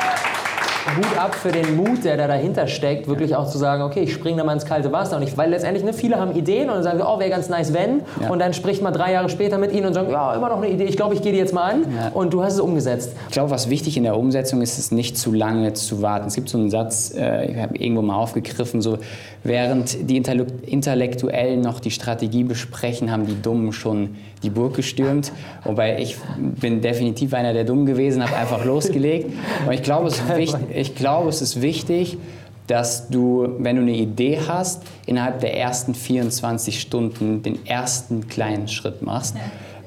Hut 0.97 1.19
ab 1.19 1.35
für 1.35 1.53
den 1.53 1.77
Mut, 1.77 2.05
der 2.05 2.17
da 2.17 2.27
dahinter 2.27 2.67
steckt, 2.67 3.07
wirklich 3.07 3.37
auch 3.37 3.49
zu 3.49 3.59
sagen, 3.59 3.83
okay, 3.83 4.01
ich 4.01 4.13
springe 4.13 4.39
da 4.39 4.45
mal 4.45 4.53
ins 4.53 4.67
kalte 4.67 4.93
Wasser. 4.93 5.17
Und 5.17 5.23
ich, 5.23 5.37
weil 5.37 5.51
letztendlich, 5.51 5.85
ne, 5.85 5.93
viele 5.93 6.19
haben 6.19 6.35
Ideen 6.35 6.69
und 6.69 6.75
dann 6.77 6.83
sagen, 6.83 7.01
oh, 7.03 7.19
wäre 7.19 7.31
ganz 7.31 7.49
nice, 7.49 7.73
wenn. 7.73 8.03
Ja. 8.21 8.31
Und 8.31 8.39
dann 8.39 8.53
spricht 8.53 8.83
man 8.83 8.93
drei 8.93 9.13
Jahre 9.13 9.29
später 9.29 9.59
mit 9.59 9.73
ihnen 9.73 9.87
und 9.87 9.95
sagt, 9.95 10.11
ja, 10.11 10.35
immer 10.35 10.49
noch 10.49 10.59
eine 10.59 10.69
Idee, 10.69 10.85
ich 10.85 10.97
glaube, 10.97 11.15
ich 11.15 11.23
gehe 11.23 11.33
die 11.33 11.39
jetzt 11.39 11.55
mal 11.55 11.73
an. 11.73 11.85
Ja. 11.95 12.11
Und 12.13 12.33
du 12.33 12.43
hast 12.43 12.55
es 12.55 12.61
umgesetzt. 12.61 13.13
Ich 13.29 13.33
glaube, 13.33 13.51
was 13.51 13.71
wichtig 13.71 13.97
in 13.97 14.03
der 14.03 14.17
Umsetzung 14.17 14.61
ist, 14.61 14.79
ist 14.79 14.93
nicht 14.93 15.17
zu 15.17 15.33
lange 15.33 15.73
zu 15.73 16.03
warten. 16.03 16.27
Es 16.27 16.35
gibt 16.35 16.49
so 16.49 16.59
einen 16.59 16.71
Satz, 16.71 17.15
äh, 17.17 17.51
ich 17.51 17.57
habe 17.57 17.77
irgendwo 17.77 18.03
mal 18.03 18.17
aufgegriffen, 18.17 18.83
so 18.83 18.99
während 19.45 20.11
die 20.11 20.17
Intellektuellen 20.17 21.61
noch 21.61 21.81
die 21.81 21.91
Strategie 21.91 22.45
besprechen, 22.45 23.11
haben 23.11 23.27
die 23.27 23.41
Dummen 23.41 23.73
schon 23.73 24.17
die 24.43 24.51
Burg 24.51 24.75
gestürmt. 24.75 25.33
Wobei 25.65 25.99
ich 25.99 26.17
bin 26.39 26.81
definitiv 26.81 27.35
einer 27.35 27.53
der 27.53 27.65
Dummen 27.65 27.87
gewesen, 27.87 28.23
habe 28.23 28.37
einfach 28.37 28.65
losgelegt. 28.65 29.31
Und 29.67 29.73
ich 29.73 29.83
glaube, 29.83 30.09
es 30.09 30.15
ist 30.19 30.37
wichtig, 30.37 30.61
ich 30.75 30.95
glaube, 30.95 31.29
es 31.29 31.43
ist 31.43 31.61
wichtig 31.63 32.19
dass 32.67 33.09
du, 33.09 33.57
wenn 33.59 33.77
du 33.77 33.83
eine 33.83 33.93
Idee 33.93 34.39
hast, 34.47 34.83
innerhalb 35.07 35.41
der 35.41 35.57
ersten 35.57 35.95
24 35.95 36.81
Stunden 36.81 37.43
den 37.43 37.67
ersten 37.67 38.29
kleinen 38.29 38.69
Schritt 38.69 39.03
machst. 39.03 39.37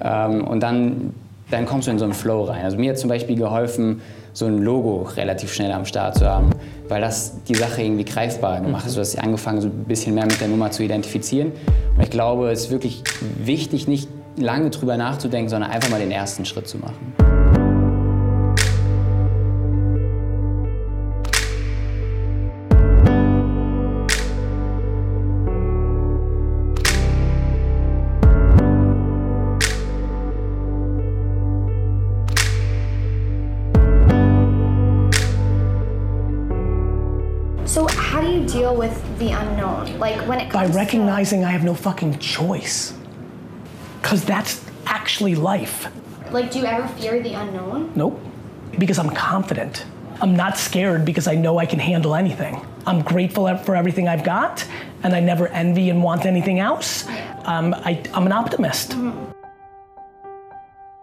Ähm, 0.04 0.46
und 0.46 0.62
dann, 0.62 1.13
dann 1.50 1.65
kommst 1.65 1.88
du 1.88 1.91
in 1.91 2.00
so 2.00 2.06
einen 2.06 2.13
Flow 2.13 2.44
rein. 2.44 2.63
Also 2.63 2.78
mir 2.78 2.91
hat 2.91 3.00
zum 3.00 3.10
Beispiel 3.10 3.38
geholfen, 3.38 4.02
so 4.34 4.46
ein 4.46 4.58
Logo 4.58 5.04
relativ 5.15 5.54
schnell 5.54 5.72
am 5.72 5.86
Start 5.86 6.18
zu 6.18 6.26
haben, 6.26 6.50
weil 6.89 7.00
das 7.00 7.41
die 7.46 7.56
Sache 7.56 7.82
irgendwie 7.82 8.04
greifbarer 8.04 8.60
gemacht 8.60 8.84
hat. 8.84 8.91
So 8.91 9.00
dass 9.00 9.13
ich 9.13 9.22
angefangen 9.22 9.62
so 9.62 9.70
ein 9.70 9.86
bisschen 9.86 10.13
mehr 10.13 10.26
mit 10.26 10.41
der 10.41 10.50
Nummer 10.50 10.72
zu 10.72 10.84
identifizieren. 10.84 11.54
Und 11.96 12.04
ich 12.04 12.10
glaube, 12.10 12.52
es 12.52 12.65
ist 12.65 12.72
wirklich 12.72 13.02
wichtig, 13.44 13.88
nicht 13.88 14.10
lange 14.38 14.69
drüber 14.69 14.98
nachzudenken, 14.98 15.50
sondern 15.50 15.71
einfach 15.71 15.89
mal 15.89 16.00
den 16.00 16.12
ersten 16.12 16.45
Schritt 16.45 16.67
zu 16.67 16.78
machen. 16.78 17.13
So 37.65 37.88
how 37.88 38.21
do 38.21 38.32
you 38.32 38.45
deal 38.45 38.78
with 38.78 38.93
the 39.19 39.32
unknown? 39.32 40.00
Like 40.00 40.26
when 40.28 40.39
it 40.39 40.50
By 40.50 40.63
comes 40.63 40.76
recognizing 40.76 41.43
I 41.43 41.52
have 41.52 41.65
no 41.65 41.74
fucking 41.74 42.19
choice. 42.19 42.93
Because 44.06 44.24
that's 44.24 44.62
actually 44.86 45.34
life. 45.34 45.88
like 46.30 46.52
do 46.52 46.60
you 46.60 46.65
ever 46.65 46.88
fear 46.89 47.24
the 47.24 47.34
unknown? 47.34 47.91
Nope. 47.96 48.20
Because 48.78 49.00
I'm 49.00 49.10
confident. 49.10 49.84
I'm 50.22 50.36
not 50.36 50.60
scared 50.60 51.06
because 51.06 51.28
I 51.28 51.34
know 51.34 51.58
I 51.58 51.65
can 51.65 51.80
handle 51.80 52.13
anything. 52.13 52.62
I'm 52.86 53.02
grateful 53.02 53.48
for 53.58 53.76
everything 53.76 54.08
I've 54.08 54.24
got, 54.24 54.63
and 55.02 55.15
I 55.15 55.22
never 55.22 55.48
envy 55.48 55.89
and 55.89 56.04
want 56.04 56.28
anything 56.28 56.60
else. 56.60 57.08
Um, 57.46 57.74
I, 57.74 58.00
I'm 58.13 58.28
an 58.28 58.32
optimist. 58.32 58.96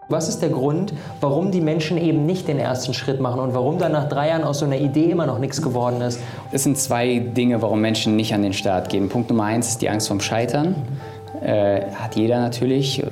Was 0.07 0.29
ist 0.29 0.41
der 0.41 0.49
Grund, 0.49 0.93
warum 1.19 1.51
die 1.51 1.59
Menschen 1.59 1.97
eben 1.97 2.25
nicht 2.25 2.47
den 2.47 2.59
ersten 2.59 2.93
Schritt 2.93 3.19
machen 3.19 3.41
und 3.41 3.53
warum 3.53 3.79
dann 3.79 3.91
nach 3.91 4.07
drei 4.07 4.29
Jahren 4.29 4.43
aus 4.43 4.59
so 4.59 4.65
einer 4.65 4.77
Idee 4.77 5.11
immer 5.11 5.25
noch 5.25 5.39
nichts 5.39 5.61
geworden 5.61 5.99
ist? 5.99 6.21
Es 6.53 6.63
sind 6.63 6.77
zwei 6.77 7.19
Dinge, 7.19 7.61
warum 7.61 7.81
Menschen 7.81 8.15
nicht 8.15 8.33
an 8.33 8.43
den 8.43 8.53
Start 8.53 8.87
gehen. 8.87 9.09
Punkt 9.09 9.29
Nummer 9.29 9.43
eins 9.43 9.67
ist 9.67 9.81
die 9.81 9.89
Angst 9.89 10.07
vom 10.07 10.21
Scheitern. 10.21 10.75
Äh, 11.43 11.91
hat 11.91 12.15
jeder 12.15 12.39
natürlich, 12.39 13.03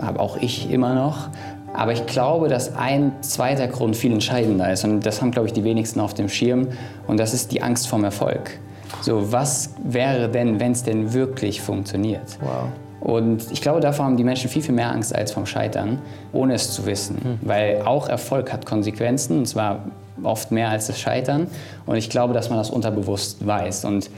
habe 0.00 0.20
auch 0.20 0.36
ich 0.36 0.70
immer 0.70 0.94
noch. 0.94 1.28
Aber 1.74 1.92
ich 1.92 2.06
glaube, 2.06 2.48
dass 2.48 2.76
ein 2.76 3.12
zweiter 3.22 3.66
Grund 3.66 3.96
viel 3.96 4.12
entscheidender 4.12 4.70
ist. 4.70 4.84
Und 4.84 5.00
das 5.06 5.20
haben, 5.20 5.30
glaube 5.30 5.48
ich, 5.48 5.54
die 5.54 5.64
wenigsten 5.64 6.00
auf 6.00 6.14
dem 6.14 6.28
Schirm. 6.28 6.68
Und 7.06 7.18
das 7.18 7.32
ist 7.32 7.50
die 7.50 7.62
Angst 7.62 7.88
vom 7.88 8.04
Erfolg. 8.04 8.58
So, 9.00 9.32
was 9.32 9.70
wäre 9.82 10.28
denn, 10.28 10.60
wenn 10.60 10.72
es 10.72 10.82
denn 10.82 11.12
wirklich 11.12 11.60
funktioniert? 11.60 12.38
Wow. 12.40 12.68
Und 13.00 13.50
ich 13.50 13.60
glaube, 13.60 13.80
davor 13.80 14.04
haben 14.04 14.16
die 14.16 14.22
Menschen 14.22 14.48
viel, 14.48 14.62
viel 14.62 14.74
mehr 14.74 14.92
Angst 14.92 15.14
als 15.14 15.32
vom 15.32 15.44
Scheitern, 15.44 15.98
ohne 16.32 16.54
es 16.54 16.70
zu 16.70 16.86
wissen. 16.86 17.38
Weil 17.42 17.82
auch 17.82 18.08
Erfolg 18.08 18.52
hat 18.52 18.64
Konsequenzen, 18.64 19.38
und 19.38 19.46
zwar 19.46 19.86
oft 20.22 20.52
mehr 20.52 20.68
als 20.68 20.86
das 20.86 21.00
Scheitern. 21.00 21.48
Und 21.84 21.96
ich 21.96 22.10
glaube, 22.10 22.32
dass 22.32 22.48
man 22.48 22.58
das 22.58 22.70
unterbewusst 22.70 23.44
weiß. 23.44 23.86
Und 23.86 24.08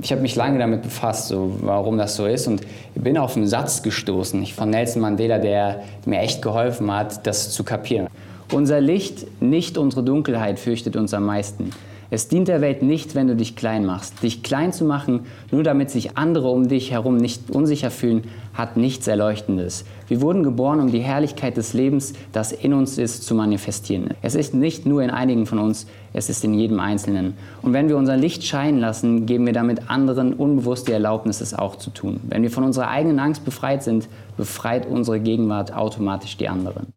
ich 0.00 0.10
habe 0.12 0.22
mich 0.22 0.36
lange 0.36 0.58
damit 0.58 0.82
befasst, 0.82 1.28
so, 1.28 1.56
warum 1.60 1.98
das 1.98 2.16
so 2.16 2.26
ist. 2.26 2.46
Und 2.46 2.62
bin 2.94 3.18
auf 3.18 3.36
einen 3.36 3.46
Satz 3.46 3.82
gestoßen 3.82 4.46
von 4.46 4.70
Nelson 4.70 5.02
Mandela, 5.02 5.38
der 5.38 5.82
mir 6.06 6.20
echt 6.20 6.40
geholfen 6.40 6.90
hat, 6.90 7.26
das 7.26 7.50
zu 7.50 7.64
kapieren. 7.64 8.08
Unser 8.52 8.80
Licht, 8.80 9.42
nicht 9.42 9.78
unsere 9.78 10.02
Dunkelheit, 10.02 10.58
fürchtet 10.58 10.96
uns 10.96 11.12
am 11.14 11.24
meisten. 11.24 11.70
Es 12.12 12.28
dient 12.28 12.46
der 12.46 12.60
Welt 12.60 12.82
nicht, 12.82 13.14
wenn 13.14 13.26
du 13.26 13.34
dich 13.34 13.56
klein 13.56 13.86
machst. 13.86 14.22
Dich 14.22 14.42
klein 14.42 14.74
zu 14.74 14.84
machen, 14.84 15.20
nur 15.50 15.62
damit 15.62 15.88
sich 15.88 16.18
andere 16.18 16.50
um 16.50 16.68
dich 16.68 16.90
herum 16.90 17.16
nicht 17.16 17.50
unsicher 17.50 17.90
fühlen, 17.90 18.24
hat 18.52 18.76
nichts 18.76 19.06
Erleuchtendes. 19.06 19.86
Wir 20.08 20.20
wurden 20.20 20.42
geboren, 20.42 20.80
um 20.80 20.92
die 20.92 20.98
Herrlichkeit 20.98 21.56
des 21.56 21.72
Lebens, 21.72 22.12
das 22.32 22.52
in 22.52 22.74
uns 22.74 22.98
ist, 22.98 23.24
zu 23.24 23.34
manifestieren. 23.34 24.10
Es 24.20 24.34
ist 24.34 24.52
nicht 24.52 24.84
nur 24.84 25.02
in 25.02 25.08
einigen 25.08 25.46
von 25.46 25.58
uns, 25.58 25.86
es 26.12 26.28
ist 26.28 26.44
in 26.44 26.52
jedem 26.52 26.80
Einzelnen. 26.80 27.32
Und 27.62 27.72
wenn 27.72 27.88
wir 27.88 27.96
unser 27.96 28.18
Licht 28.18 28.44
scheinen 28.44 28.78
lassen, 28.78 29.24
geben 29.24 29.46
wir 29.46 29.54
damit 29.54 29.88
anderen 29.88 30.34
unbewusst 30.34 30.88
die 30.88 30.92
Erlaubnis, 30.92 31.40
es 31.40 31.54
auch 31.54 31.76
zu 31.76 31.88
tun. 31.88 32.20
Wenn 32.24 32.42
wir 32.42 32.50
von 32.50 32.64
unserer 32.64 32.88
eigenen 32.88 33.20
Angst 33.20 33.46
befreit 33.46 33.82
sind, 33.82 34.06
befreit 34.36 34.84
unsere 34.84 35.18
Gegenwart 35.18 35.74
automatisch 35.74 36.36
die 36.36 36.50
anderen. 36.50 36.88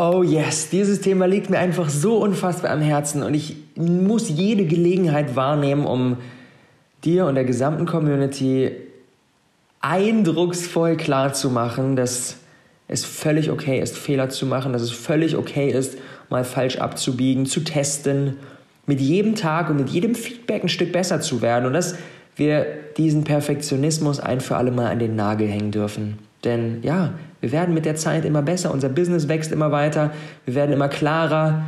Oh 0.00 0.22
yes, 0.22 0.70
dieses 0.70 1.00
Thema 1.00 1.26
liegt 1.26 1.50
mir 1.50 1.58
einfach 1.58 1.88
so 1.88 2.18
unfassbar 2.18 2.70
am 2.70 2.80
Herzen 2.80 3.24
und 3.24 3.34
ich 3.34 3.56
muss 3.74 4.28
jede 4.28 4.64
Gelegenheit 4.64 5.34
wahrnehmen, 5.34 5.86
um 5.86 6.18
dir 7.04 7.26
und 7.26 7.34
der 7.34 7.42
gesamten 7.42 7.84
Community 7.84 8.70
eindrucksvoll 9.80 10.96
klar 10.96 11.32
zu 11.32 11.50
machen, 11.50 11.96
dass 11.96 12.36
es 12.86 13.04
völlig 13.04 13.50
okay 13.50 13.80
ist, 13.80 13.98
Fehler 13.98 14.28
zu 14.28 14.46
machen, 14.46 14.72
dass 14.72 14.82
es 14.82 14.92
völlig 14.92 15.36
okay 15.36 15.68
ist, 15.68 15.98
mal 16.30 16.44
falsch 16.44 16.76
abzubiegen, 16.78 17.44
zu 17.44 17.64
testen, 17.64 18.36
mit 18.86 19.00
jedem 19.00 19.34
Tag 19.34 19.68
und 19.68 19.78
mit 19.78 19.88
jedem 19.88 20.14
Feedback 20.14 20.62
ein 20.62 20.68
Stück 20.68 20.92
besser 20.92 21.20
zu 21.20 21.42
werden 21.42 21.66
und 21.66 21.72
dass 21.72 21.96
wir 22.36 22.66
diesen 22.96 23.24
Perfektionismus 23.24 24.20
ein 24.20 24.40
für 24.40 24.58
alle 24.58 24.70
Mal 24.70 24.92
an 24.92 25.00
den 25.00 25.16
Nagel 25.16 25.48
hängen 25.48 25.72
dürfen. 25.72 26.27
Denn 26.44 26.82
ja, 26.82 27.14
wir 27.40 27.52
werden 27.52 27.74
mit 27.74 27.84
der 27.84 27.96
Zeit 27.96 28.24
immer 28.24 28.42
besser, 28.42 28.72
unser 28.72 28.88
Business 28.88 29.28
wächst 29.28 29.52
immer 29.52 29.72
weiter, 29.72 30.12
wir 30.44 30.54
werden 30.54 30.72
immer 30.72 30.88
klarer 30.88 31.64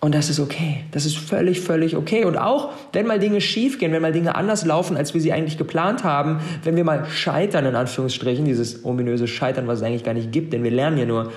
und 0.00 0.14
das 0.14 0.28
ist 0.28 0.38
okay. 0.38 0.84
Das 0.92 1.06
ist 1.06 1.16
völlig, 1.16 1.60
völlig 1.60 1.96
okay. 1.96 2.24
Und 2.24 2.36
auch, 2.36 2.70
wenn 2.92 3.06
mal 3.06 3.18
Dinge 3.18 3.40
schief 3.40 3.78
gehen, 3.78 3.92
wenn 3.92 4.02
mal 4.02 4.12
Dinge 4.12 4.34
anders 4.34 4.64
laufen, 4.64 4.96
als 4.96 5.14
wir 5.14 5.20
sie 5.20 5.32
eigentlich 5.32 5.58
geplant 5.58 6.04
haben, 6.04 6.40
wenn 6.62 6.76
wir 6.76 6.84
mal 6.84 7.06
scheitern, 7.06 7.64
in 7.64 7.74
Anführungsstrichen, 7.74 8.44
dieses 8.44 8.84
ominöse 8.84 9.26
Scheitern, 9.26 9.66
was 9.66 9.78
es 9.78 9.84
eigentlich 9.84 10.04
gar 10.04 10.14
nicht 10.14 10.32
gibt, 10.32 10.52
denn 10.52 10.62
wir 10.62 10.70
lernen 10.70 10.98
ja 10.98 11.06
nur. 11.06 11.32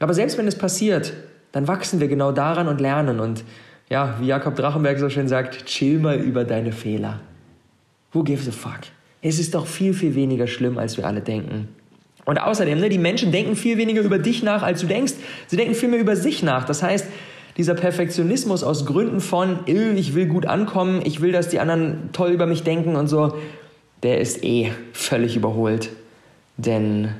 Aber 0.00 0.12
selbst 0.12 0.36
wenn 0.36 0.46
es 0.46 0.58
passiert, 0.58 1.12
dann 1.52 1.68
wachsen 1.68 2.00
wir 2.00 2.08
genau 2.08 2.32
daran 2.32 2.68
und 2.68 2.80
lernen. 2.80 3.20
Und 3.20 3.44
ja, 3.88 4.16
wie 4.20 4.26
Jakob 4.26 4.56
Drachenberg 4.56 4.98
so 4.98 5.08
schön 5.08 5.28
sagt, 5.28 5.66
chill 5.66 5.98
mal 5.98 6.16
über 6.16 6.44
deine 6.44 6.72
Fehler. 6.72 7.20
Who 8.12 8.24
gives 8.24 8.48
a 8.48 8.52
fuck? 8.52 8.80
Es 9.26 9.38
ist 9.38 9.54
doch 9.54 9.66
viel, 9.66 9.94
viel 9.94 10.14
weniger 10.14 10.46
schlimm, 10.46 10.76
als 10.76 10.98
wir 10.98 11.06
alle 11.06 11.22
denken. 11.22 11.68
Und 12.26 12.38
außerdem, 12.38 12.78
ne, 12.78 12.90
die 12.90 12.98
Menschen 12.98 13.32
denken 13.32 13.56
viel 13.56 13.78
weniger 13.78 14.02
über 14.02 14.18
dich 14.18 14.42
nach, 14.42 14.62
als 14.62 14.82
du 14.82 14.86
denkst. 14.86 15.14
Sie 15.46 15.56
denken 15.56 15.74
viel 15.74 15.88
mehr 15.88 15.98
über 15.98 16.14
sich 16.14 16.42
nach. 16.42 16.64
Das 16.64 16.82
heißt, 16.82 17.06
Dieser 17.56 17.74
Perfektionismus 17.74 18.64
aus 18.64 18.84
Gründen 18.84 19.20
von, 19.20 19.60
ich 19.66 20.14
will 20.14 20.26
gut 20.26 20.46
ankommen, 20.46 21.02
ich 21.04 21.20
will, 21.20 21.30
dass 21.30 21.48
die 21.48 21.60
anderen 21.60 22.10
toll 22.12 22.32
über 22.32 22.46
mich 22.46 22.64
denken 22.64 22.96
und 22.96 23.06
so, 23.06 23.38
der 24.02 24.20
ist 24.20 24.42
eh 24.42 24.72
völlig 24.92 25.36
überholt. 25.36 25.90
Denn 26.56 27.10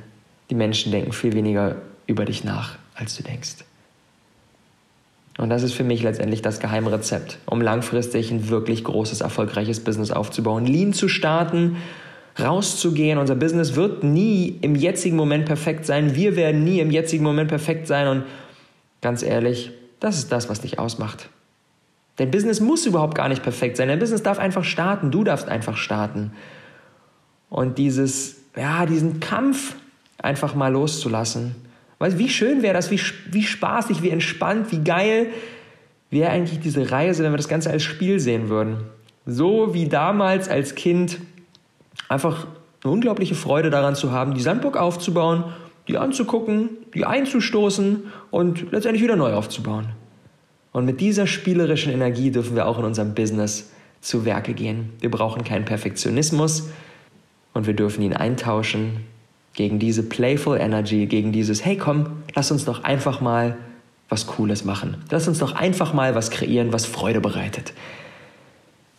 die 0.49 0.55
Menschen 0.55 0.91
denken 0.91 1.13
viel 1.13 1.33
weniger 1.33 1.77
über 2.05 2.25
dich 2.25 2.43
nach, 2.43 2.77
als 2.95 3.15
du 3.15 3.23
denkst. 3.23 3.63
Und 5.37 5.49
das 5.49 5.63
ist 5.63 5.73
für 5.73 5.83
mich 5.83 6.01
letztendlich 6.01 6.41
das 6.41 6.59
Geheimrezept, 6.59 7.39
um 7.45 7.61
langfristig 7.61 8.31
ein 8.31 8.49
wirklich 8.49 8.83
großes, 8.83 9.21
erfolgreiches 9.21 9.81
Business 9.81 10.11
aufzubauen. 10.11 10.65
Lean 10.65 10.93
zu 10.93 11.09
starten, 11.09 11.77
rauszugehen. 12.39 13.17
Unser 13.17 13.35
Business 13.35 13.75
wird 13.75 14.03
nie 14.03 14.57
im 14.61 14.75
jetzigen 14.75 15.17
Moment 15.17 15.45
perfekt 15.45 15.85
sein. 15.85 16.15
Wir 16.15 16.35
werden 16.35 16.63
nie 16.63 16.79
im 16.79 16.89
jetzigen 16.89 17.23
Moment 17.23 17.49
perfekt 17.49 17.87
sein. 17.87 18.07
Und 18.07 18.23
ganz 19.01 19.23
ehrlich, 19.23 19.71
das 19.99 20.17
ist 20.17 20.31
das, 20.31 20.49
was 20.49 20.61
dich 20.61 20.79
ausmacht. 20.79 21.29
Dein 22.17 22.31
Business 22.31 22.61
muss 22.61 22.85
überhaupt 22.85 23.15
gar 23.15 23.27
nicht 23.27 23.43
perfekt 23.43 23.75
sein. 23.75 23.89
Dein 23.89 23.99
Business 23.99 24.23
darf 24.23 24.39
einfach 24.39 24.63
starten. 24.63 25.11
Du 25.11 25.25
darfst 25.25 25.49
einfach 25.49 25.75
starten. 25.75 26.31
Und 27.49 27.77
dieses, 27.77 28.37
ja, 28.55 28.85
diesen 28.85 29.19
Kampf 29.19 29.75
einfach 30.17 30.55
mal 30.55 30.71
loszulassen. 30.71 31.55
Weißt, 31.99 32.17
wie 32.17 32.29
schön 32.29 32.61
wäre 32.61 32.73
das, 32.73 32.91
wie, 32.91 32.99
wie 33.31 33.43
spaßig, 33.43 34.01
wie 34.01 34.09
entspannt, 34.09 34.71
wie 34.71 34.83
geil 34.83 35.27
wäre 36.09 36.29
eigentlich 36.29 36.59
diese 36.59 36.91
Reise, 36.91 37.23
wenn 37.23 37.31
wir 37.31 37.37
das 37.37 37.47
Ganze 37.47 37.69
als 37.69 37.83
Spiel 37.83 38.19
sehen 38.19 38.49
würden. 38.49 38.77
So 39.25 39.73
wie 39.73 39.87
damals 39.87 40.49
als 40.49 40.75
Kind 40.75 41.19
einfach 42.09 42.47
eine 42.83 42.93
unglaubliche 42.93 43.35
Freude 43.35 43.69
daran 43.69 43.95
zu 43.95 44.11
haben, 44.11 44.33
die 44.33 44.41
Sandburg 44.41 44.77
aufzubauen, 44.77 45.45
die 45.87 45.97
anzugucken, 45.97 46.69
die 46.93 47.05
einzustoßen 47.05 48.11
und 48.31 48.71
letztendlich 48.71 49.03
wieder 49.03 49.15
neu 49.15 49.33
aufzubauen. 49.33 49.89
Und 50.71 50.85
mit 50.85 50.99
dieser 50.99 51.25
spielerischen 51.25 51.91
Energie 51.91 52.31
dürfen 52.31 52.55
wir 52.55 52.67
auch 52.67 52.77
in 52.77 52.85
unserem 52.85 53.15
Business 53.15 53.71
zu 54.01 54.25
Werke 54.25 54.53
gehen. 54.53 54.91
Wir 54.99 55.09
brauchen 55.09 55.43
keinen 55.43 55.65
Perfektionismus 55.65 56.69
und 57.53 57.65
wir 57.65 57.73
dürfen 57.73 58.01
ihn 58.01 58.13
eintauschen 58.13 58.97
gegen 59.55 59.79
diese 59.79 60.03
Playful 60.03 60.57
Energy, 60.57 61.05
gegen 61.07 61.31
dieses, 61.31 61.65
hey 61.65 61.77
komm, 61.77 62.23
lass 62.35 62.51
uns 62.51 62.65
doch 62.65 62.83
einfach 62.83 63.21
mal 63.21 63.57
was 64.09 64.27
Cooles 64.27 64.65
machen. 64.65 64.97
Lass 65.09 65.27
uns 65.27 65.39
doch 65.39 65.55
einfach 65.55 65.93
mal 65.93 66.13
was 66.13 66.29
kreieren, 66.29 66.71
was 66.71 66.85
Freude 66.85 67.21
bereitet. 67.21 67.73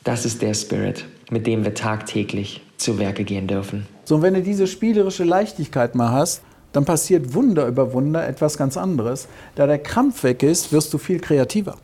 Das 0.03 0.25
ist 0.25 0.43
der 0.43 0.55
Spirit, 0.55 1.05
mit 1.31 1.47
dem 1.47 1.65
wir 1.65 1.75
tagtäglich 1.75 2.63
zu 2.77 2.99
Werke 2.99 3.25
gehen 3.25 3.47
dürfen. 3.47 3.87
So, 4.05 4.17
und 4.17 4.23
wenn 4.23 4.35
du 4.35 4.43
diese 4.43 4.67
spielerische 4.67 5.25
Leichtigkeit 5.25 5.95
mal 5.95 6.13
hast, 6.13 6.43
dann 6.73 6.85
passiert 6.85 7.35
Wunder 7.35 7.67
über 7.67 7.93
Wunder 7.93 8.27
etwas 8.27 8.59
ganz 8.59 8.77
anderes. 8.77 9.29
Da 9.55 9.67
der 9.67 9.79
Krampf 9.79 10.23
weg 10.25 10.43
ist, 10.43 10.73
wirst 10.73 10.93
du 10.93 10.99
viel 10.99 11.21
kreativer. 11.21 11.77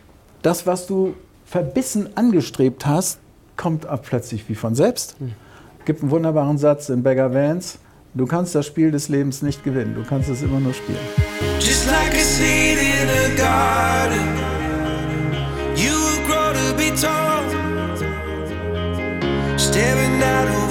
Das, 0.43 0.67
was 0.67 0.87
du 0.87 1.15
verbissen 1.47 2.17
angestrebt 2.17 2.87
hast, 2.87 3.19
kommt 3.57 3.87
ab 3.87 4.05
plötzlich 4.07 4.49
wie 4.49 4.55
von 4.55 4.75
selbst. 4.75 5.17
Hm. 5.19 5.33
Gibt 5.85 6.03
einen 6.03 6.11
wunderbaren 6.11 6.59
Satz 6.59 6.89
in 6.89 7.03
Beggar 7.03 7.33
Vance. 7.35 7.79
Du 8.15 8.27
kannst 8.27 8.55
das 8.55 8.67
Spiel 8.67 8.91
des 8.91 9.09
Lebens 9.09 9.41
nicht 9.41 9.65
gewinnen, 9.65 9.95
du 9.95 10.03
kannst 10.03 10.29
es 10.29 10.43
immer 10.43 10.61
nur 10.61 10.75
spielen. 10.75 10.99
Just 11.59 11.87
like 11.87 12.13
a 12.13 12.23
seed 12.23 12.77
in 12.77 13.09
a 13.09 13.35
garden, 13.39 14.37
you 15.75 15.95
grow 16.27 16.53
to 16.53 16.75
be 16.77 16.91
tall. 16.95 17.43
Staring 19.57 20.23
out 20.23 20.62